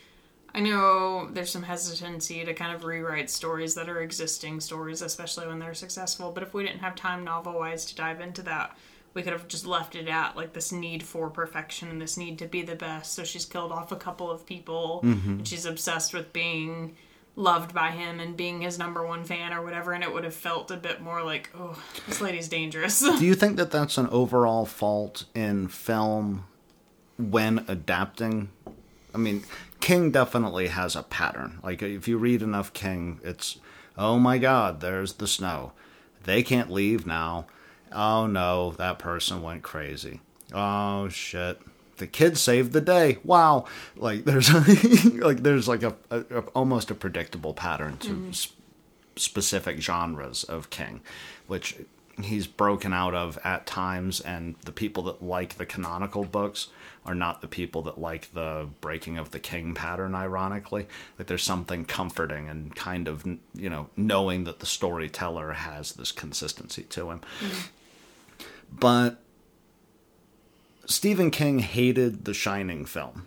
I 0.54 0.60
know 0.60 1.28
there's 1.30 1.50
some 1.50 1.62
hesitancy 1.62 2.44
to 2.44 2.54
kind 2.54 2.74
of 2.74 2.84
rewrite 2.84 3.30
stories 3.30 3.74
that 3.74 3.88
are 3.88 4.00
existing 4.00 4.60
stories, 4.60 5.02
especially 5.02 5.46
when 5.46 5.58
they're 5.58 5.74
successful. 5.74 6.32
But 6.32 6.42
if 6.42 6.54
we 6.54 6.64
didn't 6.64 6.80
have 6.80 6.94
time 6.94 7.24
novel 7.24 7.54
wise 7.54 7.84
to 7.86 7.94
dive 7.94 8.20
into 8.20 8.42
that, 8.42 8.76
we 9.14 9.22
could 9.22 9.32
have 9.32 9.48
just 9.48 9.66
left 9.66 9.94
it 9.96 10.08
at 10.08 10.36
like 10.36 10.52
this 10.52 10.70
need 10.72 11.02
for 11.02 11.28
perfection 11.30 11.88
and 11.88 12.00
this 12.00 12.16
need 12.16 12.38
to 12.38 12.46
be 12.46 12.62
the 12.62 12.76
best. 12.76 13.14
So 13.14 13.24
she's 13.24 13.44
killed 13.44 13.72
off 13.72 13.90
a 13.92 13.96
couple 13.96 14.30
of 14.30 14.46
people. 14.46 15.00
And 15.02 15.48
she's 15.48 15.66
obsessed 15.66 16.14
with 16.14 16.32
being 16.32 16.96
loved 17.38 17.72
by 17.72 17.92
him 17.92 18.18
and 18.18 18.36
being 18.36 18.60
his 18.60 18.78
number 18.78 19.06
one 19.06 19.24
fan 19.24 19.52
or 19.52 19.62
whatever. 19.62 19.92
And 19.92 20.02
it 20.02 20.12
would 20.12 20.24
have 20.24 20.34
felt 20.34 20.70
a 20.70 20.76
bit 20.76 21.00
more 21.00 21.22
like, 21.22 21.50
oh, 21.56 21.80
this 22.06 22.20
lady's 22.20 22.48
dangerous. 22.48 22.98
Do 23.00 23.24
you 23.24 23.34
think 23.34 23.56
that 23.56 23.70
that's 23.70 23.96
an 23.96 24.08
overall 24.08 24.66
fault 24.66 25.24
in 25.34 25.68
film 25.68 26.44
when 27.16 27.64
adapting? 27.68 28.50
I 29.14 29.18
mean, 29.18 29.44
King 29.80 30.10
definitely 30.10 30.66
has 30.68 30.96
a 30.96 31.04
pattern. 31.04 31.60
Like, 31.62 31.80
if 31.80 32.08
you 32.08 32.18
read 32.18 32.42
enough 32.42 32.72
King, 32.72 33.20
it's, 33.22 33.58
oh 33.96 34.18
my 34.18 34.38
god, 34.38 34.80
there's 34.80 35.14
the 35.14 35.28
snow. 35.28 35.72
They 36.24 36.42
can't 36.42 36.70
leave 36.70 37.06
now. 37.06 37.46
Oh 37.92 38.26
no, 38.26 38.72
that 38.72 38.98
person 38.98 39.42
went 39.42 39.62
crazy. 39.62 40.20
Oh 40.52 41.08
shit. 41.08 41.60
The 41.98 42.06
kid 42.06 42.38
saved 42.38 42.72
the 42.72 42.80
day. 42.80 43.18
Wow. 43.24 43.66
Like 43.96 44.24
there's 44.24 44.52
like 45.14 45.42
there's 45.42 45.68
like 45.68 45.82
a, 45.82 45.94
a, 46.10 46.20
a 46.30 46.40
almost 46.54 46.90
a 46.90 46.94
predictable 46.94 47.54
pattern 47.54 47.98
to 47.98 48.10
mm-hmm. 48.10 48.30
s- 48.30 48.52
specific 49.16 49.80
genres 49.80 50.44
of 50.44 50.70
King, 50.70 51.00
which 51.46 51.76
he's 52.22 52.46
broken 52.46 52.92
out 52.92 53.14
of 53.14 53.38
at 53.44 53.66
times, 53.66 54.20
and 54.20 54.56
the 54.64 54.72
people 54.72 55.02
that 55.04 55.22
like 55.22 55.54
the 55.54 55.66
canonical 55.66 56.24
books 56.24 56.68
are 57.06 57.14
not 57.14 57.40
the 57.40 57.48
people 57.48 57.82
that 57.82 57.98
like 57.98 58.32
the 58.34 58.68
breaking 58.80 59.18
of 59.18 59.30
the 59.30 59.38
king 59.38 59.74
pattern. 59.74 60.14
Ironically, 60.14 60.86
like 61.18 61.26
there's 61.26 61.42
something 61.42 61.84
comforting 61.84 62.48
and 62.48 62.74
kind 62.74 63.08
of 63.08 63.24
you 63.54 63.70
know 63.70 63.88
knowing 63.96 64.44
that 64.44 64.60
the 64.60 64.66
storyteller 64.66 65.52
has 65.52 65.92
this 65.92 66.12
consistency 66.12 66.82
to 66.84 67.10
him. 67.10 67.20
Mm-hmm. 67.40 68.46
But 68.70 69.20
Stephen 70.88 71.30
King 71.30 71.58
hated 71.58 72.24
the 72.24 72.32
Shining 72.32 72.86
film. 72.86 73.26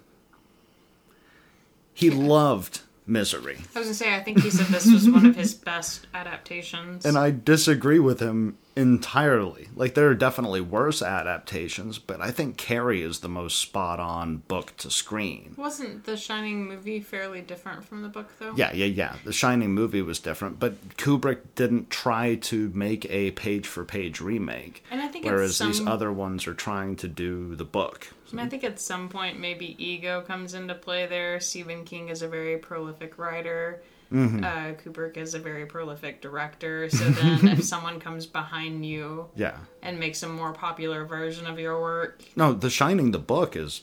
He 1.93 2.09
loved 2.09 2.81
Misery. 3.05 3.59
I 3.75 3.79
was 3.79 3.87
gonna 3.87 3.93
say, 3.93 4.15
I 4.15 4.21
think 4.21 4.41
he 4.41 4.49
said 4.49 4.65
this 4.67 4.91
was 4.91 5.07
one 5.07 5.27
of 5.27 5.35
his 5.35 5.53
best 5.53 6.07
adaptations. 6.13 7.05
And 7.05 7.17
I 7.17 7.29
disagree 7.29 7.99
with 7.99 8.19
him 8.19 8.57
entirely. 8.81 9.69
Like 9.75 9.93
there 9.93 10.07
are 10.07 10.15
definitely 10.15 10.59
worse 10.61 11.01
adaptations, 11.01 11.99
but 11.99 12.19
I 12.19 12.31
think 12.31 12.57
Carrie 12.57 13.01
is 13.01 13.19
the 13.19 13.29
most 13.29 13.59
spot 13.59 13.99
on 13.99 14.37
book 14.47 14.75
to 14.77 14.89
screen. 14.89 15.53
Wasn't 15.57 16.05
the 16.05 16.17
Shining 16.17 16.67
movie 16.67 16.99
fairly 16.99 17.41
different 17.41 17.85
from 17.85 18.01
the 18.01 18.09
book 18.09 18.29
though? 18.39 18.53
Yeah, 18.55 18.73
yeah, 18.73 18.85
yeah. 18.85 19.15
The 19.23 19.31
Shining 19.31 19.73
movie 19.73 20.01
was 20.01 20.19
different, 20.19 20.59
but 20.59 20.97
Kubrick 20.97 21.39
didn't 21.55 21.89
try 21.89 22.35
to 22.35 22.69
make 22.73 23.05
a 23.09 23.31
page 23.31 23.67
for 23.67 23.85
page 23.85 24.19
remake. 24.19 24.83
And 24.91 24.99
I 24.99 25.07
think 25.07 25.25
whereas 25.25 25.57
these 25.59 25.77
some- 25.77 25.87
other 25.87 26.11
ones 26.11 26.47
are 26.47 26.53
trying 26.53 26.95
to 26.97 27.07
do 27.07 27.55
the 27.55 27.65
book. 27.65 28.07
I, 28.31 28.35
mean, 28.35 28.45
I 28.45 28.49
think 28.49 28.63
at 28.63 28.79
some 28.79 29.09
point 29.09 29.39
maybe 29.39 29.75
ego 29.83 30.21
comes 30.21 30.53
into 30.53 30.73
play 30.73 31.05
there. 31.05 31.39
Stephen 31.39 31.83
King 31.83 32.09
is 32.09 32.21
a 32.21 32.27
very 32.27 32.57
prolific 32.57 33.17
writer. 33.17 33.81
Mm-hmm. 34.11 34.43
Uh, 34.43 34.73
Kubrick 34.83 35.17
is 35.17 35.33
a 35.33 35.39
very 35.39 35.65
prolific 35.65 36.21
director. 36.21 36.89
So 36.89 37.05
then, 37.09 37.47
if 37.57 37.63
someone 37.63 37.99
comes 37.99 38.25
behind 38.25 38.85
you 38.85 39.29
Yeah. 39.35 39.57
and 39.81 39.99
makes 39.99 40.21
a 40.23 40.27
more 40.27 40.51
popular 40.53 41.05
version 41.05 41.47
of 41.47 41.57
your 41.59 41.79
work, 41.81 42.21
No, 42.35 42.53
The 42.53 42.69
Shining 42.69 43.11
the 43.11 43.19
book 43.19 43.55
is 43.55 43.81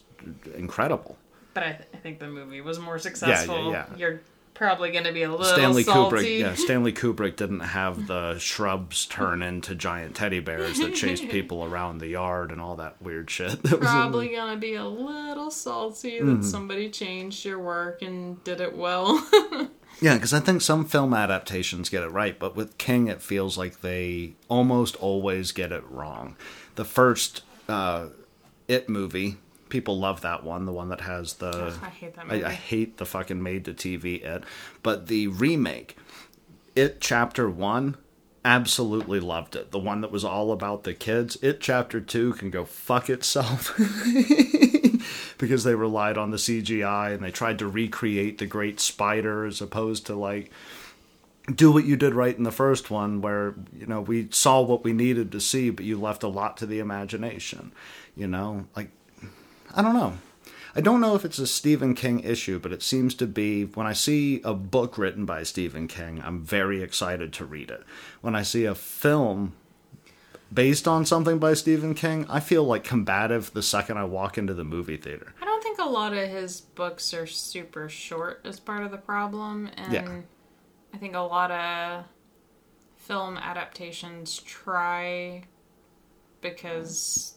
incredible. 0.54 1.16
but 1.54 1.62
I, 1.62 1.72
th- 1.72 1.88
I 1.94 1.96
think 1.96 2.18
the 2.18 2.28
movie 2.28 2.60
was 2.60 2.78
more 2.78 2.98
successful, 2.98 3.72
yeah. 3.72 3.86
yeah, 3.90 3.96
you're 3.96 4.20
probably 4.54 4.90
going 4.90 5.04
to 5.04 5.12
be 5.12 5.22
a 5.22 5.30
little 5.30 5.46
Stanley 5.46 5.84
salty. 5.84 6.16
Kubrick, 6.16 6.38
yeah, 6.40 6.54
Stanley 6.56 6.92
Kubrick 6.92 7.36
didn't 7.36 7.60
have 7.60 8.06
the 8.08 8.36
shrubs 8.38 9.06
turn 9.06 9.40
into 9.40 9.74
giant 9.76 10.16
teddy 10.16 10.40
bears 10.40 10.78
that 10.80 10.94
chased 10.96 11.28
people 11.30 11.64
around 11.64 11.98
the 11.98 12.08
yard 12.08 12.50
and 12.50 12.60
all 12.60 12.74
that 12.76 13.00
weird 13.00 13.30
shit. 13.30 13.62
That 13.62 13.80
Probably 13.80 14.28
gonna 14.28 14.56
be 14.56 14.74
a 14.74 14.84
little 14.84 15.50
salty 15.52 16.18
Mm-hmm. 16.18 16.40
that 16.42 16.44
somebody 16.46 16.90
changed 16.90 17.44
your 17.44 17.60
work 17.60 18.02
and 18.02 18.42
did 18.44 18.60
it 18.60 18.76
well. 18.76 19.24
Yeah, 20.00 20.14
because 20.14 20.32
I 20.32 20.40
think 20.40 20.62
some 20.62 20.84
film 20.84 21.12
adaptations 21.12 21.88
get 21.88 22.04
it 22.04 22.08
right, 22.08 22.38
but 22.38 22.54
with 22.54 22.78
King, 22.78 23.08
it 23.08 23.20
feels 23.20 23.58
like 23.58 23.80
they 23.80 24.34
almost 24.48 24.94
always 24.96 25.50
get 25.52 25.72
it 25.72 25.82
wrong. 25.90 26.36
The 26.76 26.84
first 26.84 27.42
uh, 27.68 28.06
It 28.68 28.88
movie, 28.88 29.38
people 29.68 29.98
love 29.98 30.20
that 30.20 30.44
one, 30.44 30.66
the 30.66 30.72
one 30.72 30.88
that 30.90 31.00
has 31.02 31.34
the. 31.34 31.76
I 31.82 31.88
hate 31.88 32.14
that 32.14 32.24
I, 32.24 32.28
movie. 32.28 32.44
I 32.44 32.52
hate 32.52 32.98
the 32.98 33.06
fucking 33.06 33.42
made 33.42 33.64
to 33.64 33.74
TV 33.74 34.22
It. 34.24 34.44
But 34.82 35.08
the 35.08 35.26
remake, 35.28 35.96
It 36.76 37.00
Chapter 37.00 37.50
1, 37.50 37.96
absolutely 38.44 39.18
loved 39.20 39.56
it. 39.56 39.72
The 39.72 39.78
one 39.80 40.00
that 40.02 40.12
was 40.12 40.24
all 40.24 40.52
about 40.52 40.84
the 40.84 40.94
kids. 40.94 41.36
It 41.42 41.60
Chapter 41.60 42.00
2 42.00 42.34
can 42.34 42.50
go 42.50 42.64
fuck 42.64 43.10
itself. 43.10 43.76
because 45.38 45.64
they 45.64 45.74
relied 45.74 46.18
on 46.18 46.30
the 46.30 46.36
CGI 46.36 47.14
and 47.14 47.22
they 47.22 47.30
tried 47.30 47.58
to 47.60 47.68
recreate 47.68 48.38
the 48.38 48.46
great 48.46 48.80
spider 48.80 49.44
as 49.44 49.60
opposed 49.60 50.06
to 50.06 50.14
like 50.14 50.50
do 51.54 51.72
what 51.72 51.84
you 51.84 51.96
did 51.96 52.12
right 52.12 52.36
in 52.36 52.42
the 52.42 52.52
first 52.52 52.90
one 52.90 53.22
where 53.22 53.54
you 53.72 53.86
know 53.86 54.00
we 54.00 54.28
saw 54.30 54.60
what 54.60 54.84
we 54.84 54.92
needed 54.92 55.32
to 55.32 55.40
see 55.40 55.70
but 55.70 55.84
you 55.84 55.98
left 55.98 56.22
a 56.22 56.28
lot 56.28 56.56
to 56.58 56.66
the 56.66 56.78
imagination 56.78 57.72
you 58.16 58.26
know? 58.26 58.66
Like 58.76 58.90
i 59.74 59.80
don't 59.80 59.94
know. 59.94 60.18
I 60.74 60.80
don't 60.80 61.00
know 61.00 61.14
if 61.14 61.24
it's 61.24 61.38
a 61.38 61.46
stephen 61.46 61.94
king 61.94 62.20
issue 62.20 62.58
but 62.58 62.72
it 62.72 62.82
seems 62.82 63.14
to 63.14 63.26
be 63.26 63.64
when 63.64 63.86
i 63.86 63.92
see 63.92 64.42
a 64.44 64.52
book 64.52 64.98
written 64.98 65.24
by 65.24 65.42
stephen 65.42 65.88
king 65.88 66.20
i'm 66.22 66.42
very 66.42 66.82
excited 66.82 67.32
to 67.34 67.44
read 67.44 67.70
it. 67.70 67.82
When 68.20 68.34
i 68.34 68.42
see 68.42 68.64
a 68.64 68.74
film 68.74 69.54
based 70.52 70.88
on 70.88 71.04
something 71.04 71.38
by 71.38 71.52
stephen 71.54 71.94
king 71.94 72.24
i 72.28 72.40
feel 72.40 72.64
like 72.64 72.82
combative 72.84 73.52
the 73.52 73.62
second 73.62 73.98
i 73.98 74.04
walk 74.04 74.38
into 74.38 74.54
the 74.54 74.64
movie 74.64 74.96
theater 74.96 75.34
I 75.40 75.44
don't 75.44 75.62
think 75.62 75.78
a 75.78 75.84
lot 75.84 76.12
of 76.12 76.28
his 76.28 76.60
books 76.60 77.12
are 77.14 77.26
super 77.26 77.88
short 77.88 78.40
as 78.44 78.58
part 78.60 78.82
of 78.84 78.90
the 78.90 78.96
problem, 78.98 79.68
and 79.76 79.92
Yeah. 79.92 80.20
I 80.94 80.96
think 80.98 81.14
a 81.14 81.20
lot 81.20 81.50
of 81.50 82.04
film 82.96 83.36
adaptations 83.36 84.38
try 84.40 85.42
because 86.40 87.34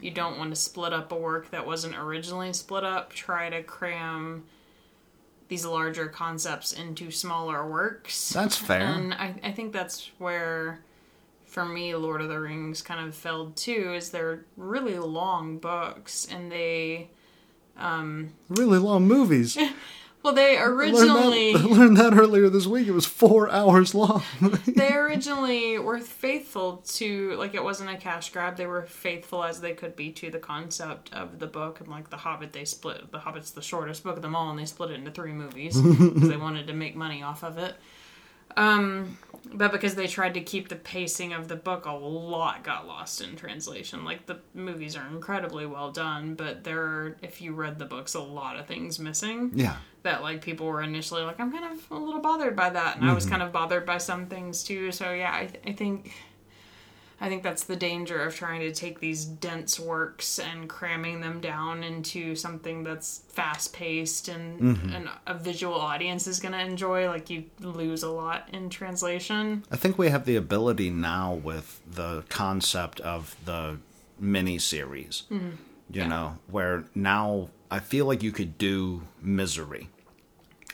you 0.00 0.10
don't 0.10 0.38
want 0.38 0.50
to 0.50 0.56
split 0.56 0.92
up 0.92 1.10
a 1.12 1.16
work 1.16 1.50
that 1.50 1.66
wasn't 1.66 1.96
originally 1.96 2.52
split 2.52 2.84
up, 2.84 3.12
try 3.12 3.48
to 3.50 3.62
cram 3.62 4.44
these 5.48 5.64
larger 5.64 6.06
concepts 6.08 6.72
into 6.72 7.10
smaller 7.10 7.66
works. 7.68 8.30
That's 8.30 8.56
fair. 8.56 8.80
And 8.82 9.14
I, 9.14 9.34
I 9.42 9.52
think 9.52 9.72
that's 9.72 10.10
where, 10.18 10.80
for 11.56 11.64
me, 11.64 11.94
Lord 11.94 12.20
of 12.20 12.28
the 12.28 12.38
Rings 12.38 12.82
kind 12.82 13.08
of 13.08 13.14
fell 13.14 13.50
too, 13.52 13.94
is 13.94 14.10
they're 14.10 14.44
really 14.58 14.98
long 14.98 15.56
books 15.56 16.28
and 16.30 16.52
they. 16.52 17.08
Um 17.78 18.34
really 18.50 18.78
long 18.78 19.08
movies 19.08 19.56
Well, 20.22 20.34
they 20.34 20.58
learned 20.58 20.76
originally. 20.76 21.52
that, 21.56 21.64
learned 21.64 21.96
that 21.96 22.12
earlier 22.12 22.50
this 22.50 22.66
week. 22.66 22.88
It 22.88 22.92
was 22.92 23.06
four 23.06 23.48
hours 23.60 23.94
long. 23.94 24.22
they 24.66 24.92
originally 24.92 25.78
were 25.78 25.98
faithful 25.98 26.82
to 26.88 27.34
like 27.36 27.54
it 27.54 27.64
wasn't 27.64 27.88
a 27.88 27.96
cash 27.96 28.30
grab 28.32 28.58
they 28.58 28.66
were 28.66 28.82
faithful 28.82 29.42
as 29.42 29.62
they 29.62 29.72
could 29.72 29.96
be 29.96 30.10
to 30.10 30.30
the 30.30 30.38
concept 30.38 31.10
of 31.14 31.38
the 31.38 31.46
book 31.46 31.80
and 31.80 31.88
like 31.88 32.10
the 32.10 32.18
hobbit 32.18 32.52
they 32.52 32.66
split 32.66 33.10
the 33.12 33.20
hobbit's 33.20 33.52
the 33.52 33.62
shortest 33.62 34.02
book 34.04 34.16
of 34.16 34.22
them 34.22 34.36
all 34.36 34.50
and 34.50 34.58
they 34.58 34.66
split 34.66 34.90
it 34.90 34.94
into 34.94 35.10
three 35.10 35.32
movies 35.32 35.80
because 35.80 36.28
they 36.28 36.36
wanted 36.36 36.66
to 36.66 36.74
make 36.74 36.96
money 36.96 37.22
off 37.22 37.42
of 37.42 37.56
it 37.56 37.76
um 38.56 39.16
but 39.52 39.70
because 39.72 39.94
they 39.94 40.06
tried 40.06 40.34
to 40.34 40.40
keep 40.40 40.68
the 40.68 40.76
pacing 40.76 41.32
of 41.32 41.48
the 41.48 41.56
book 41.56 41.86
a 41.86 41.92
lot 41.92 42.64
got 42.64 42.86
lost 42.86 43.20
in 43.20 43.36
translation. 43.36 44.04
Like 44.04 44.26
the 44.26 44.40
movies 44.54 44.96
are 44.96 45.06
incredibly 45.08 45.66
well 45.66 45.92
done 45.92 46.34
but 46.34 46.64
there 46.64 46.80
are 46.80 47.16
if 47.22 47.40
you 47.40 47.52
read 47.54 47.78
the 47.78 47.84
books 47.84 48.14
a 48.14 48.20
lot 48.20 48.58
of 48.58 48.66
things 48.66 48.98
missing 48.98 49.52
yeah. 49.54 49.76
that 50.02 50.22
like 50.22 50.42
people 50.42 50.66
were 50.66 50.82
initially 50.82 51.22
like 51.22 51.38
i'm 51.40 51.52
kind 51.52 51.64
of 51.64 51.90
a 51.90 51.98
little 51.98 52.20
bothered 52.20 52.56
by 52.56 52.70
that 52.70 52.96
and 52.96 53.08
i 53.08 53.14
was 53.14 53.26
kind 53.26 53.42
of 53.42 53.52
bothered 53.52 53.86
by 53.86 53.98
some 53.98 54.26
things 54.26 54.62
too. 54.62 54.92
So 54.92 55.12
yeah 55.12 55.34
I, 55.34 55.46
th- 55.46 55.62
I 55.66 55.72
think 55.72 56.12
i 57.20 57.28
think 57.28 57.42
that's 57.42 57.64
the 57.64 57.76
danger 57.76 58.22
of 58.22 58.34
trying 58.34 58.60
to 58.60 58.72
take 58.72 59.00
these 59.00 59.24
dense 59.24 59.78
works 59.78 60.38
and 60.38 60.68
cramming 60.68 61.20
them 61.20 61.40
down 61.40 61.82
into 61.82 62.34
something 62.34 62.82
that's 62.82 63.22
fast 63.28 63.72
paced 63.72 64.28
and, 64.28 64.60
mm-hmm. 64.60 64.94
and 64.94 65.08
a 65.26 65.34
visual 65.34 65.74
audience 65.74 66.26
is 66.26 66.40
going 66.40 66.52
to 66.52 66.60
enjoy 66.60 67.08
like 67.08 67.30
you 67.30 67.44
lose 67.60 68.02
a 68.02 68.10
lot 68.10 68.48
in 68.52 68.68
translation 68.68 69.64
I 69.70 69.76
think 69.76 69.98
we 69.98 70.08
have 70.08 70.24
the 70.24 70.36
ability 70.36 70.90
now 70.90 71.34
with 71.34 71.80
the 71.90 72.24
concept 72.28 73.00
of 73.00 73.36
the 73.44 73.78
mini 74.18 74.58
series. 74.58 75.24
Mm-hmm. 75.30 75.50
You 75.90 76.06
know, 76.06 76.38
where 76.50 76.84
now 76.94 77.50
I 77.70 77.78
feel 77.78 78.06
like 78.06 78.22
you 78.22 78.32
could 78.32 78.58
do 78.58 79.02
Misery. 79.22 79.88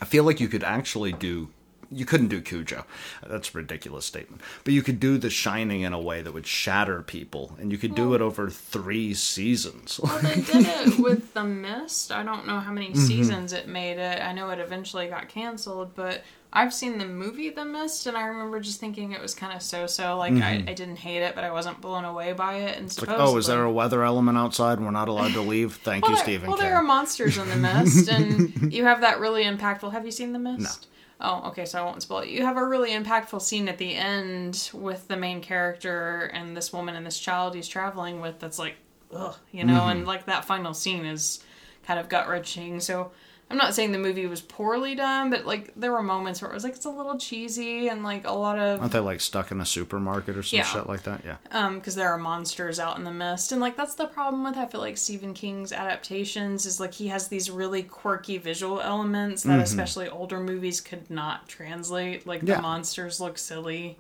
I 0.01 0.05
feel 0.05 0.25
like 0.25 0.41
you 0.41 0.49
could 0.49 0.65
actually 0.65 1.13
do. 1.13 1.51
You 1.93 2.05
couldn't 2.05 2.29
do 2.29 2.41
Cujo. 2.41 2.85
That's 3.27 3.55
a 3.55 3.59
ridiculous 3.59 4.05
statement. 4.05 4.43
But 4.65 4.75
you 4.75 4.83
could 4.83 4.99
do 4.99 5.19
The 5.19 5.31
Shining 5.31 5.83
in 5.83 5.93
a 5.93 6.01
way 6.01 6.23
that 6.23 6.33
would 6.33 6.47
shatter 6.47 7.03
people, 7.03 7.57
and 7.59 7.71
you 7.71 7.79
could 7.79 7.95
do 7.95 8.15
it 8.15 8.21
over 8.21 8.49
three 8.51 9.15
seasons. 9.15 10.01
well 10.03 10.19
they 10.21 10.35
did 10.41 10.67
it 10.67 10.99
with 10.99 11.35
the 11.35 11.45
mist 11.45 12.13
i 12.13 12.23
don't 12.23 12.47
know 12.47 12.61
how 12.61 12.73
many 12.73 12.89
mm-hmm. 12.89 13.01
seasons 13.01 13.53
it 13.53 13.69
made 13.69 13.99
it 13.99 14.21
i 14.23 14.33
know 14.33 14.51
it 14.51 14.59
eventually 14.59 15.07
got 15.09 15.29
canceled 15.29 15.95
but 15.95 16.23
i've 16.53 16.73
seen 16.73 16.99
the 16.99 17.07
movie 17.07 17.51
the 17.51 17.65
mist 17.65 18.07
and 18.07 18.17
i 18.17 18.25
remember 18.25 18.61
just 18.61 18.81
thinking 18.81 19.13
it 19.13 19.21
was 19.21 19.35
kind 19.35 19.55
of 19.55 19.63
so-so 19.63 20.17
like 20.17 20.33
I, 20.33 20.37
mm-hmm. 20.37 20.69
I 20.69 20.75
didn't 20.75 20.97
hate 20.97 21.23
it 21.23 21.35
but 21.35 21.45
i 21.45 21.51
wasn't 21.51 21.81
blown 21.81 22.05
away 22.05 22.33
by 22.33 22.55
it 22.57 22.79
and 22.79 22.99
like, 22.99 23.19
oh, 23.19 23.37
is 23.37 23.47
there 23.47 23.65
a 23.65 23.73
weather 23.73 24.03
element 24.03 24.39
outside 24.39 24.81
we're 24.81 24.91
not 24.91 25.09
allowed 25.09 25.33
to 25.33 25.41
leave? 25.41 25.75
Thank 25.77 26.05
well, 26.05 26.13
you, 26.13 26.19
Stephen 26.19 26.49
well 26.49 26.57
King. 26.57 26.67
there 26.67 26.77
are 26.77 26.83
monsters 26.83 27.39
in 27.39 27.49
the 27.49 27.57
mist 27.85 28.09
and 28.09 28.73
you 28.73 28.85
have 28.85 29.01
that 29.01 29.21
really 29.21 29.45
impactful 29.45 29.93
have 29.93 30.05
you 30.05 30.13
seen 30.13 30.33
the 30.33 30.39
mist 30.39 30.89
Oh, 31.25 31.49
okay, 31.51 31.65
so 31.65 31.81
I 31.81 31.85
won't 31.85 32.03
spoil 32.03 32.21
it. 32.21 32.31
You 32.31 32.45
have 32.45 32.57
a 32.57 32.67
really 32.67 32.91
impactful 32.91 33.41
scene 33.43 33.69
at 33.69 33.79
the 33.79 33.95
end 33.95 34.71
with 34.75 35.07
the 35.07 35.17
main 35.17 35.41
character 35.41 36.31
and 36.35 36.57
this 36.57 36.73
woman 36.73 36.97
and 36.97 37.07
this 37.07 37.19
child 37.19 37.55
he's 37.55 37.69
traveling 37.69 38.21
with 38.21 38.41
that's 38.41 38.59
like, 38.59 38.75
ugh, 39.15 39.37
you 39.53 39.63
know, 39.63 39.87
and 39.87 40.01
mm-hmm. 40.01 40.09
like 40.09 40.27
that 40.27 40.45
final 40.45 40.75
scene 40.75 41.05
is 41.05 41.45
kind 41.87 42.01
of 42.01 42.09
gut 42.09 42.29
wrenching. 42.29 42.81
So 42.81 43.13
I'm 43.53 43.59
not 43.59 43.75
saying 43.75 43.93
the 43.93 43.99
movie 43.99 44.27
was 44.27 44.41
poorly 44.41 44.95
done, 44.95 45.31
but 45.31 45.45
like 45.47 45.73
there 45.77 45.93
were 45.93 46.03
moments 46.03 46.41
where 46.43 46.51
it 46.51 46.55
was 46.55 46.65
like 46.65 46.75
it's 46.75 46.87
a 46.87 46.91
little 46.91 47.19
cheesy 47.19 47.89
and 47.89 48.03
like 48.03 48.27
a 48.27 48.33
lot 48.33 48.59
of 48.59 48.81
Aren't 48.81 48.93
they 48.93 48.99
like 48.99 49.21
stuck 49.21 49.51
in 49.53 49.61
a 49.61 49.67
supermarket 49.67 50.37
or 50.37 50.43
some 50.43 50.57
Yeah. 50.59 50.65
shit 50.65 50.87
like 50.89 51.03
that? 51.05 51.21
Yeah. 51.25 51.37
um 51.51 51.75
because 51.79 51.95
there 51.95 52.09
are 52.11 52.19
monsters 52.19 52.81
out 52.81 52.97
in 52.97 53.05
the 53.05 53.11
mist 53.13 53.53
and 53.53 53.61
like 53.61 53.77
that's 53.77 53.95
the 53.95 54.07
problem 54.07 54.43
with 54.45 54.57
i 54.57 54.65
feel 54.67 54.81
like 54.81 54.97
stephen 54.97 55.35
king's 55.35 55.73
adaptations 55.73 56.65
is 56.67 56.81
like 56.81 56.95
he 56.95 57.09
has 57.09 57.29
these 57.29 57.51
really 57.51 57.83
quirky 57.83 58.39
visual 58.39 58.81
elements 58.81 59.43
that 59.43 59.61
especially 59.61 60.09
older 60.09 60.41
movies 60.41 60.81
could 60.81 61.11
not 61.11 61.47
translate 61.49 62.27
like 62.27 62.41
Yeah. 62.43 62.57
the 62.57 62.63
monsters 62.63 63.21
look 63.21 63.37
silly 63.39 63.99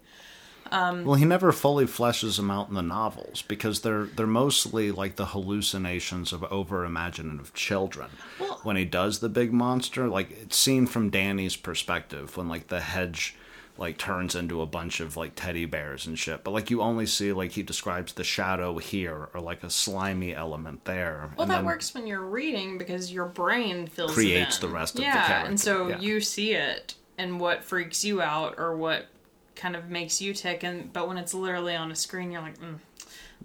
Um, 0.72 1.04
well, 1.04 1.16
he 1.16 1.26
never 1.26 1.52
fully 1.52 1.84
fleshes 1.84 2.36
them 2.36 2.50
out 2.50 2.68
in 2.68 2.74
the 2.74 2.82
novels 2.82 3.42
because 3.42 3.82
they're 3.82 4.06
they're 4.06 4.26
mostly 4.26 4.90
like 4.90 5.16
the 5.16 5.26
hallucinations 5.26 6.32
of 6.32 6.42
over 6.44 6.84
imaginative 6.84 7.52
children. 7.54 8.08
Well- 8.40 8.60
when 8.62 8.76
he 8.76 8.84
does 8.84 9.18
the 9.18 9.28
big 9.28 9.52
monster, 9.52 10.08
like 10.08 10.30
it's 10.30 10.56
seen 10.56 10.86
from 10.86 11.10
Danny's 11.10 11.56
perspective 11.56 12.36
when 12.36 12.48
like 12.48 12.68
the 12.68 12.80
hedge 12.80 13.36
like 13.78 13.98
turns 13.98 14.34
into 14.34 14.60
a 14.60 14.66
bunch 14.66 15.00
of 15.00 15.16
like 15.16 15.32
teddy 15.34 15.64
bears 15.64 16.06
and 16.06 16.18
shit. 16.18 16.44
But 16.44 16.52
like 16.52 16.70
you 16.70 16.82
only 16.82 17.06
see 17.06 17.32
like 17.32 17.52
he 17.52 17.62
describes 17.62 18.12
the 18.12 18.24
shadow 18.24 18.78
here 18.78 19.28
or 19.34 19.40
like 19.40 19.62
a 19.62 19.70
slimy 19.70 20.34
element 20.34 20.84
there. 20.84 21.30
Well, 21.36 21.42
and 21.42 21.50
that 21.50 21.64
works 21.64 21.94
when 21.94 22.06
you're 22.06 22.24
reading 22.24 22.78
because 22.78 23.12
your 23.12 23.26
brain 23.26 23.86
fills 23.86 24.12
Creates 24.12 24.58
the 24.58 24.68
rest 24.68 24.94
of 24.94 24.98
the 24.98 25.04
yeah, 25.04 25.26
character, 25.26 25.48
and 25.48 25.60
so 25.60 25.88
yeah. 25.88 25.98
you 25.98 26.20
see 26.20 26.54
it 26.54 26.94
and 27.18 27.40
what 27.40 27.64
freaks 27.64 28.04
you 28.04 28.20
out 28.20 28.54
or 28.58 28.76
what 28.76 29.06
kind 29.54 29.76
of 29.76 29.90
makes 29.90 30.20
you 30.20 30.34
tick. 30.34 30.62
And 30.62 30.92
but 30.92 31.08
when 31.08 31.18
it's 31.18 31.34
literally 31.34 31.74
on 31.74 31.90
a 31.90 31.96
screen, 31.96 32.32
you're 32.32 32.42
like, 32.42 32.58
mm, 32.58 32.78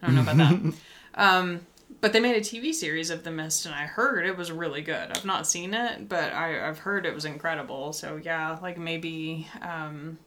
I 0.02 0.06
don't 0.06 0.16
know 0.16 0.22
about 0.22 0.38
that. 0.38 0.74
um, 1.16 1.62
but 2.02 2.14
they 2.14 2.20
made 2.20 2.36
a 2.36 2.42
TV 2.42 2.74
series 2.74 3.10
of 3.10 3.24
The 3.24 3.32
Mist, 3.32 3.66
and 3.66 3.74
I 3.74 3.86
heard 3.86 4.26
it 4.26 4.38
was 4.38 4.52
really 4.52 4.82
good. 4.82 5.12
I've 5.12 5.26
not 5.26 5.48
seen 5.48 5.74
it, 5.74 6.10
but 6.10 6.34
I, 6.34 6.68
I've 6.68 6.80
heard 6.80 7.06
it 7.06 7.14
was 7.14 7.26
incredible. 7.26 7.94
So 7.94 8.20
yeah, 8.22 8.58
like 8.62 8.78
maybe. 8.78 9.48
Um, 9.62 10.18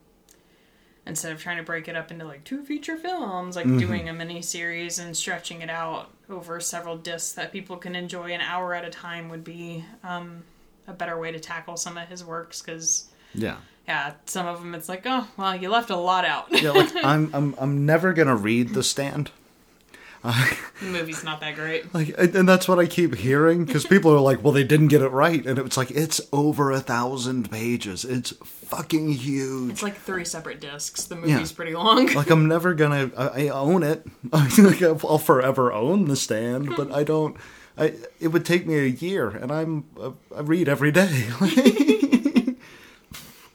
instead 1.06 1.32
of 1.32 1.42
trying 1.42 1.56
to 1.56 1.62
break 1.62 1.88
it 1.88 1.96
up 1.96 2.10
into 2.10 2.24
like 2.24 2.44
two 2.44 2.62
feature 2.62 2.96
films, 2.96 3.56
like 3.56 3.66
doing 3.78 4.08
a 4.08 4.12
mini 4.12 4.42
series 4.42 4.98
and 4.98 5.16
stretching 5.16 5.62
it 5.62 5.70
out 5.70 6.10
over 6.28 6.60
several 6.60 6.96
discs 6.96 7.32
that 7.32 7.52
people 7.52 7.76
can 7.76 7.96
enjoy 7.96 8.32
an 8.32 8.40
hour 8.40 8.74
at 8.74 8.84
a 8.84 8.90
time 8.90 9.28
would 9.28 9.42
be 9.42 9.84
um, 10.04 10.42
a 10.86 10.92
better 10.92 11.18
way 11.18 11.32
to 11.32 11.40
tackle 11.40 11.76
some 11.76 11.96
of 11.96 12.08
his 12.08 12.24
works. 12.24 12.62
Because 12.62 13.08
yeah. 13.34 13.56
Yeah, 13.90 14.12
some 14.26 14.46
of 14.46 14.60
them 14.60 14.72
it's 14.76 14.88
like, 14.88 15.02
oh 15.04 15.26
well, 15.36 15.56
you 15.56 15.68
left 15.68 15.90
a 15.90 15.96
lot 15.96 16.24
out. 16.24 16.46
Yeah, 16.62 16.70
like 16.70 16.94
I'm 17.04 17.28
I'm 17.34 17.54
I'm 17.58 17.86
never 17.86 18.12
gonna 18.12 18.36
read 18.36 18.68
The 18.68 18.84
Stand. 18.84 19.32
the 20.22 20.56
movie's 20.82 21.24
not 21.24 21.40
that 21.40 21.56
great. 21.56 21.86
Like, 21.94 22.14
and 22.16 22.48
that's 22.48 22.68
what 22.68 22.78
I 22.78 22.86
keep 22.86 23.16
hearing 23.16 23.64
because 23.64 23.84
people 23.86 24.12
are 24.14 24.20
like, 24.20 24.44
"Well, 24.44 24.52
they 24.52 24.62
didn't 24.62 24.88
get 24.88 25.02
it 25.02 25.08
right," 25.08 25.44
and 25.44 25.58
it's 25.58 25.76
like 25.76 25.90
it's 25.90 26.20
over 26.32 26.70
a 26.70 26.78
thousand 26.78 27.50
pages. 27.50 28.04
It's 28.04 28.30
fucking 28.44 29.08
huge. 29.14 29.72
It's 29.72 29.82
like 29.82 29.96
three 29.96 30.24
separate 30.24 30.60
discs. 30.60 31.06
The 31.06 31.16
movie's 31.16 31.50
pretty 31.50 31.74
long. 31.74 32.12
Like 32.12 32.30
I'm 32.30 32.46
never 32.46 32.74
gonna. 32.74 33.10
I, 33.16 33.46
I 33.46 33.48
own 33.48 33.82
it. 33.82 34.06
like 34.32 34.82
I'll 34.82 35.18
forever 35.18 35.72
own 35.72 36.04
the 36.04 36.16
stand, 36.16 36.76
but 36.76 36.92
I 36.92 37.02
don't. 37.02 37.36
I 37.76 37.94
it 38.20 38.28
would 38.28 38.44
take 38.44 38.68
me 38.68 38.78
a 38.78 38.86
year, 38.86 39.30
and 39.30 39.50
I'm 39.50 39.84
uh, 40.00 40.12
I 40.36 40.42
read 40.42 40.68
every 40.68 40.92
day. 40.92 41.26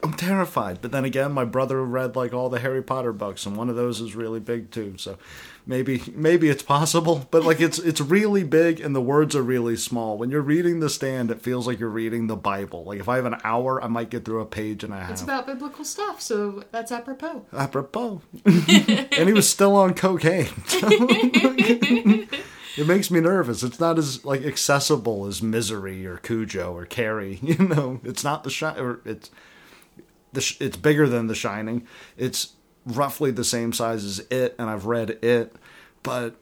I'm 0.06 0.14
terrified, 0.14 0.80
but 0.82 0.92
then 0.92 1.04
again, 1.04 1.32
my 1.32 1.46
brother 1.46 1.84
read 1.84 2.16
like 2.16 2.32
all 2.32 2.50
the 2.50 2.60
Harry 2.60 2.84
Potter 2.84 3.12
books, 3.12 3.46
and 3.46 3.58
one 3.58 3.70
of 3.70 3.76
those 3.76 4.00
is 4.00 4.16
really 4.16 4.40
big 4.40 4.70
too. 4.70 4.94
So 4.98 5.18
maybe 5.66 6.04
maybe 6.14 6.48
it's 6.48 6.62
possible, 6.62 7.28
but 7.32 7.44
like 7.44 7.60
it's 7.60 7.80
it's 7.80 8.00
really 8.00 8.44
big, 8.44 8.80
and 8.80 8.96
the 8.96 9.02
words 9.02 9.36
are 9.36 9.42
really 9.42 9.76
small. 9.76 10.16
When 10.18 10.30
you're 10.30 10.42
reading 10.42 10.80
the 10.80 10.92
stand, 10.92 11.32
it 11.32 11.42
feels 11.42 11.66
like 11.66 11.80
you're 11.80 11.90
reading 11.90 12.28
the 12.28 12.36
Bible. 12.36 12.84
Like 12.84 13.00
if 13.00 13.10
I 13.10 13.16
have 13.16 13.26
an 13.26 13.38
hour, 13.44 13.84
I 13.84 13.88
might 13.88 14.12
get 14.12 14.26
through 14.26 14.42
a 14.42 14.46
page 14.46 14.84
and 14.84 14.94
a 14.94 14.98
half. 14.98 15.10
It's 15.10 15.24
about 15.24 15.48
biblical 15.48 15.84
stuff, 15.84 16.22
so 16.22 16.64
that's 16.72 16.92
apropos. 16.92 17.48
apropos. 17.52 18.22
and 18.46 19.28
he 19.28 19.34
was 19.34 19.50
still 19.50 19.76
on 19.76 19.96
cocaine. 19.96 20.50
It 22.78 22.88
makes 22.88 23.10
me 23.10 23.22
nervous. 23.22 23.64
It's 23.64 23.80
not 23.80 23.98
as 23.98 24.26
like 24.26 24.44
accessible 24.44 25.26
as 25.28 25.42
Misery 25.42 26.06
or 26.06 26.18
Cujo 26.18 26.76
or 26.76 26.86
Carrie. 26.86 27.40
You 27.46 27.58
know, 27.68 28.02
it's 28.04 28.24
not 28.24 28.44
the 28.44 28.50
shi 28.50 28.66
or 28.66 29.00
it's 29.06 29.30
sh- 30.42 30.58
it's 30.60 30.78
bigger 30.78 31.08
than 31.08 31.28
The 31.28 31.36
Shining. 31.36 31.88
It's 32.18 32.54
roughly 32.86 33.32
the 33.32 33.44
same 33.44 33.74
size 33.74 34.04
as 34.06 34.20
it, 34.30 34.56
and 34.60 34.70
I've 34.70 34.86
read 34.86 35.10
it, 35.24 35.56
but 36.04 36.36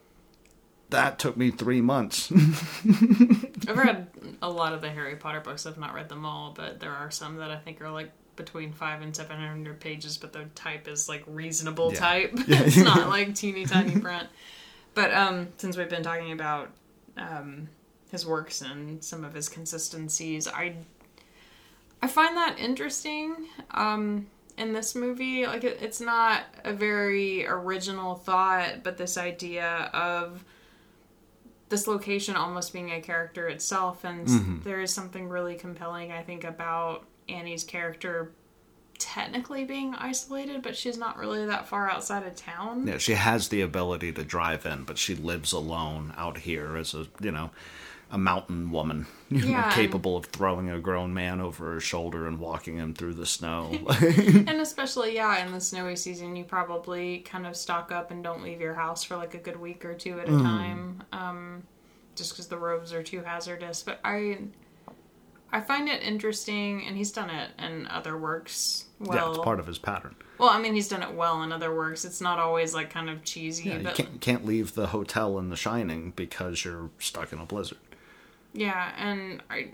that 0.89 1.17
took 1.19 1.37
me 1.37 1.49
three 1.51 1.81
months. 1.81 2.31
I've 3.67 3.77
read 3.77 4.07
a 4.41 4.49
lot 4.49 4.73
of 4.73 4.81
the 4.81 4.89
Harry 4.89 5.15
Potter 5.15 5.39
books. 5.39 5.65
I've 5.65 5.77
not 5.77 5.93
read 5.93 6.09
them 6.09 6.25
all, 6.25 6.51
but 6.55 6.79
there 6.79 6.91
are 6.91 7.09
some 7.11 7.37
that 7.37 7.49
I 7.51 7.57
think 7.57 7.81
are 7.81 7.89
like 7.91 8.11
between 8.35 8.73
five 8.73 9.01
and 9.01 9.15
seven 9.15 9.37
hundred 9.39 9.79
pages, 9.79 10.17
but 10.17 10.33
the 10.33 10.45
type 10.55 10.87
is 10.87 11.07
like 11.09 11.23
reasonable 11.27 11.91
Yeah. 11.93 11.99
type. 11.99 12.31
it's 12.47 12.77
not 12.77 13.07
like 13.09 13.35
teeny 13.35 13.65
tiny 13.65 13.99
print. 13.99 14.27
But 14.93 15.13
um, 15.13 15.47
since 15.57 15.77
we've 15.77 15.89
been 15.89 16.03
talking 16.03 16.31
about 16.31 16.69
um, 17.17 17.69
his 18.11 18.25
works 18.25 18.61
and 18.61 19.03
some 19.03 19.23
of 19.23 19.33
his 19.33 19.49
consistencies, 19.49 20.47
I 20.47 20.75
I 22.03 22.07
find 22.07 22.35
that 22.37 22.57
interesting. 22.59 23.47
Um, 23.71 24.27
in 24.57 24.73
this 24.73 24.93
movie, 24.93 25.47
like 25.47 25.63
it, 25.63 25.79
it's 25.81 25.99
not 26.01 26.43
a 26.63 26.73
very 26.73 27.45
original 27.47 28.15
thought, 28.15 28.83
but 28.83 28.97
this 28.97 29.17
idea 29.17 29.89
of 29.93 30.43
this 31.69 31.87
location 31.87 32.35
almost 32.35 32.71
being 32.71 32.91
a 32.91 33.01
character 33.01 33.47
itself 33.47 34.03
and 34.03 34.27
s- 34.27 34.37
there 34.63 34.79
is 34.81 34.93
something 34.93 35.27
really 35.27 35.55
compelling 35.55 36.11
i 36.11 36.21
think 36.21 36.43
about 36.43 37.03
annie's 37.27 37.63
character 37.63 38.31
technically 38.99 39.63
being 39.63 39.95
isolated 39.95 40.61
but 40.61 40.75
she's 40.75 40.97
not 40.99 41.17
really 41.17 41.47
that 41.47 41.67
far 41.67 41.89
outside 41.89 42.21
of 42.27 42.35
town 42.35 42.85
Yeah, 42.85 42.99
she 42.99 43.13
has 43.13 43.47
the 43.47 43.61
ability 43.61 44.11
to 44.13 44.23
drive 44.23 44.67
in, 44.67 44.83
but 44.83 44.99
she 44.99 45.15
lives 45.15 45.51
alone 45.51 46.13
out 46.15 46.37
here 46.39 46.77
as 46.77 46.93
a 46.93 47.07
you 47.21 47.31
know 47.31 47.49
a 48.13 48.17
mountain 48.17 48.69
woman, 48.71 49.07
you 49.29 49.39
Yeah, 49.47 49.65
and- 49.65 49.73
capable 49.73 50.15
of 50.15 50.27
throwing 50.27 50.69
a 50.69 50.79
grown 50.79 51.13
man 51.13 51.41
over 51.41 51.73
her 51.73 51.79
shoulder 51.79 52.27
and 52.27 52.39
walking 52.39 52.77
him 52.77 52.93
through 52.93 53.15
the 53.15 53.25
snow. 53.25 53.71
and 53.89 54.49
especially 54.61 55.15
yeah 55.15 55.43
in 55.45 55.51
the 55.51 55.59
snowy 55.59 55.95
season 55.95 56.35
you 56.35 56.43
probably 56.43 57.19
kind 57.19 57.45
of 57.47 57.55
stock 57.57 57.91
up 57.91 58.11
and 58.11 58.23
don't 58.23 58.43
leave 58.43 58.61
your 58.61 58.75
house 58.75 59.03
for 59.03 59.17
like 59.17 59.33
a 59.33 59.39
good 59.39 59.59
week 59.59 59.83
or 59.83 59.93
two 59.95 60.19
at 60.19 60.29
a 60.29 60.31
Mm. 60.31 60.41
time 60.43 61.03
um, 61.11 61.63
just 62.15 62.31
because 62.31 62.47
the 62.47 62.57
roads 62.57 62.93
are 62.93 63.01
too 63.03 63.21
hazardous 63.21 63.81
but 63.81 63.99
i 64.05 64.37
i 65.51 65.59
find 65.59 65.89
it 65.89 66.01
interesting 66.03 66.85
and 66.85 66.95
he's 66.95 67.11
done 67.11 67.29
it 67.31 67.49
in 67.59 67.87
other 67.87 68.15
works 68.17 68.85
well 68.99 69.17
yeah, 69.17 69.29
it's 69.29 69.39
part 69.39 69.59
of 69.59 69.65
his 69.67 69.79
pattern. 69.79 70.15
Well, 70.39 70.49
I 70.49 70.59
mean, 70.59 70.73
he's 70.73 70.87
done 70.87 71.03
it 71.03 71.13
well 71.13 71.43
in 71.43 71.51
other 71.51 71.73
works. 71.75 72.05
It's 72.05 72.19
not 72.19 72.39
always 72.39 72.73
like 72.73 72.89
kind 72.89 73.09
of 73.09 73.23
cheesy, 73.23 73.69
Yeah, 73.69 73.77
you 73.79 73.89
can't, 73.93 74.19
can't 74.21 74.45
leave 74.45 74.73
the 74.75 74.87
hotel 74.87 75.37
in 75.39 75.49
The 75.49 75.55
Shining 75.55 76.11
because 76.15 76.65
you're 76.65 76.89
stuck 76.99 77.31
in 77.33 77.39
a 77.39 77.45
blizzard. 77.45 77.77
Yeah, 78.53 78.93
and 78.97 79.41
I 79.49 79.71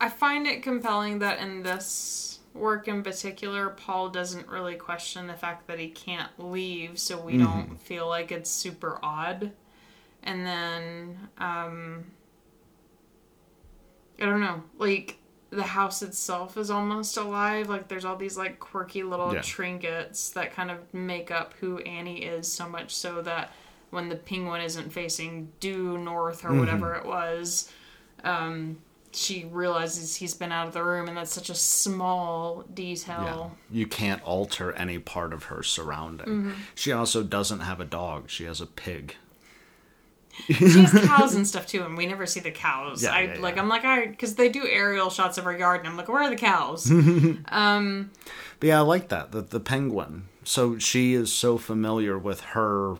I 0.00 0.08
find 0.08 0.46
it 0.46 0.62
compelling 0.62 1.20
that 1.20 1.38
in 1.38 1.62
this 1.62 2.40
work 2.54 2.88
in 2.88 3.02
particular, 3.02 3.70
Paul 3.70 4.08
doesn't 4.10 4.48
really 4.48 4.74
question 4.74 5.26
the 5.26 5.34
fact 5.34 5.66
that 5.68 5.78
he 5.78 5.88
can't 5.88 6.30
leave, 6.38 6.98
so 6.98 7.20
we 7.20 7.36
don't 7.38 7.80
feel 7.80 8.08
like 8.08 8.32
it's 8.32 8.50
super 8.50 8.98
odd. 9.02 9.52
And 10.22 10.44
then 10.46 11.28
um 11.38 12.04
I 14.20 14.26
don't 14.26 14.40
know, 14.40 14.62
like 14.78 15.18
the 15.50 15.62
house 15.62 16.02
itself 16.02 16.56
is 16.56 16.70
almost 16.70 17.16
alive. 17.16 17.68
Like 17.68 17.88
there's 17.88 18.04
all 18.04 18.16
these 18.16 18.36
like 18.38 18.58
quirky 18.58 19.02
little 19.02 19.34
Yeah. 19.34 19.40
trinkets 19.42 20.30
that 20.30 20.52
kind 20.52 20.70
of 20.70 20.92
make 20.94 21.30
up 21.30 21.54
who 21.60 21.78
Annie 21.78 22.24
is 22.24 22.50
so 22.50 22.68
much 22.68 22.94
so 22.94 23.20
that 23.22 23.52
when 23.92 24.08
the 24.08 24.16
penguin 24.16 24.60
isn't 24.62 24.92
facing 24.92 25.52
due 25.60 25.96
north 25.98 26.44
or 26.44 26.52
whatever 26.58 26.94
it 26.96 27.06
was, 27.06 27.70
um, 28.24 28.78
she 29.12 29.44
realizes 29.52 30.16
he's 30.16 30.32
been 30.34 30.50
out 30.50 30.66
of 30.66 30.72
the 30.72 30.82
room 30.82 31.06
and 31.06 31.16
that's 31.16 31.32
such 31.32 31.50
a 31.50 31.54
small 31.54 32.64
Yeah. 32.66 32.74
detail. 32.74 33.56
You 33.70 33.86
can't 33.86 34.22
alter 34.24 34.72
any 34.72 34.98
part 34.98 35.32
of 35.34 35.44
her 35.44 35.62
surrounding. 35.62 36.26
Mm-hmm. 36.26 36.50
She 36.74 36.90
also 36.92 37.22
doesn't 37.22 37.60
have 37.60 37.80
a 37.80 37.84
dog, 37.84 38.30
she 38.30 38.44
has 38.44 38.60
a 38.62 38.66
pig. 38.66 39.16
She 40.46 40.54
has 40.54 40.92
cows 41.06 41.34
and 41.34 41.46
stuff 41.46 41.66
too, 41.66 41.82
and 41.84 41.94
we 41.94 42.06
never 42.06 42.24
see 42.24 42.40
the 42.40 42.50
cows. 42.50 43.02
Yeah, 43.02 43.12
I 43.12 43.20
yeah, 43.34 43.40
like 43.40 43.56
yeah. 43.56 43.62
I'm 43.62 43.68
like 43.68 43.84
I 43.84 44.06
because 44.06 44.34
they 44.36 44.48
do 44.48 44.66
aerial 44.66 45.10
shots 45.10 45.36
of 45.36 45.44
her 45.44 45.54
yard, 45.56 45.80
and 45.80 45.88
I'm 45.90 45.98
like, 45.98 46.08
where 46.08 46.22
are 46.22 46.30
the 46.30 46.36
cows? 46.36 46.90
But 47.50 48.66
yeah, 48.68 48.78
I 48.78 48.82
like 48.82 49.08
that. 49.08 49.32
The 49.32 49.42
the 49.42 49.60
penguin. 49.60 50.28
So 50.44 50.78
she 50.78 51.12
is 51.14 51.30
so 51.32 51.58
familiar 51.58 52.18
with 52.18 52.40
her 52.56 52.96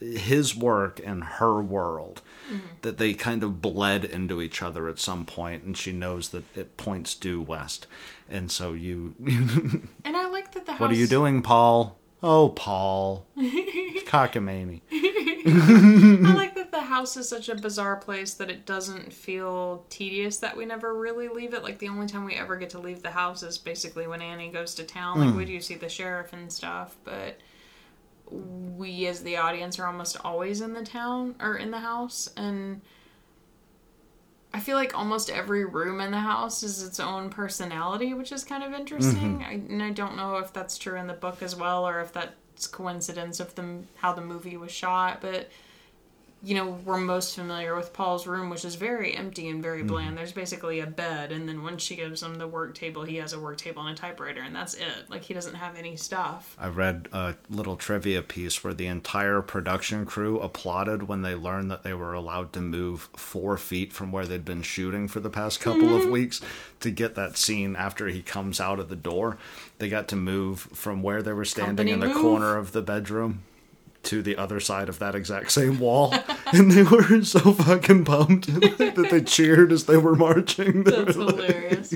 his 0.00 0.56
work 0.56 1.00
and 1.04 1.24
her 1.24 1.60
world 1.60 2.22
mm-hmm. 2.48 2.66
that 2.82 2.98
they 2.98 3.14
kind 3.14 3.42
of 3.42 3.60
bled 3.60 4.04
into 4.04 4.40
each 4.40 4.62
other 4.62 4.88
at 4.88 4.98
some 4.98 5.24
point 5.24 5.64
and 5.64 5.76
she 5.76 5.92
knows 5.92 6.30
that 6.30 6.44
it 6.56 6.76
points 6.76 7.14
due 7.14 7.40
west. 7.40 7.86
And 8.28 8.50
so 8.50 8.72
you 8.72 9.14
and 10.04 10.16
I 10.16 10.28
like 10.28 10.52
that 10.52 10.66
the 10.66 10.72
house. 10.72 10.80
What 10.80 10.90
are 10.90 10.94
you 10.94 11.06
doing, 11.06 11.42
Paul? 11.42 11.98
Oh, 12.22 12.48
Paul. 12.50 13.26
Cockamamie. 13.38 14.80
I 14.90 16.34
like 16.34 16.56
that 16.56 16.72
the 16.72 16.80
house 16.80 17.16
is 17.16 17.28
such 17.28 17.48
a 17.48 17.54
bizarre 17.54 17.96
place 17.96 18.34
that 18.34 18.50
it 18.50 18.66
doesn't 18.66 19.12
feel 19.12 19.84
tedious 19.88 20.38
that 20.38 20.56
we 20.56 20.66
never 20.66 20.94
really 20.94 21.28
leave 21.28 21.54
it. 21.54 21.62
Like 21.62 21.78
the 21.78 21.88
only 21.88 22.08
time 22.08 22.24
we 22.24 22.34
ever 22.34 22.56
get 22.56 22.70
to 22.70 22.78
leave 22.80 23.02
the 23.02 23.10
house 23.10 23.42
is 23.42 23.56
basically 23.56 24.06
when 24.06 24.20
Annie 24.20 24.50
goes 24.50 24.74
to 24.76 24.84
town. 24.84 25.20
Like 25.20 25.30
hmm. 25.30 25.36
we 25.36 25.44
do 25.44 25.60
see 25.60 25.76
the 25.76 25.88
sheriff 25.88 26.32
and 26.32 26.52
stuff, 26.52 26.96
but 27.04 27.38
we 28.30 29.06
as 29.06 29.22
the 29.22 29.36
audience 29.36 29.78
are 29.78 29.86
almost 29.86 30.16
always 30.24 30.60
in 30.60 30.72
the 30.72 30.84
town 30.84 31.34
or 31.40 31.56
in 31.56 31.70
the 31.70 31.78
house 31.78 32.30
and 32.36 32.80
I 34.52 34.60
feel 34.60 34.76
like 34.76 34.96
almost 34.96 35.30
every 35.30 35.64
room 35.64 36.00
in 36.00 36.10
the 36.10 36.20
house 36.20 36.62
is 36.62 36.82
its 36.82 36.98
own 36.98 37.28
personality, 37.28 38.14
which 38.14 38.32
is 38.32 38.44
kind 38.44 38.64
of 38.64 38.72
interesting. 38.72 39.40
Mm-hmm. 39.40 39.42
I, 39.42 39.52
and 39.52 39.82
I 39.82 39.90
don't 39.90 40.16
know 40.16 40.36
if 40.36 40.52
that's 40.52 40.78
true 40.78 40.96
in 40.96 41.06
the 41.06 41.12
book 41.12 41.42
as 41.42 41.54
well, 41.54 41.86
or 41.86 42.00
if 42.00 42.12
that's 42.12 42.66
coincidence 42.66 43.40
of 43.40 43.54
the 43.54 43.80
how 43.96 44.14
the 44.14 44.22
movie 44.22 44.56
was 44.56 44.72
shot. 44.72 45.20
But 45.20 45.50
you 46.42 46.54
know, 46.54 46.78
we're 46.84 46.98
most 46.98 47.34
familiar 47.34 47.74
with 47.74 47.92
Paul's 47.92 48.26
room, 48.26 48.48
which 48.48 48.64
is 48.64 48.76
very 48.76 49.12
empty 49.14 49.48
and 49.48 49.60
very 49.60 49.80
mm-hmm. 49.80 49.88
bland. 49.88 50.16
There's 50.16 50.32
basically 50.32 50.78
a 50.78 50.86
bed, 50.86 51.32
and 51.32 51.48
then 51.48 51.64
when 51.64 51.78
she 51.78 51.96
gives 51.96 52.22
him 52.22 52.36
the 52.36 52.46
work 52.46 52.74
table, 52.76 53.02
he 53.02 53.16
has 53.16 53.32
a 53.32 53.40
work 53.40 53.56
table 53.56 53.82
and 53.82 53.98
a 53.98 54.00
typewriter, 54.00 54.40
and 54.40 54.54
that's 54.54 54.74
it. 54.74 55.08
Like 55.08 55.22
he 55.22 55.34
doesn't 55.34 55.54
have 55.54 55.76
any 55.76 55.96
stuff. 55.96 56.56
I 56.58 56.68
read 56.68 57.08
a 57.12 57.34
little 57.50 57.76
trivia 57.76 58.22
piece 58.22 58.62
where 58.62 58.74
the 58.74 58.86
entire 58.86 59.42
production 59.42 60.06
crew 60.06 60.38
applauded 60.38 61.08
when 61.08 61.22
they 61.22 61.34
learned 61.34 61.72
that 61.72 61.82
they 61.82 61.94
were 61.94 62.14
allowed 62.14 62.52
to 62.52 62.60
move 62.60 63.08
four 63.16 63.58
feet 63.58 63.92
from 63.92 64.12
where 64.12 64.26
they'd 64.26 64.44
been 64.44 64.62
shooting 64.62 65.08
for 65.08 65.18
the 65.18 65.30
past 65.30 65.60
couple 65.60 65.96
of 65.96 66.02
mm-hmm. 66.02 66.12
weeks 66.12 66.40
to 66.78 66.92
get 66.92 67.16
that 67.16 67.36
scene 67.36 67.74
after 67.74 68.06
he 68.06 68.22
comes 68.22 68.60
out 68.60 68.78
of 68.78 68.88
the 68.88 68.96
door. 68.96 69.38
They 69.78 69.88
got 69.88 70.06
to 70.08 70.16
move 70.16 70.60
from 70.60 71.02
where 71.02 71.22
they 71.22 71.32
were 71.32 71.44
standing 71.44 71.76
Company 71.76 71.92
in 71.92 72.00
the 72.00 72.06
move. 72.06 72.16
corner 72.16 72.56
of 72.56 72.70
the 72.70 72.82
bedroom 72.82 73.42
to 74.08 74.22
the 74.22 74.36
other 74.36 74.60
side 74.60 74.88
of 74.88 74.98
that 74.98 75.14
exact 75.14 75.50
same 75.52 75.78
wall. 75.78 76.14
and 76.52 76.70
they 76.72 76.82
were 76.82 77.22
so 77.22 77.52
fucking 77.52 78.04
pumped 78.04 78.46
that 78.78 79.08
they 79.10 79.20
cheered 79.22 79.72
as 79.72 79.84
they 79.86 79.96
were 79.96 80.14
marching. 80.16 80.84
They 80.84 80.90
That's 81.04 81.16
were 81.16 81.24
like- 81.24 81.34
hilarious. 81.36 81.94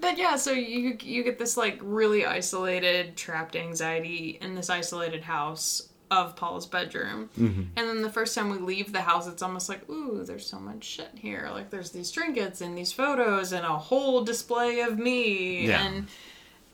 But 0.00 0.18
yeah, 0.18 0.36
so 0.36 0.50
you 0.52 0.98
you 1.02 1.24
get 1.24 1.38
this 1.38 1.56
like 1.56 1.78
really 1.82 2.26
isolated, 2.26 3.16
trapped 3.16 3.56
anxiety 3.56 4.36
in 4.42 4.54
this 4.54 4.68
isolated 4.68 5.22
house 5.22 5.88
of 6.10 6.36
Paul's 6.36 6.66
bedroom. 6.66 7.30
Mm-hmm. 7.40 7.62
And 7.76 7.88
then 7.88 8.02
the 8.02 8.10
first 8.10 8.34
time 8.34 8.50
we 8.50 8.58
leave 8.58 8.92
the 8.92 9.00
house, 9.00 9.26
it's 9.26 9.42
almost 9.42 9.70
like, 9.70 9.88
ooh, 9.88 10.22
there's 10.22 10.46
so 10.46 10.58
much 10.60 10.84
shit 10.84 11.08
here. 11.14 11.48
Like 11.50 11.70
there's 11.70 11.90
these 11.90 12.10
trinkets 12.10 12.60
and 12.60 12.76
these 12.76 12.92
photos 12.92 13.52
and 13.52 13.64
a 13.64 13.78
whole 13.78 14.22
display 14.22 14.80
of 14.80 14.98
me 14.98 15.68
Yeah. 15.68 15.86
and 15.86 16.06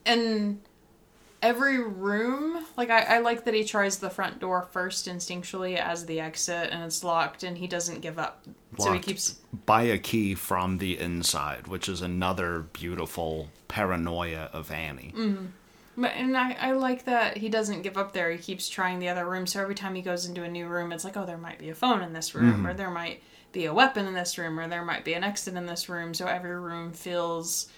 and 0.04 0.60
every 1.42 1.82
room 1.82 2.64
like 2.76 2.90
I, 2.90 3.02
I 3.02 3.18
like 3.20 3.44
that 3.44 3.54
he 3.54 3.64
tries 3.64 3.98
the 3.98 4.10
front 4.10 4.40
door 4.40 4.68
first 4.72 5.06
instinctually 5.06 5.76
as 5.76 6.06
the 6.06 6.20
exit 6.20 6.68
and 6.70 6.82
it's 6.84 7.02
locked 7.02 7.42
and 7.42 7.56
he 7.56 7.66
doesn't 7.66 8.00
give 8.00 8.18
up 8.18 8.44
so 8.78 8.92
he 8.92 9.00
keeps 9.00 9.40
buy 9.66 9.82
a 9.82 9.98
key 9.98 10.34
from 10.34 10.78
the 10.78 10.98
inside, 10.98 11.66
which 11.66 11.88
is 11.88 12.02
another 12.02 12.66
beautiful 12.72 13.50
paranoia 13.68 14.50
of 14.52 14.70
Annie. 14.70 15.12
Mm-hmm. 15.16 15.46
But 15.96 16.12
and 16.14 16.36
I, 16.36 16.52
I 16.52 16.72
like 16.72 17.04
that 17.04 17.36
he 17.36 17.48
doesn't 17.48 17.82
give 17.82 17.98
up 17.98 18.12
there. 18.12 18.30
He 18.30 18.38
keeps 18.38 18.68
trying 18.68 19.00
the 19.00 19.08
other 19.08 19.28
room. 19.28 19.46
So 19.46 19.60
every 19.60 19.74
time 19.74 19.94
he 19.94 20.02
goes 20.02 20.26
into 20.26 20.44
a 20.44 20.48
new 20.48 20.66
room, 20.66 20.92
it's 20.92 21.04
like, 21.04 21.16
oh, 21.16 21.26
there 21.26 21.38
might 21.38 21.58
be 21.58 21.70
a 21.70 21.74
phone 21.74 22.02
in 22.02 22.12
this 22.12 22.34
room, 22.34 22.52
mm-hmm. 22.52 22.66
or 22.66 22.74
there 22.74 22.90
might 22.90 23.22
be 23.52 23.66
a 23.66 23.74
weapon 23.74 24.06
in 24.06 24.14
this 24.14 24.38
room, 24.38 24.58
or 24.58 24.68
there 24.68 24.84
might 24.84 25.04
be 25.04 25.14
an 25.14 25.24
exit 25.24 25.54
in 25.54 25.66
this 25.66 25.88
room. 25.88 26.14
So 26.14 26.26
every 26.26 26.58
room 26.58 26.92
feels 26.92 27.68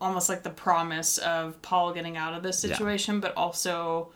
almost 0.00 0.28
like 0.28 0.42
the 0.42 0.50
promise 0.50 1.18
of 1.18 1.60
Paul 1.62 1.92
getting 1.92 2.16
out 2.16 2.34
of 2.34 2.42
this 2.42 2.62
Yeah. 2.64 2.72
situation, 2.72 3.20
but 3.20 3.34
also 3.36 4.08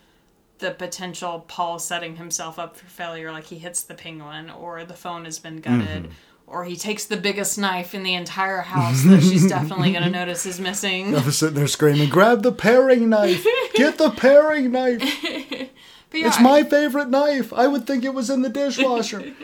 the 0.59 0.70
potential 0.72 1.45
Paul 1.49 1.78
setting 1.78 2.16
himself 2.16 2.59
up 2.59 2.76
for 2.76 2.87
failure, 2.87 3.33
like 3.33 3.45
he 3.45 3.59
hits 3.59 3.83
the 3.83 3.95
penguin, 3.95 4.51
or 4.51 4.85
the 4.85 4.95
phone 4.95 5.24
has 5.24 5.39
been 5.39 5.61
gutted. 5.61 6.05
Mm-hmm. 6.05 6.12
Or 6.47 6.64
he 6.64 6.74
takes 6.74 7.05
the 7.05 7.16
biggest 7.16 7.59
knife 7.59 7.95
in 7.95 8.03
the 8.03 8.12
entire 8.14 8.61
house 8.62 9.05
that 9.05 9.22
she's 9.22 9.49
definitely 9.57 9.93
going 9.93 10.03
to 10.03 10.11
notice 10.11 10.45
is 10.47 10.59
missing. 10.59 11.14
I 11.14 11.24
was 11.24 11.39
sitting 11.39 11.55
there 11.55 11.68
screaming, 11.68 12.09
"Grab 12.09 12.43
the 12.43 12.51
paring 12.51 13.09
knife! 13.09 13.47
Get 13.74 13.99
the 13.99 14.11
paring 14.11 14.72
knife! 14.72 15.01
Yeah, 16.12 16.26
It's 16.26 16.41
my 16.41 16.64
favorite 16.64 17.09
knife. 17.09 17.53
I 17.53 17.68
would 17.68 17.87
think 17.87 18.03
it 18.05 18.12
was 18.14 18.31
in 18.31 18.43
the 18.43 18.49
dishwasher." 18.49 19.33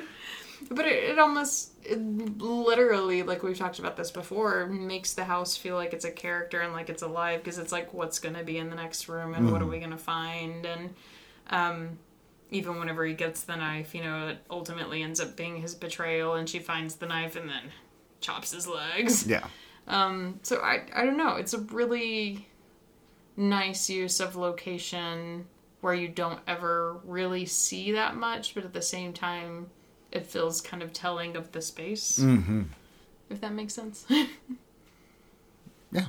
But 0.70 0.86
it, 0.86 1.10
it 1.10 1.18
almost, 1.18 1.72
it 1.84 1.98
literally, 2.40 3.22
like 3.22 3.42
we've 3.42 3.58
talked 3.58 3.78
about 3.78 3.96
this 3.96 4.10
before, 4.10 4.66
makes 4.66 5.14
the 5.14 5.24
house 5.24 5.56
feel 5.56 5.76
like 5.76 5.92
it's 5.92 6.04
a 6.04 6.10
character 6.10 6.60
and 6.60 6.72
like 6.72 6.90
it's 6.90 7.02
alive 7.02 7.40
because 7.42 7.58
it's 7.58 7.72
like, 7.72 7.94
what's 7.94 8.18
going 8.18 8.34
to 8.34 8.44
be 8.44 8.58
in 8.58 8.70
the 8.70 8.76
next 8.76 9.08
room 9.08 9.34
and 9.34 9.52
what 9.52 9.62
are 9.62 9.66
we 9.66 9.78
going 9.78 9.90
to 9.90 9.96
find? 9.96 10.66
And 10.66 10.94
um, 11.50 11.98
even 12.50 12.78
whenever 12.78 13.04
he 13.04 13.14
gets 13.14 13.42
the 13.42 13.56
knife, 13.56 13.94
you 13.94 14.02
know, 14.02 14.28
it 14.28 14.38
ultimately 14.50 15.02
ends 15.02 15.20
up 15.20 15.36
being 15.36 15.60
his 15.60 15.74
betrayal 15.74 16.34
and 16.34 16.48
she 16.48 16.58
finds 16.58 16.96
the 16.96 17.06
knife 17.06 17.36
and 17.36 17.48
then 17.48 17.70
chops 18.20 18.52
his 18.52 18.66
legs. 18.66 19.26
yeah, 19.26 19.46
So 20.42 20.56
I, 20.58 20.82
I 20.94 21.04
don't 21.04 21.16
know. 21.16 21.36
It's 21.36 21.54
a 21.54 21.60
really 21.60 22.48
nice 23.36 23.90
use 23.90 24.20
of 24.20 24.34
location 24.36 25.46
where 25.80 25.94
you 25.94 26.08
don't 26.08 26.40
ever 26.46 27.00
really 27.04 27.46
see 27.46 27.92
that 27.92 28.16
much, 28.16 28.54
but 28.54 28.64
at 28.64 28.72
the 28.72 28.82
same 28.82 29.12
time, 29.12 29.68
it 30.16 30.26
feels 30.26 30.60
kind 30.60 30.82
of 30.82 30.92
telling 30.92 31.36
of 31.36 31.52
the 31.52 31.62
space. 31.62 32.18
Mm-hmm. 32.18 32.62
If 33.30 33.40
that 33.40 33.52
makes 33.52 33.74
sense. 33.74 34.06
yeah. 35.92 36.06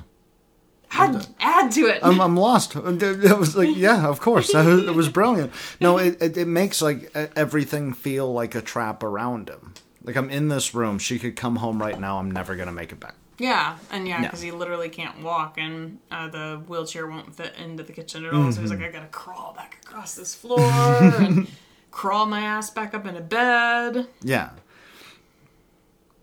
add, 0.91 1.27
add 1.39 1.71
to 1.73 1.81
it. 1.87 1.99
I'm, 2.03 2.19
I'm 2.21 2.35
lost. 2.37 2.75
It 2.75 3.37
was 3.37 3.55
like, 3.55 3.69
yeah, 3.75 4.07
of 4.07 4.19
course. 4.21 4.51
That 4.53 4.65
was, 4.65 4.83
it 4.87 4.93
was 4.95 5.09
brilliant. 5.09 5.51
No, 5.79 5.97
it, 5.97 6.21
it, 6.21 6.37
it 6.37 6.47
makes 6.47 6.81
like 6.81 7.11
everything 7.35 7.93
feel 7.93 8.31
like 8.31 8.55
a 8.55 8.61
trap 8.61 9.03
around 9.03 9.49
him. 9.49 9.73
Like 10.03 10.15
I'm 10.15 10.29
in 10.29 10.47
this 10.47 10.73
room. 10.73 10.99
She 10.99 11.19
could 11.19 11.35
come 11.35 11.57
home 11.57 11.81
right 11.81 11.99
now. 11.99 12.19
I'm 12.19 12.31
never 12.31 12.55
gonna 12.55 12.71
make 12.71 12.91
it 12.93 12.99
back. 12.99 13.15
yeah, 13.39 13.77
and 13.91 14.07
yeah, 14.07 14.17
No. 14.19 14.27
because 14.27 14.41
he 14.41 14.51
literally 14.51 14.89
can't 14.89 15.21
walk, 15.21 15.57
and 15.57 15.99
uh, 16.09 16.27
the 16.29 16.61
wheelchair 16.67 17.07
won't 17.07 17.35
fit 17.35 17.53
into 17.61 17.83
the 17.83 17.91
kitchen 17.93 18.25
at 18.25 18.33
all. 18.33 18.51
So 18.51 18.61
he's 18.61 18.69
like, 18.69 18.79
Mm-hmm. 18.79 18.87
I 18.87 18.91
gotta 18.91 19.07
crawl 19.07 19.53
back 19.53 19.79
across 19.85 20.15
this 20.15 20.33
floor 20.33 20.59
and 20.61 21.47
crawl 21.91 22.25
my 22.25 22.41
ass 22.41 22.69
back 22.69 22.93
up 22.93 23.05
into 23.05 23.21
bed. 23.21 24.07
Yeah. 24.21 24.49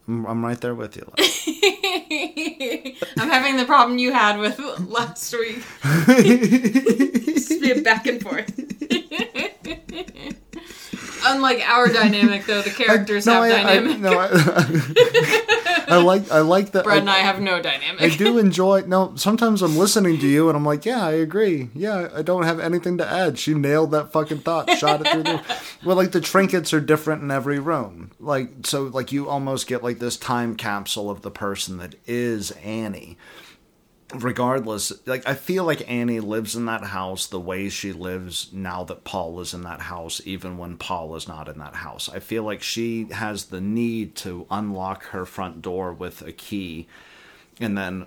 I'm, 0.07 0.27
I'm 0.27 0.45
right 0.45 0.61
there 0.61 0.75
with 0.75 0.97
you. 0.97 1.11
I'm 3.19 3.31
having 3.31 3.57
the 3.57 3.65
problem 3.65 3.99
you 3.99 4.13
had 4.13 4.39
with 4.39 4.59
last 4.89 5.33
week. 5.33 5.63
Just 7.35 7.61
be 7.61 7.71
a 7.73 7.81
back 7.81 8.07
and 8.07 8.23
forth. 8.23 8.53
Unlike 11.27 11.67
our 11.67 11.89
dynamic, 11.89 12.45
though, 12.45 12.61
the 12.61 12.69
characters 12.69 13.25
have 13.25 13.43
I, 13.43 13.49
dynamic. 13.49 13.97
I, 13.97 14.01
no, 14.01 14.29
I, 15.89 15.97
like 16.03 16.31
I 16.31 16.41
like 16.41 16.73
that. 16.73 16.85
Brad 16.85 16.99
and 16.99 17.11
I, 17.11 17.17
I 17.17 17.19
have 17.19 17.41
no 17.41 17.61
dynamic. 17.61 18.01
I 18.01 18.09
do 18.09 18.39
enjoy. 18.39 18.83
No, 18.87 19.15
sometimes 19.17 19.63
I'm 19.63 19.77
listening 19.77 20.19
to 20.19 20.27
you 20.27 20.49
and 20.49 20.57
I'm 20.57 20.65
like, 20.65 20.85
yeah, 20.85 21.05
I 21.05 21.13
agree. 21.13 21.71
Yeah, 21.75 22.09
I 22.15 22.23
don't 22.23 22.45
have 22.45 22.61
anything 22.61 22.99
to 22.99 23.07
add. 23.09 23.39
She 23.39 23.55
nailed 23.55 23.91
that 23.93 24.13
fucking 24.13 24.41
thought. 24.41 24.71
Shot 24.71 25.01
it 25.05 25.09
through 25.13 25.23
the. 25.25 25.43
Well, 25.85 25.97
like 25.97 26.13
the 26.13 26.21
trinkets 26.21 26.73
are 26.73 26.81
different 26.81 27.23
in 27.23 27.31
every 27.31 27.59
room. 27.59 28.11
Like 28.19 28.67
so, 28.67 28.85
like 28.85 29.13
you 29.13 29.29
almost 29.29 29.67
get 29.67 29.83
like 29.83 29.99
this 29.99 30.17
time 30.17 30.57
capsule 30.57 31.11
of 31.11 31.21
the 31.21 31.31
person 31.31 31.77
that 31.79 31.95
is 32.07 32.53
Annie. 32.53 33.19
Regardless, 34.13 34.93
like 35.07 35.27
I 35.27 35.35
feel 35.35 35.65
like 35.65 35.91
Annie 35.91 36.21
lives 36.21 36.55
in 36.55 36.67
that 36.67 36.85
house 36.85 37.27
the 37.27 37.41
way 37.41 37.69
she 37.69 37.93
lives 37.93 38.51
now 38.53 38.85
that 38.85 39.03
Paul 39.05 39.41
is 39.41 39.55
in 39.55 39.63
that 39.63 39.81
house, 39.81 40.21
even 40.25 40.59
when 40.59 40.77
Paul 40.77 41.17
is 41.17 41.27
not 41.27 41.49
in 41.49 41.59
that 41.59 41.77
house. 41.77 42.09
I 42.09 42.21
feel 42.21 42.43
like 42.43 42.63
she 42.63 43.05
has 43.11 43.47
the 43.47 43.61
need 43.61 44.15
to 44.17 44.47
unlock 44.51 45.05
her 45.07 45.25
front 45.25 45.63
door 45.63 45.93
with 45.93 46.23
a 46.23 46.33
key 46.33 46.87
and 47.59 47.79
then 47.79 48.07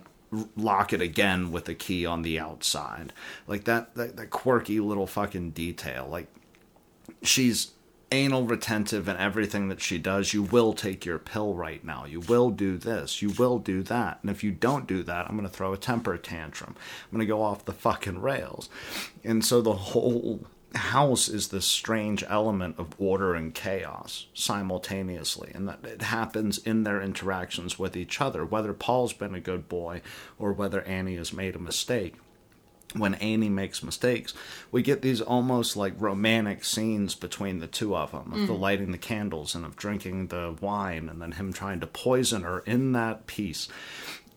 lock 0.56 0.92
it 0.92 1.00
again 1.00 1.50
with 1.50 1.68
a 1.68 1.74
key 1.74 2.06
on 2.06 2.22
the 2.22 2.38
outside. 2.38 3.12
Like 3.46 3.64
that, 3.64 3.94
that, 3.96 4.16
that 4.16 4.30
quirky 4.30 4.80
little 4.80 5.06
fucking 5.06 5.50
detail. 5.50 6.06
Like 6.08 6.28
she's 7.22 7.72
anal 8.10 8.44
retentive 8.44 9.08
in 9.08 9.16
everything 9.16 9.68
that 9.68 9.80
she 9.80 9.98
does. 9.98 10.32
You 10.32 10.42
will 10.42 10.72
take 10.72 11.04
your 11.04 11.18
pill 11.18 11.54
right 11.54 11.84
now. 11.84 12.04
You 12.04 12.20
will 12.20 12.50
do 12.50 12.76
this. 12.76 13.22
You 13.22 13.30
will 13.30 13.58
do 13.58 13.82
that. 13.84 14.18
And 14.22 14.30
if 14.30 14.42
you 14.42 14.50
don't 14.50 14.86
do 14.86 15.02
that, 15.02 15.26
I'm 15.26 15.36
going 15.36 15.48
to 15.48 15.54
throw 15.54 15.72
a 15.72 15.78
temper 15.78 16.16
tantrum. 16.16 16.74
I'm 16.76 17.16
going 17.16 17.20
to 17.20 17.26
go 17.26 17.42
off 17.42 17.64
the 17.64 17.72
fucking 17.72 18.20
rails. 18.20 18.68
And 19.24 19.44
so 19.44 19.60
the 19.60 19.74
whole 19.74 20.40
house 20.74 21.28
is 21.28 21.48
this 21.48 21.64
strange 21.64 22.22
element 22.28 22.78
of 22.78 22.94
order 22.98 23.34
and 23.34 23.54
chaos 23.54 24.26
simultaneously 24.34 25.50
and 25.54 25.66
that 25.66 25.82
it 25.84 26.02
happens 26.02 26.58
in 26.58 26.84
their 26.84 27.00
interactions 27.00 27.78
with 27.78 27.96
each 27.96 28.20
other 28.20 28.44
whether 28.44 28.74
paul's 28.74 29.14
been 29.14 29.34
a 29.34 29.40
good 29.40 29.66
boy 29.66 30.02
or 30.38 30.52
whether 30.52 30.82
annie 30.82 31.16
has 31.16 31.32
made 31.32 31.56
a 31.56 31.58
mistake 31.58 32.16
when 32.94 33.14
Annie 33.14 33.50
makes 33.50 33.82
mistakes, 33.82 34.32
we 34.72 34.82
get 34.82 35.02
these 35.02 35.20
almost 35.20 35.76
like 35.76 35.92
romantic 35.98 36.64
scenes 36.64 37.14
between 37.14 37.58
the 37.58 37.66
two 37.66 37.94
of 37.94 38.12
them 38.12 38.32
of 38.32 38.46
the 38.46 38.54
lighting 38.54 38.92
the 38.92 38.98
candles 38.98 39.54
and 39.54 39.64
of 39.64 39.76
drinking 39.76 40.28
the 40.28 40.56
wine 40.60 41.08
and 41.08 41.20
then 41.20 41.32
him 41.32 41.52
trying 41.52 41.80
to 41.80 41.86
poison 41.86 42.42
her 42.42 42.60
in 42.60 42.92
that 42.92 43.26
piece. 43.26 43.68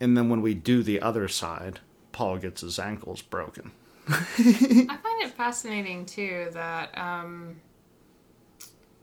And 0.02 0.18
then 0.18 0.30
when 0.30 0.42
we 0.42 0.54
do 0.54 0.84
the 0.84 1.02
other 1.02 1.28
side, 1.28 1.80
Paul 2.12 2.40
gets 2.40 2.62
his 2.62 2.78
ankles 2.78 3.22
broken. 3.22 3.72
I 4.10 4.14
find 4.14 5.22
it 5.22 5.30
fascinating 5.30 6.06
too 6.06 6.50
that 6.52 6.98
um, 6.98 7.62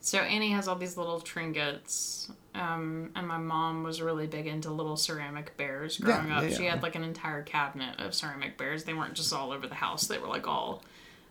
so 0.01 0.19
Annie 0.19 0.51
has 0.53 0.69
all 0.69 0.77
these 0.77 0.97
little 0.97 1.21
trinkets, 1.21 2.31
um, 2.59 3.11
and 3.17 3.27
my 3.27 3.39
mom 3.39 3.83
was 3.85 4.03
really 4.03 4.27
big 4.27 4.47
into 4.47 4.71
little 4.71 4.97
ceramic 4.97 5.57
bears 5.57 5.97
growing 5.99 6.29
Yeah, 6.29 6.39
up. 6.39 6.43
yeah, 6.45 6.51
She 6.57 6.65
yeah. 6.65 6.71
had 6.73 6.83
like 6.83 6.95
an 6.97 7.05
entire 7.05 7.43
cabinet 7.43 7.99
of 8.01 8.15
ceramic 8.15 8.59
bears. 8.59 8.85
They 8.85 8.95
weren't 8.95 9.15
just 9.15 9.33
all 9.33 9.53
over 9.53 9.67
the 9.67 9.75
house; 9.77 10.07
they 10.09 10.19
were 10.19 10.29
like 10.29 10.47
all, 10.49 10.83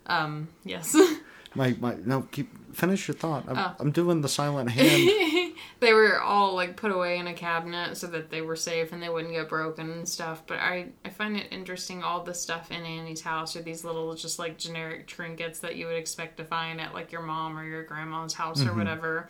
um, 0.08 0.48
yes. 0.64 0.96
My 1.56 1.76
my 1.80 1.96
no, 2.06 2.24
keep 2.24 2.76
finish 2.76 3.08
your 3.08 3.16
thought. 3.16 3.46
I'm, 3.48 3.58
Oh. 3.58 3.76
I'm 3.80 3.92
doing 3.92 4.22
the 4.22 4.28
silent 4.30 4.70
hand. 4.70 5.54
they 5.80 5.94
were 5.94 6.20
all 6.22 6.54
like 6.54 6.76
put 6.76 6.92
away 6.92 7.18
in 7.18 7.26
a 7.26 7.34
cabinet 7.34 7.98
so 7.98 8.06
that 8.08 8.30
they 8.30 8.42
were 8.42 8.58
safe 8.58 8.92
and 8.92 9.02
they 9.02 9.10
wouldn't 9.10 9.34
get 9.34 9.50
broken 9.50 9.90
and 9.90 10.08
stuff. 10.08 10.44
But 10.46 10.60
I, 10.60 10.90
I 11.06 11.10
find 11.10 11.36
it 11.38 11.48
interesting 11.50 12.04
all 12.04 12.22
the 12.24 12.34
stuff 12.36 12.70
in 12.70 12.84
Annie's 12.84 13.22
house 13.22 13.56
are 13.56 13.62
these 13.64 13.84
little 13.84 14.14
just 14.14 14.38
like 14.38 14.60
generic 14.60 15.08
trinkets 15.08 15.60
that 15.60 15.78
you 15.78 15.88
would 15.88 15.96
expect 15.96 16.38
to 16.38 16.44
find 16.44 16.80
at 16.80 16.94
like 16.94 17.12
your 17.12 17.22
mom 17.24 17.58
or 17.58 17.66
your 17.66 17.84
grandma's 17.84 18.34
house 18.34 18.62
or 18.64 18.76
whatever. 18.76 19.30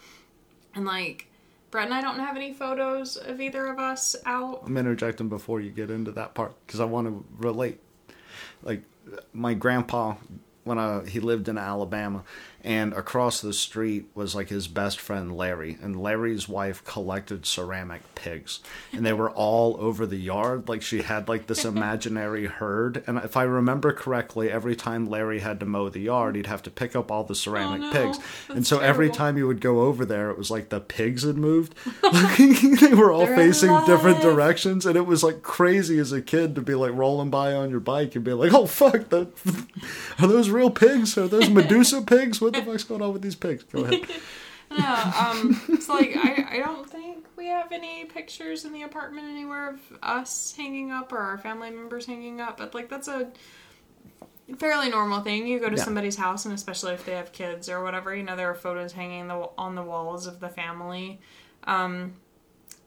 And 0.75 0.85
like 0.85 1.27
Brett 1.71 1.85
and 1.85 1.93
I 1.93 2.01
don't 2.01 2.19
have 2.19 2.35
any 2.35 2.53
photos 2.53 3.17
of 3.17 3.41
either 3.41 3.67
of 3.67 3.79
us 3.79 4.15
out. 4.25 4.63
I'm 4.65 4.77
interjecting 4.77 5.29
before 5.29 5.59
you 5.59 5.69
get 5.69 5.89
into 5.89 6.11
that 6.13 6.33
part 6.33 6.53
because 6.65 6.79
I 6.79 6.85
want 6.85 7.07
to 7.07 7.25
relate. 7.37 7.79
Like 8.63 8.83
my 9.33 9.53
grandpa, 9.53 10.15
when 10.63 10.77
I, 10.77 11.05
he 11.05 11.19
lived 11.19 11.49
in 11.49 11.57
Alabama, 11.57 12.23
and 12.67 12.91
across 12.91 13.39
the 13.39 13.53
street 13.53 14.07
was 14.13 14.35
like 14.35 14.49
his 14.49 14.67
best 14.67 14.99
friend 14.99 15.37
Larry, 15.37 15.77
and 15.81 15.95
Larry's 15.95 16.49
wife 16.49 16.83
collected 16.83 17.45
ceramic 17.45 18.01
pigs, 18.13 18.59
and 18.91 19.05
they 19.05 19.13
were 19.13 19.29
all 19.29 19.77
over 19.79 20.05
the 20.05 20.17
yard. 20.17 20.67
Like 20.67 20.81
she 20.81 21.01
had 21.01 21.29
like 21.29 21.47
this 21.47 21.63
imaginary 21.73 22.47
herd, 22.47 23.05
and 23.07 23.19
if 23.19 23.37
I 23.37 23.43
remember 23.43 23.93
correctly, 23.93 24.51
every 24.51 24.75
time 24.75 25.09
Larry 25.09 25.39
had 25.39 25.61
to 25.61 25.65
mow 25.65 25.87
the 25.87 26.01
yard, 26.01 26.35
he'd 26.35 26.47
have 26.47 26.61
to 26.63 26.69
pick 26.69 26.93
up 26.93 27.09
all 27.09 27.23
the 27.23 27.35
ceramic 27.35 27.79
no. 27.79 27.91
pigs, 27.93 28.19
and 28.49 28.57
That's 28.57 28.67
so 28.67 28.79
every 28.79 29.09
time 29.09 29.37
you 29.37 29.47
would 29.47 29.61
go 29.61 29.83
over 29.83 30.03
there, 30.03 30.29
it 30.29 30.37
was 30.37 30.51
like 30.51 30.67
the 30.67 30.81
pigs 30.81 31.23
had 31.23 31.37
moved. 31.37 31.73
they 32.81 32.93
were 32.93 33.13
all 33.13 33.27
They're 33.27 33.37
facing 33.37 33.85
different 33.85 34.21
directions, 34.21 34.85
and 34.85 34.97
it 34.97 35.05
was 35.05 35.23
like 35.23 35.41
crazy 35.41 35.99
as 35.99 36.11
a 36.11 36.21
kid 36.21 36.53
to 36.55 36.61
be 36.61 36.75
like 36.75 36.91
rolling 36.91 37.29
by 37.29 37.53
on 37.53 37.69
your 37.69 37.79
bike 37.79 38.13
and 38.15 38.25
be 38.25 38.33
like, 38.33 38.53
"Oh 38.53 38.65
fuck, 38.65 39.07
that 39.07 39.29
are 40.19 40.27
those 40.27 40.49
real 40.49 40.69
pigs? 40.69 41.17
Are 41.17 41.29
those 41.29 41.49
Medusa 41.49 42.01
pigs? 42.01 42.41
What 42.41 42.56
the 42.65 42.71
fuck's 42.71 42.83
going 42.83 43.01
on 43.01 43.13
with 43.13 43.21
these 43.21 43.35
pigs?" 43.35 43.63
Go 43.63 43.83
ahead. 43.85 44.01
No, 44.69 44.95
um, 45.17 45.61
it's 45.69 45.87
like 45.87 46.11
I, 46.17 46.45
I 46.51 46.57
don't 46.59 46.87
think 46.89 47.25
we 47.37 47.47
have 47.47 47.71
any 47.71 48.03
pictures 48.03 48.65
in 48.65 48.73
the 48.73 48.81
apartment 48.81 49.25
anywhere 49.29 49.69
of 49.69 49.79
us 50.03 50.53
hanging 50.57 50.91
up 50.91 51.13
or 51.13 51.19
our 51.19 51.37
family 51.37 51.69
members 51.69 52.05
hanging 52.05 52.41
up. 52.41 52.57
But 52.57 52.75
like 52.75 52.89
that's 52.89 53.07
a 53.07 53.29
fairly 54.57 54.89
normal 54.89 55.21
thing. 55.21 55.47
You 55.47 55.59
go 55.59 55.69
to 55.69 55.77
Yeah. 55.77 55.83
somebody's 55.83 56.17
house, 56.17 56.43
and 56.43 56.53
especially 56.53 56.93
if 56.93 57.05
they 57.05 57.13
have 57.13 57.31
kids 57.31 57.69
or 57.69 57.81
whatever, 57.81 58.13
you 58.13 58.23
know, 58.23 58.35
there 58.35 58.49
are 58.49 58.55
photos 58.55 58.91
hanging 58.91 59.29
the, 59.29 59.49
on 59.57 59.75
the 59.75 59.83
walls 59.83 60.27
of 60.27 60.41
the 60.41 60.49
family. 60.49 61.19
Um, 61.63 62.15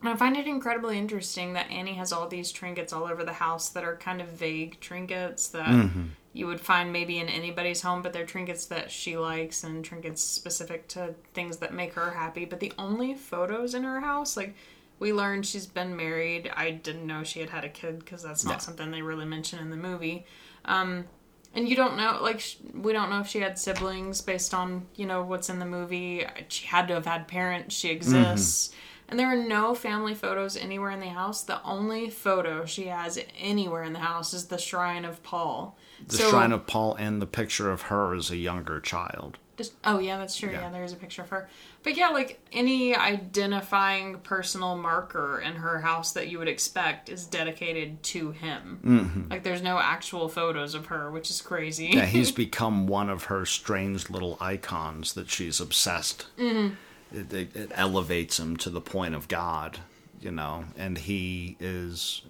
and 0.00 0.08
I 0.10 0.16
find 0.16 0.36
it 0.36 0.46
incredibly 0.46 0.98
interesting 0.98 1.54
that 1.54 1.70
Annie 1.70 1.94
has 1.94 2.12
all 2.12 2.28
these 2.28 2.52
trinkets 2.52 2.92
all 2.92 3.04
over 3.04 3.24
the 3.24 3.32
house 3.34 3.70
that 3.70 3.84
are 3.84 3.96
kind 3.96 4.20
of 4.20 4.28
vague 4.28 4.80
trinkets 4.80 5.48
that 5.48 5.90
you 6.32 6.46
would 6.46 6.60
find 6.60 6.92
maybe 6.92 7.18
in 7.18 7.28
anybody's 7.28 7.82
home, 7.82 8.02
but 8.02 8.12
they're 8.12 8.24
trinkets 8.26 8.66
that 8.66 8.90
she 8.90 9.16
likes 9.16 9.64
and 9.64 9.84
trinkets 9.84 10.22
specific 10.22 10.86
to 10.88 11.14
things 11.34 11.56
that 11.58 11.74
make 11.74 11.94
her 11.94 12.10
happy. 12.12 12.44
But 12.44 12.60
the 12.60 12.72
only 12.78 13.14
photos 13.14 13.74
in 13.74 13.82
her 13.82 14.00
house, 14.00 14.36
like 14.36 14.54
we 15.00 15.12
learned 15.12 15.44
she's 15.46 15.66
been 15.66 15.96
married. 15.96 16.50
I 16.56 16.70
didn't 16.70 17.06
know 17.06 17.24
she 17.24 17.40
had 17.40 17.50
had 17.50 17.64
a 17.64 17.68
kid 17.68 17.98
because 18.00 18.22
that's 18.22 18.44
not 18.44 18.52
Yeah. 18.54 18.58
something 18.58 18.90
they 18.90 19.02
really 19.02 19.24
mention 19.24 19.58
in 19.58 19.70
the 19.70 19.76
movie. 19.76 20.24
Um, 20.66 21.06
and 21.52 21.68
you 21.68 21.74
don't 21.74 21.96
know, 21.96 22.18
like, 22.22 22.38
sh- 22.38 22.56
we 22.74 22.92
don't 22.92 23.10
know 23.10 23.18
if 23.20 23.26
she 23.26 23.40
had 23.40 23.58
siblings 23.58 24.20
based 24.20 24.54
on, 24.54 24.86
you 24.94 25.06
know, 25.06 25.22
what's 25.22 25.48
in 25.50 25.58
the 25.58 25.64
movie. 25.66 26.24
She 26.48 26.66
had 26.66 26.86
to 26.88 26.94
have 26.94 27.06
had 27.06 27.26
parents. 27.26 27.74
She 27.74 27.88
exists. 27.90 28.72
And 29.08 29.18
there 29.18 29.26
are 29.26 29.34
no 29.48 29.74
family 29.74 30.14
photos 30.14 30.56
anywhere 30.56 30.92
in 30.92 31.00
the 31.00 31.08
house. 31.08 31.42
The 31.42 31.60
only 31.64 32.08
photo 32.08 32.64
she 32.66 32.84
has 32.86 33.18
anywhere 33.36 33.82
in 33.82 33.94
the 33.94 33.98
house 33.98 34.32
is 34.32 34.46
the 34.46 34.58
shrine 34.58 35.04
of 35.04 35.20
Paul. 35.24 35.76
The 36.08 36.18
shrine 36.18 36.52
of 36.52 36.66
Paul 36.66 36.94
and 36.94 37.20
the 37.20 37.26
picture 37.26 37.70
of 37.70 37.82
her 37.82 38.14
as 38.14 38.30
a 38.30 38.36
younger 38.36 38.80
child. 38.80 39.38
Just, 39.56 39.74
oh 39.84 39.98
yeah, 39.98 40.16
that's 40.16 40.38
true. 40.38 40.50
Yeah. 40.50 40.62
Yeah. 40.62 40.70
there's 40.70 40.94
a 40.94 40.96
picture 40.96 41.20
of 41.20 41.28
her. 41.28 41.46
But 41.82 41.94
yeah, 41.94 42.08
like 42.08 42.40
any 42.50 42.96
identifying 42.96 44.18
personal 44.20 44.74
marker 44.74 45.38
in 45.38 45.56
her 45.56 45.80
house 45.80 46.12
that 46.12 46.28
you 46.28 46.38
would 46.38 46.48
expect 46.48 47.10
is 47.10 47.26
dedicated 47.26 48.02
to 48.04 48.30
him. 48.30 49.26
Like 49.28 49.42
there's 49.42 49.60
no 49.60 49.78
actual 49.78 50.28
photos 50.30 50.74
of 50.74 50.86
her, 50.86 51.10
which 51.10 51.28
is 51.28 51.42
crazy. 51.42 51.90
Yeah, 51.92 52.06
he's 52.06 52.32
become 52.46 52.86
one 52.86 53.10
of 53.10 53.24
her 53.24 53.44
strange 53.44 54.08
little 54.08 54.38
icons 54.40 55.12
that 55.12 55.28
she's 55.28 55.60
obsessed. 55.60 56.26
Mm-hmm. 56.38 56.74
It, 57.18 57.32
it, 57.32 57.56
it 57.56 57.72
elevates 57.74 58.38
him 58.38 58.56
to 58.58 58.70
the 58.70 58.80
point 58.80 59.14
of 59.14 59.28
God, 59.28 59.80
you 60.22 60.30
know, 60.30 60.64
and 60.78 60.96
he 60.96 61.56
is 61.60 62.22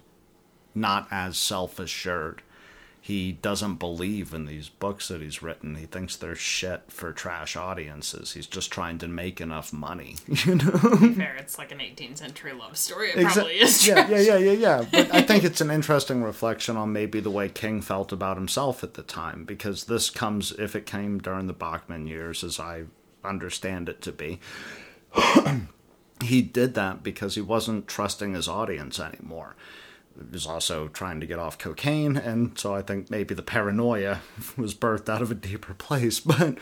not 0.75 1.07
as 1.11 1.37
self 1.37 1.79
assured. 1.79 2.41
He 3.03 3.31
doesn't 3.31 3.75
believe 3.75 4.31
in 4.31 4.45
these 4.45 4.69
books 4.69 5.07
that 5.07 5.21
he's 5.21 5.41
written. 5.41 5.73
He 5.73 5.87
thinks 5.87 6.15
they're 6.15 6.35
shit 6.35 6.83
for 6.89 7.11
trash 7.11 7.55
audiences. 7.55 8.33
He's 8.33 8.45
just 8.45 8.71
trying 8.71 8.99
to 8.99 9.07
make 9.07 9.41
enough 9.41 9.73
money, 9.73 10.17
you 10.27 10.53
know. 10.53 10.71
fair, 10.71 11.35
it's 11.39 11.57
like 11.57 11.71
an 11.71 11.79
18th 11.79 12.17
century 12.19 12.53
love 12.53 12.77
story. 12.77 13.09
It 13.09 13.15
Exa- 13.15 13.33
probably 13.33 13.59
is 13.59 13.83
true. 13.83 13.95
Yeah, 13.95 14.07
yeah, 14.07 14.19
yeah, 14.19 14.37
yeah, 14.37 14.51
yeah. 14.51 14.85
But 14.91 15.11
I 15.15 15.23
think 15.23 15.43
it's 15.45 15.61
an 15.61 15.71
interesting 15.71 16.21
reflection 16.21 16.77
on 16.77 16.93
maybe 16.93 17.19
the 17.19 17.31
way 17.31 17.49
King 17.49 17.81
felt 17.81 18.11
about 18.11 18.37
himself 18.37 18.83
at 18.83 18.93
the 18.93 19.03
time, 19.03 19.45
because 19.45 19.85
this 19.85 20.11
comes, 20.11 20.51
if 20.51 20.75
it 20.75 20.85
came 20.85 21.17
during 21.17 21.47
the 21.47 21.53
Bachman 21.53 22.05
years, 22.05 22.43
as 22.43 22.59
I 22.59 22.83
understand 23.23 23.89
it 23.89 24.03
to 24.03 24.11
be, 24.11 24.39
he 26.23 26.43
did 26.43 26.75
that 26.75 27.01
because 27.01 27.33
he 27.33 27.41
wasn't 27.41 27.87
trusting 27.87 28.35
his 28.35 28.47
audience 28.47 28.99
anymore. 28.99 29.55
Was 30.31 30.45
also 30.45 30.87
trying 30.87 31.19
to 31.19 31.25
get 31.25 31.39
off 31.39 31.57
cocaine, 31.57 32.17
and 32.17 32.57
so 32.57 32.75
I 32.75 32.81
think 32.81 33.09
maybe 33.09 33.33
the 33.33 33.41
paranoia 33.41 34.21
was 34.57 34.75
birthed 34.75 35.09
out 35.09 35.21
of 35.21 35.31
a 35.31 35.35
deeper 35.35 35.73
place. 35.73 36.21
But 36.25 36.57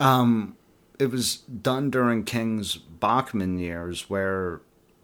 um, 0.00 0.56
it 0.98 1.10
was 1.10 1.36
done 1.36 1.90
during 1.90 2.24
King's 2.24 2.76
Bachman 2.76 3.58
years 3.58 4.08
where 4.10 4.60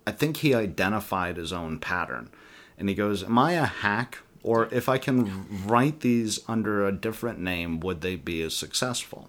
I 0.07 0.13
think 0.13 0.39
he 0.39 0.55
identified 0.55 1.37
his 1.37 1.53
own 1.53 1.79
pattern. 1.79 2.31
And 2.79 2.89
he 2.89 2.95
goes, 2.95 3.23
Am 3.23 3.39
I 3.39 3.53
a 3.53 3.67
hack? 3.67 4.19
Or 4.43 4.69
if 4.73 4.89
I 4.89 4.97
can 4.97 5.67
write 5.67 6.01
these 6.01 6.41
under 6.49 6.87
a 6.87 6.93
different 6.93 7.39
name, 7.39 7.79
would 7.81 8.01
they 8.01 8.17
be 8.17 8.41
as 8.43 8.57
successful? 8.57 9.29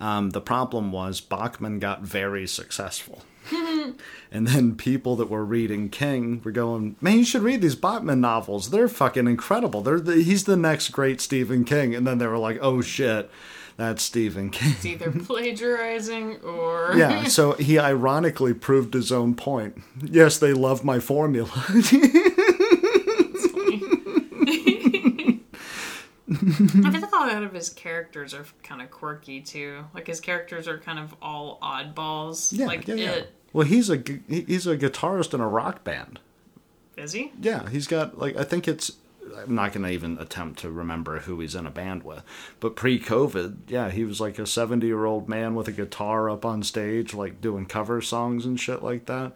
Um, 0.00 0.30
the 0.30 0.40
problem 0.40 0.90
was 0.90 1.20
Bachman 1.20 1.78
got 1.78 2.02
very 2.02 2.46
successful. 2.46 3.22
and 4.32 4.46
then 4.48 4.76
people 4.76 5.16
that 5.16 5.30
were 5.30 5.44
reading 5.44 5.88
King 5.88 6.40
were 6.44 6.52
going, 6.52 6.96
"Man, 7.00 7.18
you 7.18 7.24
should 7.24 7.42
read 7.42 7.62
these 7.62 7.74
Bachman 7.74 8.20
novels. 8.20 8.70
They're 8.70 8.88
fucking 8.88 9.26
incredible. 9.26 9.80
They're 9.80 10.00
the, 10.00 10.22
he's 10.22 10.44
the 10.44 10.56
next 10.56 10.90
great 10.90 11.20
Stephen 11.20 11.64
King." 11.64 11.94
And 11.94 12.06
then 12.06 12.18
they 12.18 12.26
were 12.26 12.38
like, 12.38 12.58
"Oh 12.60 12.80
shit, 12.80 13.30
that's 13.76 14.02
Stephen 14.02 14.50
King." 14.50 14.72
It's 14.72 14.86
either 14.86 15.10
plagiarizing 15.24 16.40
or 16.40 16.94
yeah, 16.96 17.24
so 17.28 17.52
he 17.52 17.78
ironically 17.78 18.54
proved 18.54 18.94
his 18.94 19.12
own 19.12 19.34
point. 19.34 19.82
Yes, 20.02 20.38
they 20.38 20.52
love 20.52 20.84
my 20.84 21.00
formula. 21.00 21.50
I 26.30 26.90
feel 26.90 27.00
like 27.00 27.12
a 27.12 27.16
lot 27.16 27.42
of 27.42 27.52
his 27.52 27.70
characters 27.70 28.34
are 28.34 28.44
kind 28.62 28.82
of 28.82 28.90
quirky 28.90 29.40
too. 29.40 29.84
Like 29.94 30.06
his 30.06 30.20
characters 30.20 30.68
are 30.68 30.78
kind 30.78 30.98
of 30.98 31.14
all 31.22 31.58
oddballs. 31.62 32.52
yeah, 32.52 32.66
like 32.66 32.86
yeah, 32.86 32.94
yeah. 32.94 33.10
it. 33.10 33.32
Well, 33.52 33.66
he's 33.66 33.88
a 33.90 34.02
he's 34.28 34.66
a 34.66 34.76
guitarist 34.76 35.34
in 35.34 35.40
a 35.40 35.48
rock 35.48 35.84
band. 35.84 36.20
Is 36.96 37.12
he? 37.12 37.32
Yeah, 37.40 37.68
he's 37.68 37.86
got 37.86 38.18
like 38.18 38.36
I 38.36 38.44
think 38.44 38.66
it's 38.68 38.92
I'm 39.36 39.54
not 39.54 39.72
going 39.72 39.84
to 39.84 39.90
even 39.92 40.18
attempt 40.18 40.58
to 40.60 40.70
remember 40.70 41.20
who 41.20 41.38
he's 41.40 41.54
in 41.54 41.66
a 41.66 41.70
band 41.70 42.02
with. 42.02 42.22
But 42.60 42.76
pre-COVID, 42.76 43.56
yeah, 43.68 43.90
he 43.90 44.04
was 44.04 44.20
like 44.22 44.38
a 44.38 44.42
70-year-old 44.42 45.28
man 45.28 45.54
with 45.54 45.68
a 45.68 45.72
guitar 45.72 46.30
up 46.30 46.44
on 46.46 46.62
stage 46.62 47.12
like 47.14 47.40
doing 47.42 47.66
cover 47.66 48.00
songs 48.00 48.46
and 48.46 48.58
shit 48.58 48.82
like 48.82 49.04
that. 49.06 49.32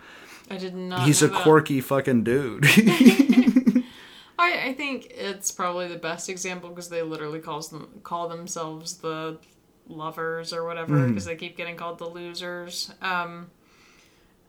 I 0.51 0.57
did 0.57 0.75
not. 0.75 1.07
he's 1.07 1.23
a 1.23 1.29
know 1.29 1.35
that. 1.35 1.43
quirky 1.43 1.81
fucking 1.81 2.25
dude. 2.25 2.65
I, 4.39 4.69
I 4.69 4.75
think 4.77 5.09
it's 5.15 5.53
probably 5.53 5.89
the 5.89 5.99
best 5.99 6.29
example 6.29 6.71
because 6.71 6.89
they 6.89 7.03
literally 7.03 7.39
calls 7.39 7.69
them 7.71 8.01
call 8.03 8.29
themselves 8.29 8.95
the 8.99 9.39
lovers 9.89 10.53
or 10.53 10.65
whatever 10.65 10.97
Mm. 10.97 11.09
because 11.09 11.27
they 11.27 11.37
keep 11.37 11.57
getting 11.57 11.77
called 11.77 11.99
the 11.99 12.09
losers. 12.09 12.91
Um, 13.03 13.51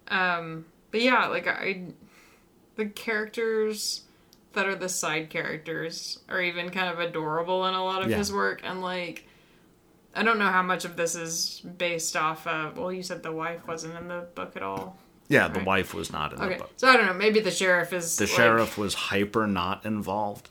um, 0.10 0.66
but 0.92 1.02
yeah, 1.02 1.28
like 1.28 1.48
I, 1.48 1.84
the 2.76 2.86
characters 2.88 4.02
that 4.54 4.68
are 4.68 4.76
the 4.76 4.90
side 4.90 5.30
characters 5.30 6.20
are 6.30 6.42
even 6.42 6.70
kind 6.70 6.90
of 6.94 7.00
adorable 7.00 7.66
in 7.66 7.74
a 7.74 7.84
lot 7.84 8.04
of 8.04 8.10
Yeah. 8.10 8.18
his 8.18 8.32
work, 8.32 8.62
and 8.64 8.82
like. 8.82 9.26
I 10.16 10.22
don't 10.22 10.38
know 10.38 10.50
how 10.52 10.62
much 10.62 10.86
of 10.86 10.96
this 10.96 11.16
is 11.16 11.60
based 11.80 12.16
off 12.16 12.46
of. 12.46 12.78
Well, 12.78 12.92
you 12.94 13.02
said 13.02 13.24
the 13.24 13.32
wife 13.32 13.66
wasn't 13.68 13.98
in 13.98 14.08
the 14.10 14.28
book 14.36 14.56
at 14.56 14.62
all. 14.62 14.96
yeah, 15.28 15.48
the 15.48 15.58
Right. 15.58 15.66
wife 15.66 15.96
was 15.96 16.12
not 16.12 16.34
in 16.34 16.40
the 16.40 16.56
book. 16.58 16.70
so 16.76 16.88
I 16.88 16.96
don't 16.96 17.08
know. 17.08 17.14
Maybe 17.16 17.40
the 17.40 17.50
sheriff 17.50 17.92
is 17.92 18.16
the 18.18 18.26
like- 18.26 18.34
sheriff 18.36 18.78
was 18.78 18.94
hyper 18.94 19.48
not 19.48 19.84
involved 19.88 20.50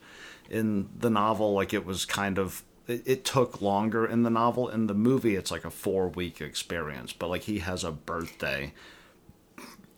in 0.51 0.89
the 0.99 1.09
novel 1.11 1.53
like 1.55 1.73
it 1.73 1.87
was 1.87 2.05
kind 2.05 2.41
of 2.41 2.65
it, 2.89 3.03
it 3.07 3.25
took 3.25 3.63
longer 3.63 4.05
in 4.05 4.25
the 4.25 4.31
novel 4.31 4.69
in 4.69 4.89
the 4.89 4.95
movie 4.95 5.37
it's 5.37 5.53
like 5.53 5.65
a 5.65 5.71
four 5.71 6.09
week 6.09 6.41
experience 6.41 7.13
but 7.13 7.29
like 7.29 7.43
he 7.43 7.61
has 7.61 7.85
a 7.85 7.93
birthday 7.93 8.73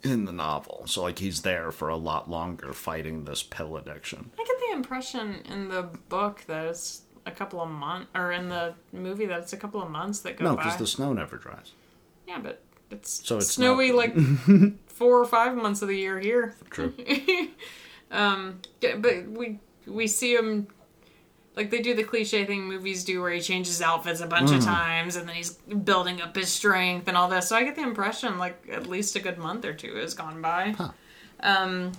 in 0.05 0.25
the 0.27 0.33
novel 0.33 0.85
so 0.87 1.03
like 1.03 1.19
he's 1.19 1.43
there 1.43 1.73
for 1.73 1.89
a 1.89 1.97
lot 1.97 2.31
longer 2.31 2.73
fighting 2.73 3.25
this 3.25 3.43
pill 3.43 3.77
addiction 3.77 4.31
I 4.39 4.45
get 4.45 4.57
the 4.69 4.77
impression 4.77 5.43
in 5.51 5.69
the 5.69 5.83
book 6.09 6.45
that 6.47 6.67
it's 6.67 7.03
a 7.27 7.31
couple 7.31 7.61
of 7.63 7.71
months, 7.71 8.11
or 8.15 8.33
in 8.33 8.49
the 8.51 8.75
movie 8.93 9.27
that 9.27 9.41
it's 9.41 9.53
a 9.53 9.57
couple 9.57 9.83
of 9.83 9.91
months 9.91 10.21
that 10.21 10.37
go 10.37 10.45
No, 10.45 10.57
because 10.57 10.77
the 10.77 10.87
snow 10.87 11.13
never 11.15 11.39
dries. 11.39 11.73
Yeah, 12.29 12.39
but 12.39 12.61
it's 12.91 13.27
So 13.27 13.39
it's 13.39 13.51
snowy 13.51 13.93
like 13.93 14.15
four 14.87 15.21
or 15.21 15.25
five 15.25 15.57
months 15.57 15.81
of 15.81 15.89
the 15.89 15.97
year 15.97 16.21
here. 16.21 16.55
True. 16.71 16.93
Um, 18.11 18.61
yeah, 18.81 18.95
but 18.97 19.27
we 19.29 19.59
we 19.87 20.07
see 20.07 20.35
him 20.37 20.69
like 21.57 21.71
they 21.71 21.81
do 21.81 21.95
the 21.95 22.03
cliche 22.05 22.45
thing 22.45 22.65
movies 22.65 23.05
do 23.05 23.21
where 23.23 23.31
he 23.33 23.41
changes 23.41 23.81
outfits 23.81 24.21
a 24.21 24.27
bunch 24.27 24.51
of 24.51 24.61
Mm. 24.61 24.65
times 24.65 25.17
and 25.17 25.29
then 25.29 25.37
he's 25.37 25.51
building 25.53 26.21
up 26.21 26.35
his 26.35 26.49
strength 26.51 27.07
and 27.09 27.17
all 27.17 27.29
this. 27.29 27.49
So 27.49 27.57
I 27.57 27.63
get 27.65 27.77
the 27.77 27.83
impression 27.83 28.39
like 28.39 28.67
at 28.71 28.87
least 28.87 29.15
a 29.17 29.21
good 29.21 29.39
month 29.39 29.65
or 29.65 29.73
two 29.73 29.95
has 29.97 30.15
gone 30.15 30.43
by. 30.43 30.75
Huh. 30.77 30.91
Um, 31.41 31.93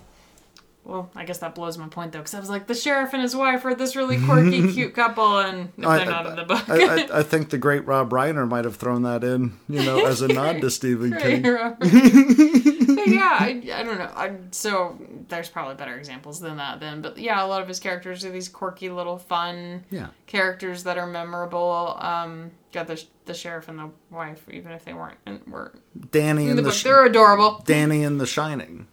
well, 0.86 1.09
I 1.15 1.25
guess 1.25 1.39
that 1.39 1.55
blows 1.55 1.77
my 1.77 1.88
point 1.88 2.11
though, 2.13 2.19
because 2.19 2.33
I 2.36 2.39
was 2.39 2.49
like, 2.49 2.67
the 2.67 2.75
sheriff 2.75 3.11
and 3.13 3.21
his 3.21 3.36
wife 3.36 3.65
are 3.65 3.73
this 3.75 3.95
really 3.95 4.17
quirky, 4.23 4.71
cute 4.73 4.93
couple, 4.93 5.39
and 5.39 5.69
if 5.77 5.86
I- 5.86 5.97
they're 5.97 6.05
not 6.05 6.25
in 6.27 6.36
the 6.36 6.43
book, 6.43 6.69
I, 6.69 7.03
I, 7.05 7.19
I 7.19 7.23
think 7.23 7.49
the 7.49 7.57
great 7.57 7.86
Rob 7.86 8.11
Reiner 8.11 8.47
might 8.47 8.65
have 8.65 8.75
thrown 8.77 9.01
that 9.03 9.23
in, 9.23 9.57
you 9.67 9.83
know, 9.83 10.05
as 10.05 10.21
a 10.21 10.27
nod 10.27 10.61
to 10.61 10.69
Stephen 10.79 11.17
King. 11.17 11.43
Yeah, 13.07 13.38
I, 13.39 13.61
I 13.73 13.83
don't 13.83 13.99
know. 13.99 14.11
I, 14.15 14.31
so 14.51 14.99
there's 15.29 15.47
probably 15.47 15.75
better 15.75 15.95
examples 15.95 16.39
than 16.39 16.57
that 16.57 16.79
then. 16.79 17.01
But 17.03 17.17
yeah, 17.19 17.43
a 17.43 17.45
lot 17.45 17.61
of 17.61 17.67
his 17.67 17.79
characters 17.79 18.25
are 18.25 18.31
these 18.31 18.49
quirky 18.49 18.89
little 18.89 19.19
fun 19.19 19.86
Yeah. 19.91 20.07
characters 20.25 20.83
that 20.86 20.97
are 20.97 21.05
memorable. 21.05 21.97
Um, 21.99 22.49
got 22.73 22.88
the 22.88 23.01
the 23.25 23.33
sheriff 23.36 23.67
and 23.69 23.77
the 23.77 23.89
wife, 24.09 24.41
even 24.51 24.71
if 24.71 24.86
they 24.86 24.93
weren't 24.93 25.17
in, 25.27 25.39
were 25.47 25.73
Danny 26.11 26.45
in 26.45 26.49
in 26.51 26.55
the 26.55 26.61
the 26.63 26.69
book, 26.69 26.77
Sh- 26.77 26.83
they're 26.83 27.05
adorable. 27.05 27.61
Danny 27.65 28.01
in 28.01 28.17
The 28.17 28.25
Shining 28.25 28.88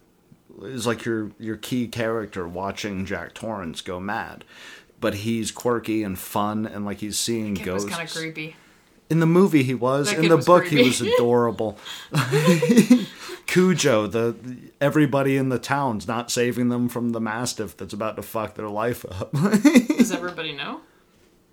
is 0.62 0.86
like 0.86 1.04
your 1.04 1.30
your 1.38 1.56
key 1.56 1.88
character 1.88 2.46
watching 2.46 3.06
Jack 3.06 3.34
Torrance 3.34 3.80
go 3.80 4.00
mad. 4.00 4.44
But 5.00 5.14
he's 5.14 5.50
quirky 5.50 6.02
and 6.04 6.18
fun 6.18 6.64
and 6.66 6.84
like 6.84 6.98
he's 6.98 7.18
seeing 7.18 7.54
ghosts. 7.54 7.90
kind 7.90 8.08
of 8.08 8.14
creepy. 8.14 8.56
In 9.10 9.20
the 9.20 9.26
movie 9.26 9.62
he 9.62 9.74
was. 9.74 10.10
That 10.10 10.20
In 10.20 10.28
the 10.28 10.36
was 10.36 10.46
book 10.46 10.66
he 10.66 10.82
was 10.82 11.00
adorable. 11.02 11.76
Cujo, 13.46 14.06
the 14.06 14.36
everybody 14.80 15.36
in 15.36 15.48
the 15.48 15.58
town's 15.58 16.06
not 16.08 16.30
saving 16.30 16.68
them 16.68 16.88
from 16.88 17.10
the 17.10 17.20
mastiff 17.20 17.76
that's 17.76 17.92
about 17.92 18.16
to 18.16 18.22
fuck 18.22 18.54
their 18.54 18.68
life 18.68 19.04
up. 19.04 19.32
Does 19.32 20.12
everybody 20.12 20.52
know? 20.52 20.80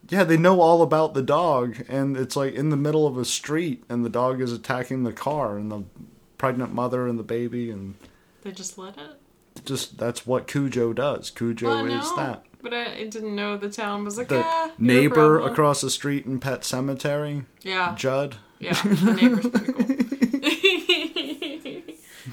Yeah, 0.10 0.24
they 0.24 0.38
know 0.38 0.62
all 0.62 0.82
about 0.82 1.14
the 1.14 1.22
dog, 1.22 1.84
and 1.88 2.16
it's 2.18 2.36
like 2.36 2.54
in 2.54 2.70
the 2.70 2.78
middle 2.78 3.06
of 3.06 3.18
a 3.18 3.26
street, 3.26 3.84
and 3.90 4.04
the 4.06 4.10
dog 4.10 4.42
is 4.42 4.52
attacking 4.54 5.04
the 5.04 5.14
car, 5.14 5.58
and 5.58 5.72
the 5.72 5.84
pregnant 6.38 6.74
mother 6.74 7.08
and 7.08 7.20
the 7.20 7.24
baby, 7.24 7.70
and 7.70 7.96
They 8.44 8.52
just 8.52 8.78
let 8.78 8.98
it. 8.98 9.20
just 9.66 9.98
that's 9.98 10.26
what 10.26 10.48
Cujo 10.48 10.94
does. 10.94 11.30
Cujo 11.32 11.68
Well, 11.68 11.86
is 11.86 12.10
no, 12.12 12.16
that. 12.16 12.46
But 12.62 12.74
I, 12.74 12.96
I 12.98 13.04
didn't 13.08 13.36
know 13.36 13.58
the 13.58 13.70
town 13.70 14.04
was 14.04 14.18
like 14.18 14.28
The 14.30 14.42
ah, 14.46 14.72
a 14.78 14.82
neighbor 14.82 15.38
problem." 15.38 15.52
across 15.52 15.82
the 15.82 15.90
street 15.90 16.26
in 16.26 16.40
Pet 16.40 16.62
Sematary, 16.62 17.46
Yeah, 17.62 17.96
Judd. 17.96 18.38
yeah, 18.60 18.74
the 18.84 19.14
neighbor's 19.14 19.48
pretty 19.48 19.74
cool. 19.74 19.86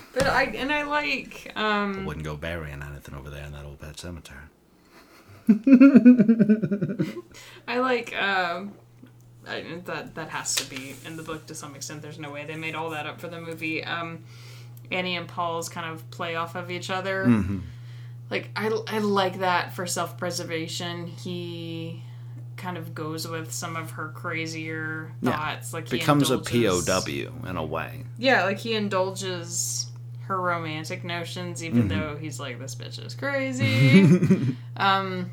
but 0.14 0.26
I 0.26 0.44
and 0.56 0.72
I 0.72 0.82
like 0.84 1.52
um 1.56 2.04
Wouldn't 2.04 2.24
go 2.24 2.36
burying 2.36 2.82
anything 2.82 3.14
over 3.14 3.30
there 3.30 3.44
in 3.44 3.52
that 3.52 3.64
old 3.64 3.80
Pet 3.80 3.98
Cemetery. 3.98 4.38
I 7.68 7.78
like 7.78 8.14
um 8.20 8.72
I, 9.48 9.64
that 9.84 10.16
that 10.16 10.30
has 10.30 10.56
to 10.56 10.68
be 10.68 10.96
in 11.04 11.16
the 11.16 11.22
book 11.22 11.46
to 11.46 11.54
some 11.54 11.76
extent. 11.76 12.02
There's 12.02 12.18
no 12.18 12.32
way 12.32 12.44
they 12.44 12.56
made 12.56 12.74
all 12.74 12.90
that 12.90 13.06
up 13.06 13.20
for 13.20 13.28
the 13.28 13.40
movie. 13.40 13.84
Um, 13.84 14.24
Annie 14.90 15.16
and 15.16 15.26
Paul's 15.28 15.68
kind 15.68 15.90
of 15.92 16.08
play 16.10 16.34
off 16.36 16.54
of 16.54 16.70
each 16.70 16.90
other. 16.90 17.24
Mm-hmm. 17.26 17.58
Like 18.30 18.50
I, 18.56 18.66
I 18.88 18.98
like 18.98 19.38
that 19.40 19.74
for 19.74 19.86
self 19.86 20.18
preservation. 20.18 21.06
He 21.06 22.02
kind 22.56 22.78
of 22.78 22.94
goes 22.94 23.28
with 23.28 23.52
some 23.52 23.76
of 23.76 23.92
her 23.92 24.08
crazier 24.08 25.12
Yeah. 25.20 25.32
thoughts. 25.32 25.72
Like 25.72 25.88
he 25.88 25.98
Becomes 25.98 26.30
a 26.30 26.38
POW 26.38 27.48
in 27.48 27.56
a 27.56 27.64
way. 27.64 28.04
Yeah, 28.18 28.44
like 28.44 28.58
he 28.58 28.74
indulges 28.74 29.86
her 30.22 30.40
romantic 30.40 31.04
notions, 31.04 31.62
even 31.62 31.88
Mm-hmm. 31.88 32.00
though 32.00 32.16
he's 32.16 32.40
like, 32.40 32.58
this 32.58 32.74
bitch 32.74 33.04
is 33.04 33.14
crazy. 33.14 34.56
um, 34.76 35.30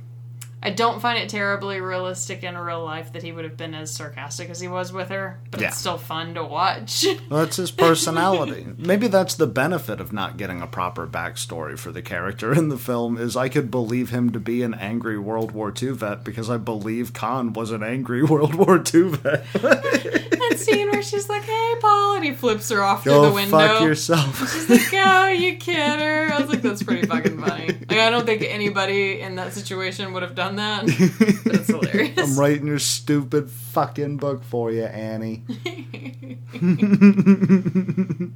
I 0.66 0.70
don't 0.70 1.02
find 1.02 1.20
it 1.22 1.28
terribly 1.30 1.82
realistic 1.82 2.42
in 2.44 2.58
real 2.58 2.84
life 2.86 3.12
that 3.14 3.22
he 3.22 3.34
would 3.34 3.44
have 3.44 3.58
been 3.58 3.74
as 3.76 3.92
sarcastic 3.94 4.50
as 4.50 4.62
he 4.62 4.70
was 4.70 4.94
with 4.94 5.10
her, 5.10 5.40
but 5.52 5.60
Yeah. 5.60 5.68
it's 5.68 5.78
still 5.78 5.98
fun 5.98 6.34
to 6.36 6.44
watch. 6.44 7.06
Well, 7.30 7.42
that's 7.42 7.58
his 7.58 7.72
personality. 7.72 8.66
Maybe 8.78 9.08
that's 9.08 9.36
the 9.36 9.48
benefit 9.48 10.00
of 10.00 10.14
not 10.14 10.38
getting 10.38 10.62
a 10.62 10.68
proper 10.68 11.06
backstory 11.08 11.78
for 11.78 11.92
the 11.92 12.02
character 12.02 12.54
in 12.54 12.70
the 12.70 12.78
film 12.78 13.18
is 13.18 13.36
I 13.36 13.50
could 13.50 13.70
believe 13.72 14.10
him 14.12 14.32
to 14.32 14.40
be 14.40 14.62
an 14.64 14.74
angry 14.74 15.18
World 15.18 15.52
War 15.52 15.74
II 15.82 15.90
vet 15.92 16.24
because 16.24 16.50
I 16.50 16.58
believe 16.58 17.12
Caan 17.14 17.54
was 17.54 17.72
an 17.72 17.84
angry 17.84 18.24
World 18.34 18.56
War 18.56 18.78
II 18.78 19.10
vet. 19.10 19.46
that 19.54 20.54
scene 20.58 20.90
where 20.92 21.02
she's 21.04 21.28
like, 21.30 21.44
hey, 21.44 21.76
Paul, 21.82 22.16
and 22.16 22.24
he 22.26 22.32
flips 22.34 22.70
her 22.70 22.82
off 22.84 23.04
through 23.04 23.22
the 23.22 23.32
window. 23.32 23.58
fuck 23.58 23.82
yourself. 23.82 24.40
She's 24.54 24.70
like, 24.70 24.94
oh, 24.94 25.28
you 25.30 25.56
kid 25.58 26.00
her. 26.00 26.32
I 26.34 26.40
was 26.40 26.50
like, 26.50 26.62
that's 26.62 26.84
pretty 26.84 27.08
fucking 27.08 27.40
funny. 27.42 27.68
Like, 27.68 28.00
I 28.00 28.10
don't 28.10 28.26
think 28.26 28.44
anybody 28.44 29.22
in 29.22 29.36
that 29.36 29.54
situation 29.54 30.14
would 30.14 30.24
have 30.24 30.36
done 30.36 30.53
that, 30.58 30.86
but 31.46 31.56
it's 31.56 31.68
hilarious. 31.68 32.18
I'm 32.18 32.40
writing 32.40 32.68
your 32.68 32.80
stupid 32.80 33.50
fucking 33.50 34.18
book 34.18 34.44
for 34.44 34.72
you, 34.72 34.84
Annie. 34.84 35.44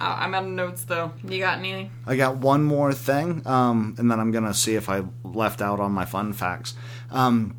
Oh, 0.00 0.04
I'm 0.04 0.32
out 0.32 0.44
of 0.44 0.50
notes 0.50 0.84
though. 0.84 1.10
You 1.26 1.40
got 1.40 1.58
any? 1.58 1.90
I 2.06 2.14
got 2.14 2.36
one 2.36 2.62
more 2.62 2.92
thing, 2.92 3.44
um, 3.46 3.96
and 3.98 4.08
then 4.08 4.20
I'm 4.20 4.30
gonna 4.30 4.54
see 4.54 4.76
if 4.76 4.88
I 4.88 5.02
left 5.24 5.60
out 5.60 5.80
on 5.80 5.90
my 5.90 6.04
fun 6.04 6.32
facts. 6.32 6.74
Um, 7.10 7.56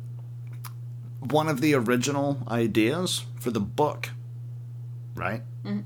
one 1.18 1.48
of 1.48 1.60
the 1.60 1.74
original 1.74 2.38
ideas 2.48 3.26
for 3.38 3.50
the 3.50 3.60
book, 3.60 4.08
right? 5.14 5.42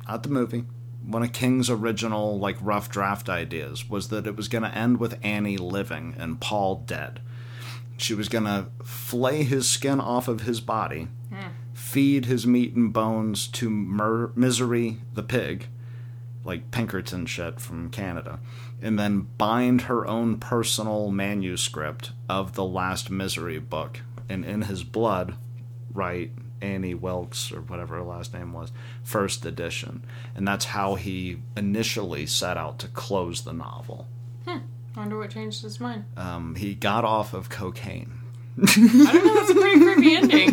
Not 0.07 0.23
the 0.23 0.29
movie. 0.29 0.65
One 1.05 1.25
of 1.25 1.33
King's 1.33 1.69
original 1.69 2.39
like 2.39 2.57
rough 2.61 2.89
draft 2.89 3.29
ideas 3.29 3.91
was 3.91 4.09
that 4.11 4.25
it 4.27 4.37
was 4.37 4.47
gonna 4.47 4.69
end 4.69 4.99
with 4.99 5.19
Annie 5.25 5.57
living 5.57 6.15
and 6.17 6.41
Paul 6.41 6.85
dead. 6.87 7.21
She 7.97 8.15
was 8.15 8.29
gonna 8.29 8.69
flay 8.83 9.43
his 9.43 9.69
skin 9.69 10.01
off 10.01 10.29
of 10.29 10.43
his 10.43 10.61
body, 10.61 11.09
hmm. 11.31 11.49
feed 11.73 12.27
his 12.27 12.47
meat 12.47 12.75
and 12.75 12.93
bones 12.93 13.47
to 13.49 13.71
Mer- 13.71 14.33
Misery 14.35 14.99
the 15.15 15.23
pig, 15.23 15.69
like 16.45 16.71
Pinkerton 16.71 17.27
shit 17.27 17.61
from 17.61 17.91
Canada, 17.91 18.41
and 18.83 18.99
then 18.99 19.29
bind 19.39 19.83
her 19.83 20.07
own 20.07 20.39
personal 20.39 21.11
manuscript 21.11 22.13
of 22.29 22.55
the 22.55 22.65
last 22.65 23.11
Misery 23.11 23.59
book, 23.59 24.01
and 24.29 24.45
in 24.45 24.63
his 24.63 24.85
blood, 24.85 25.37
write 25.93 26.33
Annie 26.61 26.95
Wilkes 26.95 27.53
or 27.53 27.61
whatever 27.61 27.97
her 27.97 28.03
last 28.03 28.35
name 28.35 28.53
was, 28.53 28.73
first 29.03 29.47
edition, 29.47 30.05
and 30.35 30.47
that's 30.47 30.67
how 30.67 30.97
he 30.97 31.39
initially 31.57 32.27
set 32.27 32.57
out 32.57 32.79
to 32.81 32.89
close 32.89 33.43
the 33.43 33.53
novel. 33.53 34.09
Wonder 34.97 35.19
what 35.19 35.31
changed 35.31 35.63
his 35.63 35.81
mind. 35.81 36.05
Um, 36.17 36.55
he 36.55 36.75
got 36.75 37.05
off 37.05 37.35
of 37.35 37.49
cocaine. 37.51 38.21
I 38.57 39.11
don't 39.13 39.27
know. 39.27 39.35
That's 39.35 39.51
a 39.51 39.55
pretty 39.55 39.81
creepy 39.81 40.15
ending. 40.15 40.51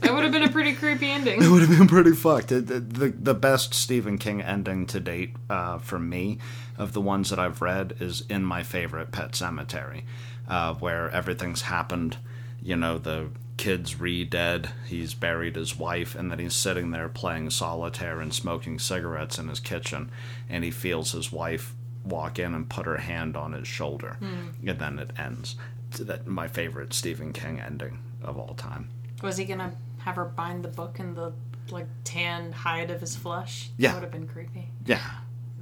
That 0.00 0.12
would 0.12 0.22
have 0.22 0.32
been 0.32 0.42
a 0.42 0.48
pretty 0.48 0.74
creepy 0.74 1.10
ending. 1.10 1.42
It 1.42 1.48
would 1.48 1.62
have 1.62 1.76
been 1.76 1.88
pretty 1.88 2.12
fucked. 2.12 2.48
The, 2.48 2.60
the, 2.60 3.08
the 3.08 3.34
best 3.34 3.74
Stephen 3.74 4.18
King 4.18 4.40
ending 4.40 4.86
to 4.86 5.00
date 5.00 5.34
uh, 5.50 5.78
for 5.78 5.98
me, 5.98 6.38
of 6.78 6.92
the 6.92 7.00
ones 7.00 7.30
that 7.30 7.38
I've 7.40 7.60
read, 7.60 7.96
is 7.98 8.22
in 8.28 8.44
my 8.44 8.62
favorite 8.62 9.10
Pet 9.10 9.32
Sematary, 9.32 10.04
uh, 10.46 10.74
where 10.74 11.10
everything's 11.10 11.62
happened. 11.62 12.18
You 12.62 12.76
know, 12.76 12.98
the 12.98 13.30
kid's 13.56 14.00
re 14.00 14.24
dead, 14.24 14.70
he's 14.86 15.14
buried 15.14 15.56
his 15.56 15.76
wife, 15.76 16.14
and 16.14 16.30
then 16.30 16.38
he's 16.38 16.54
sitting 16.54 16.92
there 16.92 17.08
playing 17.08 17.50
solitaire 17.50 18.20
and 18.20 18.32
smoking 18.32 18.78
cigarettes 18.78 19.38
in 19.38 19.48
his 19.48 19.60
kitchen, 19.60 20.10
and 20.48 20.62
he 20.62 20.70
feels 20.70 21.12
his 21.12 21.32
wife 21.32 21.74
walk 22.04 22.38
in 22.38 22.54
and 22.54 22.68
put 22.68 22.86
her 22.86 22.98
hand 22.98 23.36
on 23.36 23.52
his 23.52 23.66
shoulder, 23.66 24.16
hmm. 24.18 24.68
and 24.68 24.78
then 24.78 24.98
it 24.98 25.10
ends. 25.18 25.56
That 25.98 26.26
my 26.26 26.48
favorite 26.48 26.92
Stephen 26.92 27.32
King 27.32 27.60
ending 27.60 28.00
of 28.22 28.38
all 28.38 28.54
time. 28.54 28.90
Was 29.22 29.36
he 29.36 29.44
gonna 29.44 29.74
have 29.98 30.16
her 30.16 30.24
bind 30.24 30.64
the 30.64 30.68
book 30.68 30.98
in 30.98 31.14
the 31.14 31.32
like 31.70 31.86
tan 32.04 32.52
hide 32.52 32.90
of 32.90 33.00
his 33.00 33.16
flesh? 33.16 33.70
Yeah. 33.76 33.90
That 33.90 33.94
would 33.94 34.02
have 34.02 34.12
been 34.12 34.28
creepy. 34.28 34.68
Yeah. 34.84 35.10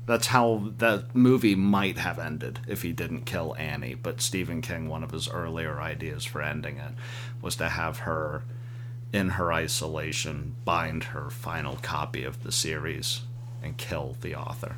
That's 0.04 0.26
how 0.28 0.72
that 0.78 1.14
movie 1.14 1.54
might 1.54 1.96
have 1.96 2.18
ended 2.18 2.58
if 2.66 2.82
he 2.82 2.92
didn't 2.92 3.22
kill 3.24 3.54
Annie. 3.56 3.94
But 3.94 4.20
Stephen 4.20 4.60
King, 4.60 4.88
one 4.88 5.04
of 5.04 5.12
his 5.12 5.28
earlier 5.28 5.80
ideas 5.80 6.24
for 6.24 6.42
ending 6.42 6.78
it 6.78 6.92
was 7.40 7.54
to 7.56 7.68
have 7.68 8.00
her, 8.00 8.42
in 9.12 9.30
her 9.30 9.52
isolation, 9.52 10.56
bind 10.64 11.04
her 11.04 11.30
final 11.30 11.76
copy 11.76 12.24
of 12.24 12.42
the 12.42 12.50
series 12.50 13.20
and 13.62 13.76
kill 13.76 14.16
the 14.20 14.34
author. 14.34 14.76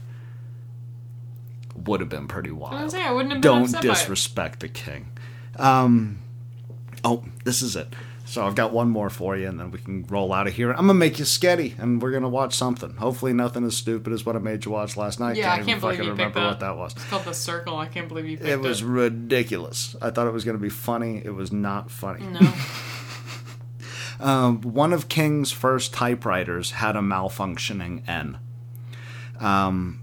Would 1.77 2.01
have 2.01 2.09
been 2.09 2.29
pretty 2.29 2.51
wild. 2.51 2.93
gonna 2.93 3.05
I 3.05 3.11
wouldn't 3.13 3.33
have 3.33 3.43
Don't 3.43 3.75
it. 3.75 3.81
disrespect 3.81 4.61
the 4.61 4.69
king. 4.69 5.11
Um, 5.57 6.19
oh, 7.05 7.25
this 7.45 7.63
is 7.63 7.77
it. 7.77 7.95
So 8.27 8.47
I've 8.47 8.55
got 8.55 8.73
one 8.73 8.89
more 8.89 9.11
for 9.11 9.37
you, 9.37 9.49
and 9.49 9.61
then 9.61 9.71
we 9.71 9.79
can 9.79 10.07
roll 10.07 10.33
out 10.33 10.47
of 10.47 10.55
here. 10.55 10.71
I'm 10.71 10.87
gonna 10.87 10.95
make 10.95 11.19
you 11.19 11.25
sketty, 11.27 11.79
and 11.79 12.01
we're 12.01 12.11
gonna 12.11 12.29
watch 12.29 12.55
something. 12.55 12.95
Hopefully, 12.97 13.33
nothing 13.35 13.65
as 13.65 13.77
stupid 13.77 14.13
as 14.13 14.25
what 14.25 14.35
I 14.35 14.39
made 14.39 14.65
you 14.65 14.71
watch 14.71 14.97
last 14.97 15.21
night. 15.21 15.37
Yeah, 15.37 15.53
I 15.53 15.57
can't 15.63 15.81
believe 15.81 15.97
fucking 15.99 16.05
you 16.05 16.11
remember 16.13 16.41
that. 16.41 16.47
what 16.47 16.61
that 16.61 16.77
was. 16.77 16.93
It's 16.93 17.05
called 17.05 17.25
The 17.25 17.35
Circle. 17.35 17.77
I 17.77 17.87
can't 17.87 18.09
believe 18.09 18.27
you 18.27 18.39
picked 18.39 18.49
It 18.49 18.61
was 18.61 18.83
ridiculous. 18.83 19.95
I 20.01 20.11
thought 20.11 20.27
it 20.27 20.33
was 20.33 20.45
gonna 20.45 20.59
be 20.59 20.71
funny. 20.71 21.21
It 21.25 21.35
was 21.35 21.53
not 21.53 21.91
funny. 21.91 22.25
No. 22.27 22.53
Um, 24.21 24.61
one 24.61 24.93
of 24.93 25.09
King's 25.09 25.51
first 25.51 25.93
typewriters 25.93 26.71
had 26.71 26.95
a 26.97 27.01
malfunctioning 27.01 28.09
N. 28.09 28.39
Um, 29.41 30.01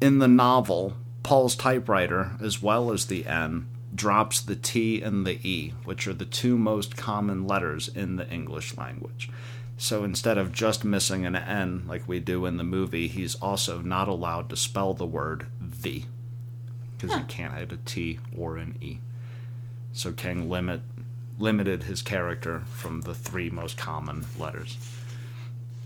in 0.00 0.18
the 0.18 0.28
novel, 0.28 0.94
Paul's 1.22 1.56
typewriter, 1.56 2.32
as 2.40 2.62
well 2.62 2.92
as 2.92 3.06
the 3.06 3.26
N, 3.26 3.68
drops 3.94 4.40
the 4.40 4.56
T 4.56 5.00
and 5.02 5.26
the 5.26 5.40
E, 5.48 5.74
which 5.84 6.06
are 6.06 6.14
the 6.14 6.24
two 6.24 6.58
most 6.58 6.96
common 6.96 7.46
letters 7.46 7.88
in 7.88 8.16
the 8.16 8.28
English 8.28 8.76
language. 8.76 9.30
So 9.78 10.04
instead 10.04 10.38
of 10.38 10.52
just 10.52 10.84
missing 10.84 11.26
an 11.26 11.36
N 11.36 11.84
like 11.86 12.08
we 12.08 12.20
do 12.20 12.46
in 12.46 12.56
the 12.56 12.64
movie, 12.64 13.08
he's 13.08 13.34
also 13.36 13.80
not 13.80 14.08
allowed 14.08 14.48
to 14.50 14.56
spell 14.56 14.94
the 14.94 15.06
word 15.06 15.46
the 15.60 16.04
because 16.96 17.16
he 17.16 17.24
can't 17.24 17.54
add 17.54 17.72
a 17.72 17.76
T 17.76 18.18
or 18.36 18.56
an 18.56 18.76
E. 18.80 18.98
So 19.92 20.12
King 20.12 20.48
limit 20.48 20.80
limited 21.38 21.82
his 21.82 22.00
character 22.00 22.62
from 22.72 23.02
the 23.02 23.14
three 23.14 23.50
most 23.50 23.76
common 23.76 24.24
letters 24.38 24.78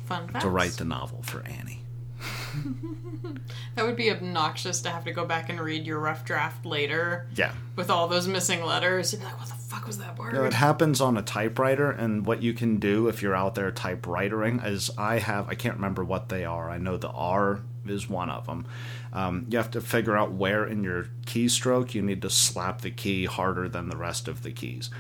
Fun 0.07 0.29
to 0.41 0.49
write 0.49 0.73
the 0.73 0.85
novel 0.85 1.23
for 1.23 1.43
Annie. 1.45 1.83
That 3.77 3.85
would 3.87 3.97
be 3.97 4.11
obnoxious 4.11 4.81
to 4.83 4.91
have 4.91 5.05
to 5.05 5.13
go 5.13 5.25
back 5.25 5.49
and 5.49 5.61
read 5.61 5.87
your 5.87 5.99
rough 6.01 6.25
draft 6.25 6.67
later 6.67 7.27
Yeah. 7.35 7.53
with 7.77 7.89
all 7.89 8.09
those 8.09 8.27
missing 8.27 8.65
letters. 8.65 9.13
You'd 9.13 9.21
be 9.21 9.25
like, 9.25 9.39
what 9.39 9.49
the 9.49 9.55
fuck 9.55 9.87
was 9.87 9.99
that 9.99 10.19
word? 10.19 10.35
It 10.35 10.53
happens 10.53 11.01
on 11.01 11.17
a 11.17 11.23
typewriter, 11.23 11.91
and 11.91 12.27
what 12.27 12.43
you 12.43 12.53
can 12.53 12.79
do 12.79 13.09
if 13.09 13.23
you're 13.23 13.35
out 13.37 13.55
there 13.55 13.71
typewriting 13.71 14.61
is 14.61 14.91
I 14.99 15.19
have, 15.19 15.49
I 15.49 15.55
can't 15.55 15.77
remember 15.77 16.05
what 16.05 16.29
they 16.29 16.45
are. 16.45 16.69
I 16.69 16.79
know 16.79 16.97
the 16.97 17.11
R 17.11 17.61
is 17.87 18.09
one 18.11 18.29
of 18.29 18.47
them. 18.47 18.67
Um, 19.13 19.47
you 19.49 19.57
have 19.59 19.71
to 19.73 19.81
figure 19.81 20.17
out 20.17 20.33
where 20.33 20.67
in 20.67 20.83
your 20.85 21.07
keystroke 21.27 21.95
you 21.95 22.03
need 22.03 22.23
to 22.23 22.31
slap 22.31 22.81
the 22.83 22.91
key 22.91 23.25
harder 23.25 23.69
than 23.69 23.89
the 23.89 23.97
rest 23.97 24.29
of 24.29 24.43
the 24.43 24.51
keys. 24.53 24.91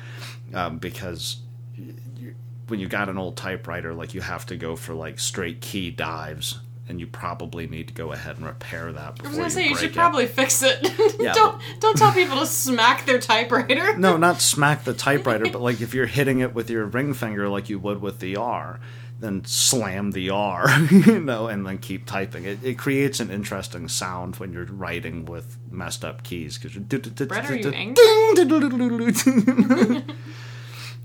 Um, 0.54 0.78
because 0.78 1.38
you, 1.76 2.34
when 2.68 2.80
you 2.80 2.88
got 2.88 3.08
an 3.08 3.18
old 3.18 3.36
typewriter, 3.36 3.92
like 3.92 4.14
you 4.14 4.20
have 4.20 4.46
to 4.46 4.56
go 4.56 4.76
for 4.76 4.94
like 4.94 5.18
straight 5.18 5.60
key 5.60 5.90
dives. 5.90 6.60
And 6.90 6.98
you 6.98 7.06
probably 7.06 7.68
need 7.68 7.86
to 7.86 7.94
go 7.94 8.10
ahead 8.10 8.36
and 8.38 8.44
repair 8.44 8.90
that 8.90 9.20
I 9.20 9.28
was 9.28 9.36
gonna 9.36 9.44
you 9.44 9.50
say 9.50 9.68
you 9.68 9.76
should 9.76 9.90
it. 9.90 9.94
probably 9.94 10.26
fix 10.26 10.60
it. 10.64 10.92
Yeah, 11.20 11.34
don't 11.34 11.60
don't 11.78 11.96
tell 11.96 12.12
people 12.12 12.40
to 12.40 12.46
smack 12.46 13.06
their 13.06 13.20
typewriter. 13.20 13.96
no, 13.98 14.16
not 14.16 14.40
smack 14.40 14.82
the 14.82 14.92
typewriter, 14.94 15.44
but 15.50 15.60
like 15.60 15.80
if 15.80 15.94
you're 15.94 16.06
hitting 16.06 16.40
it 16.40 16.52
with 16.52 16.68
your 16.68 16.86
ring 16.86 17.14
finger 17.14 17.48
like 17.48 17.68
you 17.68 17.78
would 17.78 18.00
with 18.02 18.18
the 18.18 18.34
R, 18.36 18.80
then 19.20 19.44
slam 19.44 20.10
the 20.10 20.30
R, 20.30 20.66
you 20.90 21.20
know, 21.20 21.46
and 21.46 21.64
then 21.66 21.78
keep 21.78 22.06
typing. 22.06 22.44
It, 22.44 22.64
it 22.64 22.78
creates 22.78 23.20
an 23.20 23.30
interesting 23.30 23.86
sound 23.88 24.36
when 24.36 24.52
you're 24.52 24.64
writing 24.64 25.26
with 25.26 25.58
messed 25.70 26.04
up 26.04 26.22
keys 26.24 26.58
because 26.58 26.74
you're. 26.74 26.84
Brett, 26.84 27.50
are 27.50 27.54
you 27.56 27.70
angry? 27.70 28.04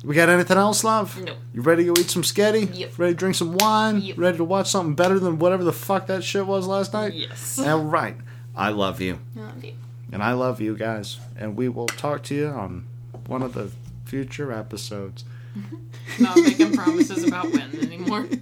We 0.05 0.13
got 0.13 0.29
anything 0.29 0.57
else, 0.57 0.83
love? 0.83 1.19
No. 1.19 1.35
You 1.51 1.61
ready 1.61 1.85
to 1.85 1.93
go 1.93 1.99
eat 1.99 2.11
some 2.11 2.21
sketty? 2.21 2.69
Yep. 2.77 2.99
Ready 2.99 3.13
to 3.13 3.17
drink 3.17 3.35
some 3.35 3.53
wine? 3.53 4.01
Yep. 4.01 4.17
Ready 4.19 4.37
to 4.37 4.43
watch 4.43 4.69
something 4.69 4.93
better 4.93 5.17
than 5.17 5.39
whatever 5.39 5.63
the 5.63 5.73
fuck 5.73 6.05
that 6.07 6.23
shit 6.23 6.45
was 6.45 6.67
last 6.67 6.93
night? 6.93 7.13
Yes. 7.13 7.57
All 7.57 7.81
right. 7.81 8.15
I 8.55 8.69
love 8.69 9.01
you. 9.01 9.19
I 9.35 9.39
love 9.39 9.63
you. 9.63 9.73
And 10.11 10.21
I 10.21 10.33
love 10.33 10.61
you 10.61 10.77
guys. 10.77 11.17
And 11.35 11.57
we 11.57 11.69
will 11.69 11.87
talk 11.87 12.23
to 12.25 12.35
you 12.35 12.47
on 12.47 12.85
one 13.25 13.41
of 13.41 13.53
the 13.53 13.71
future 14.05 14.51
episodes. 14.51 15.25
Not 16.19 16.37
making 16.37 16.73
promises 16.73 17.23
about 17.23 17.51
when 17.51 17.75
anymore. 17.81 18.27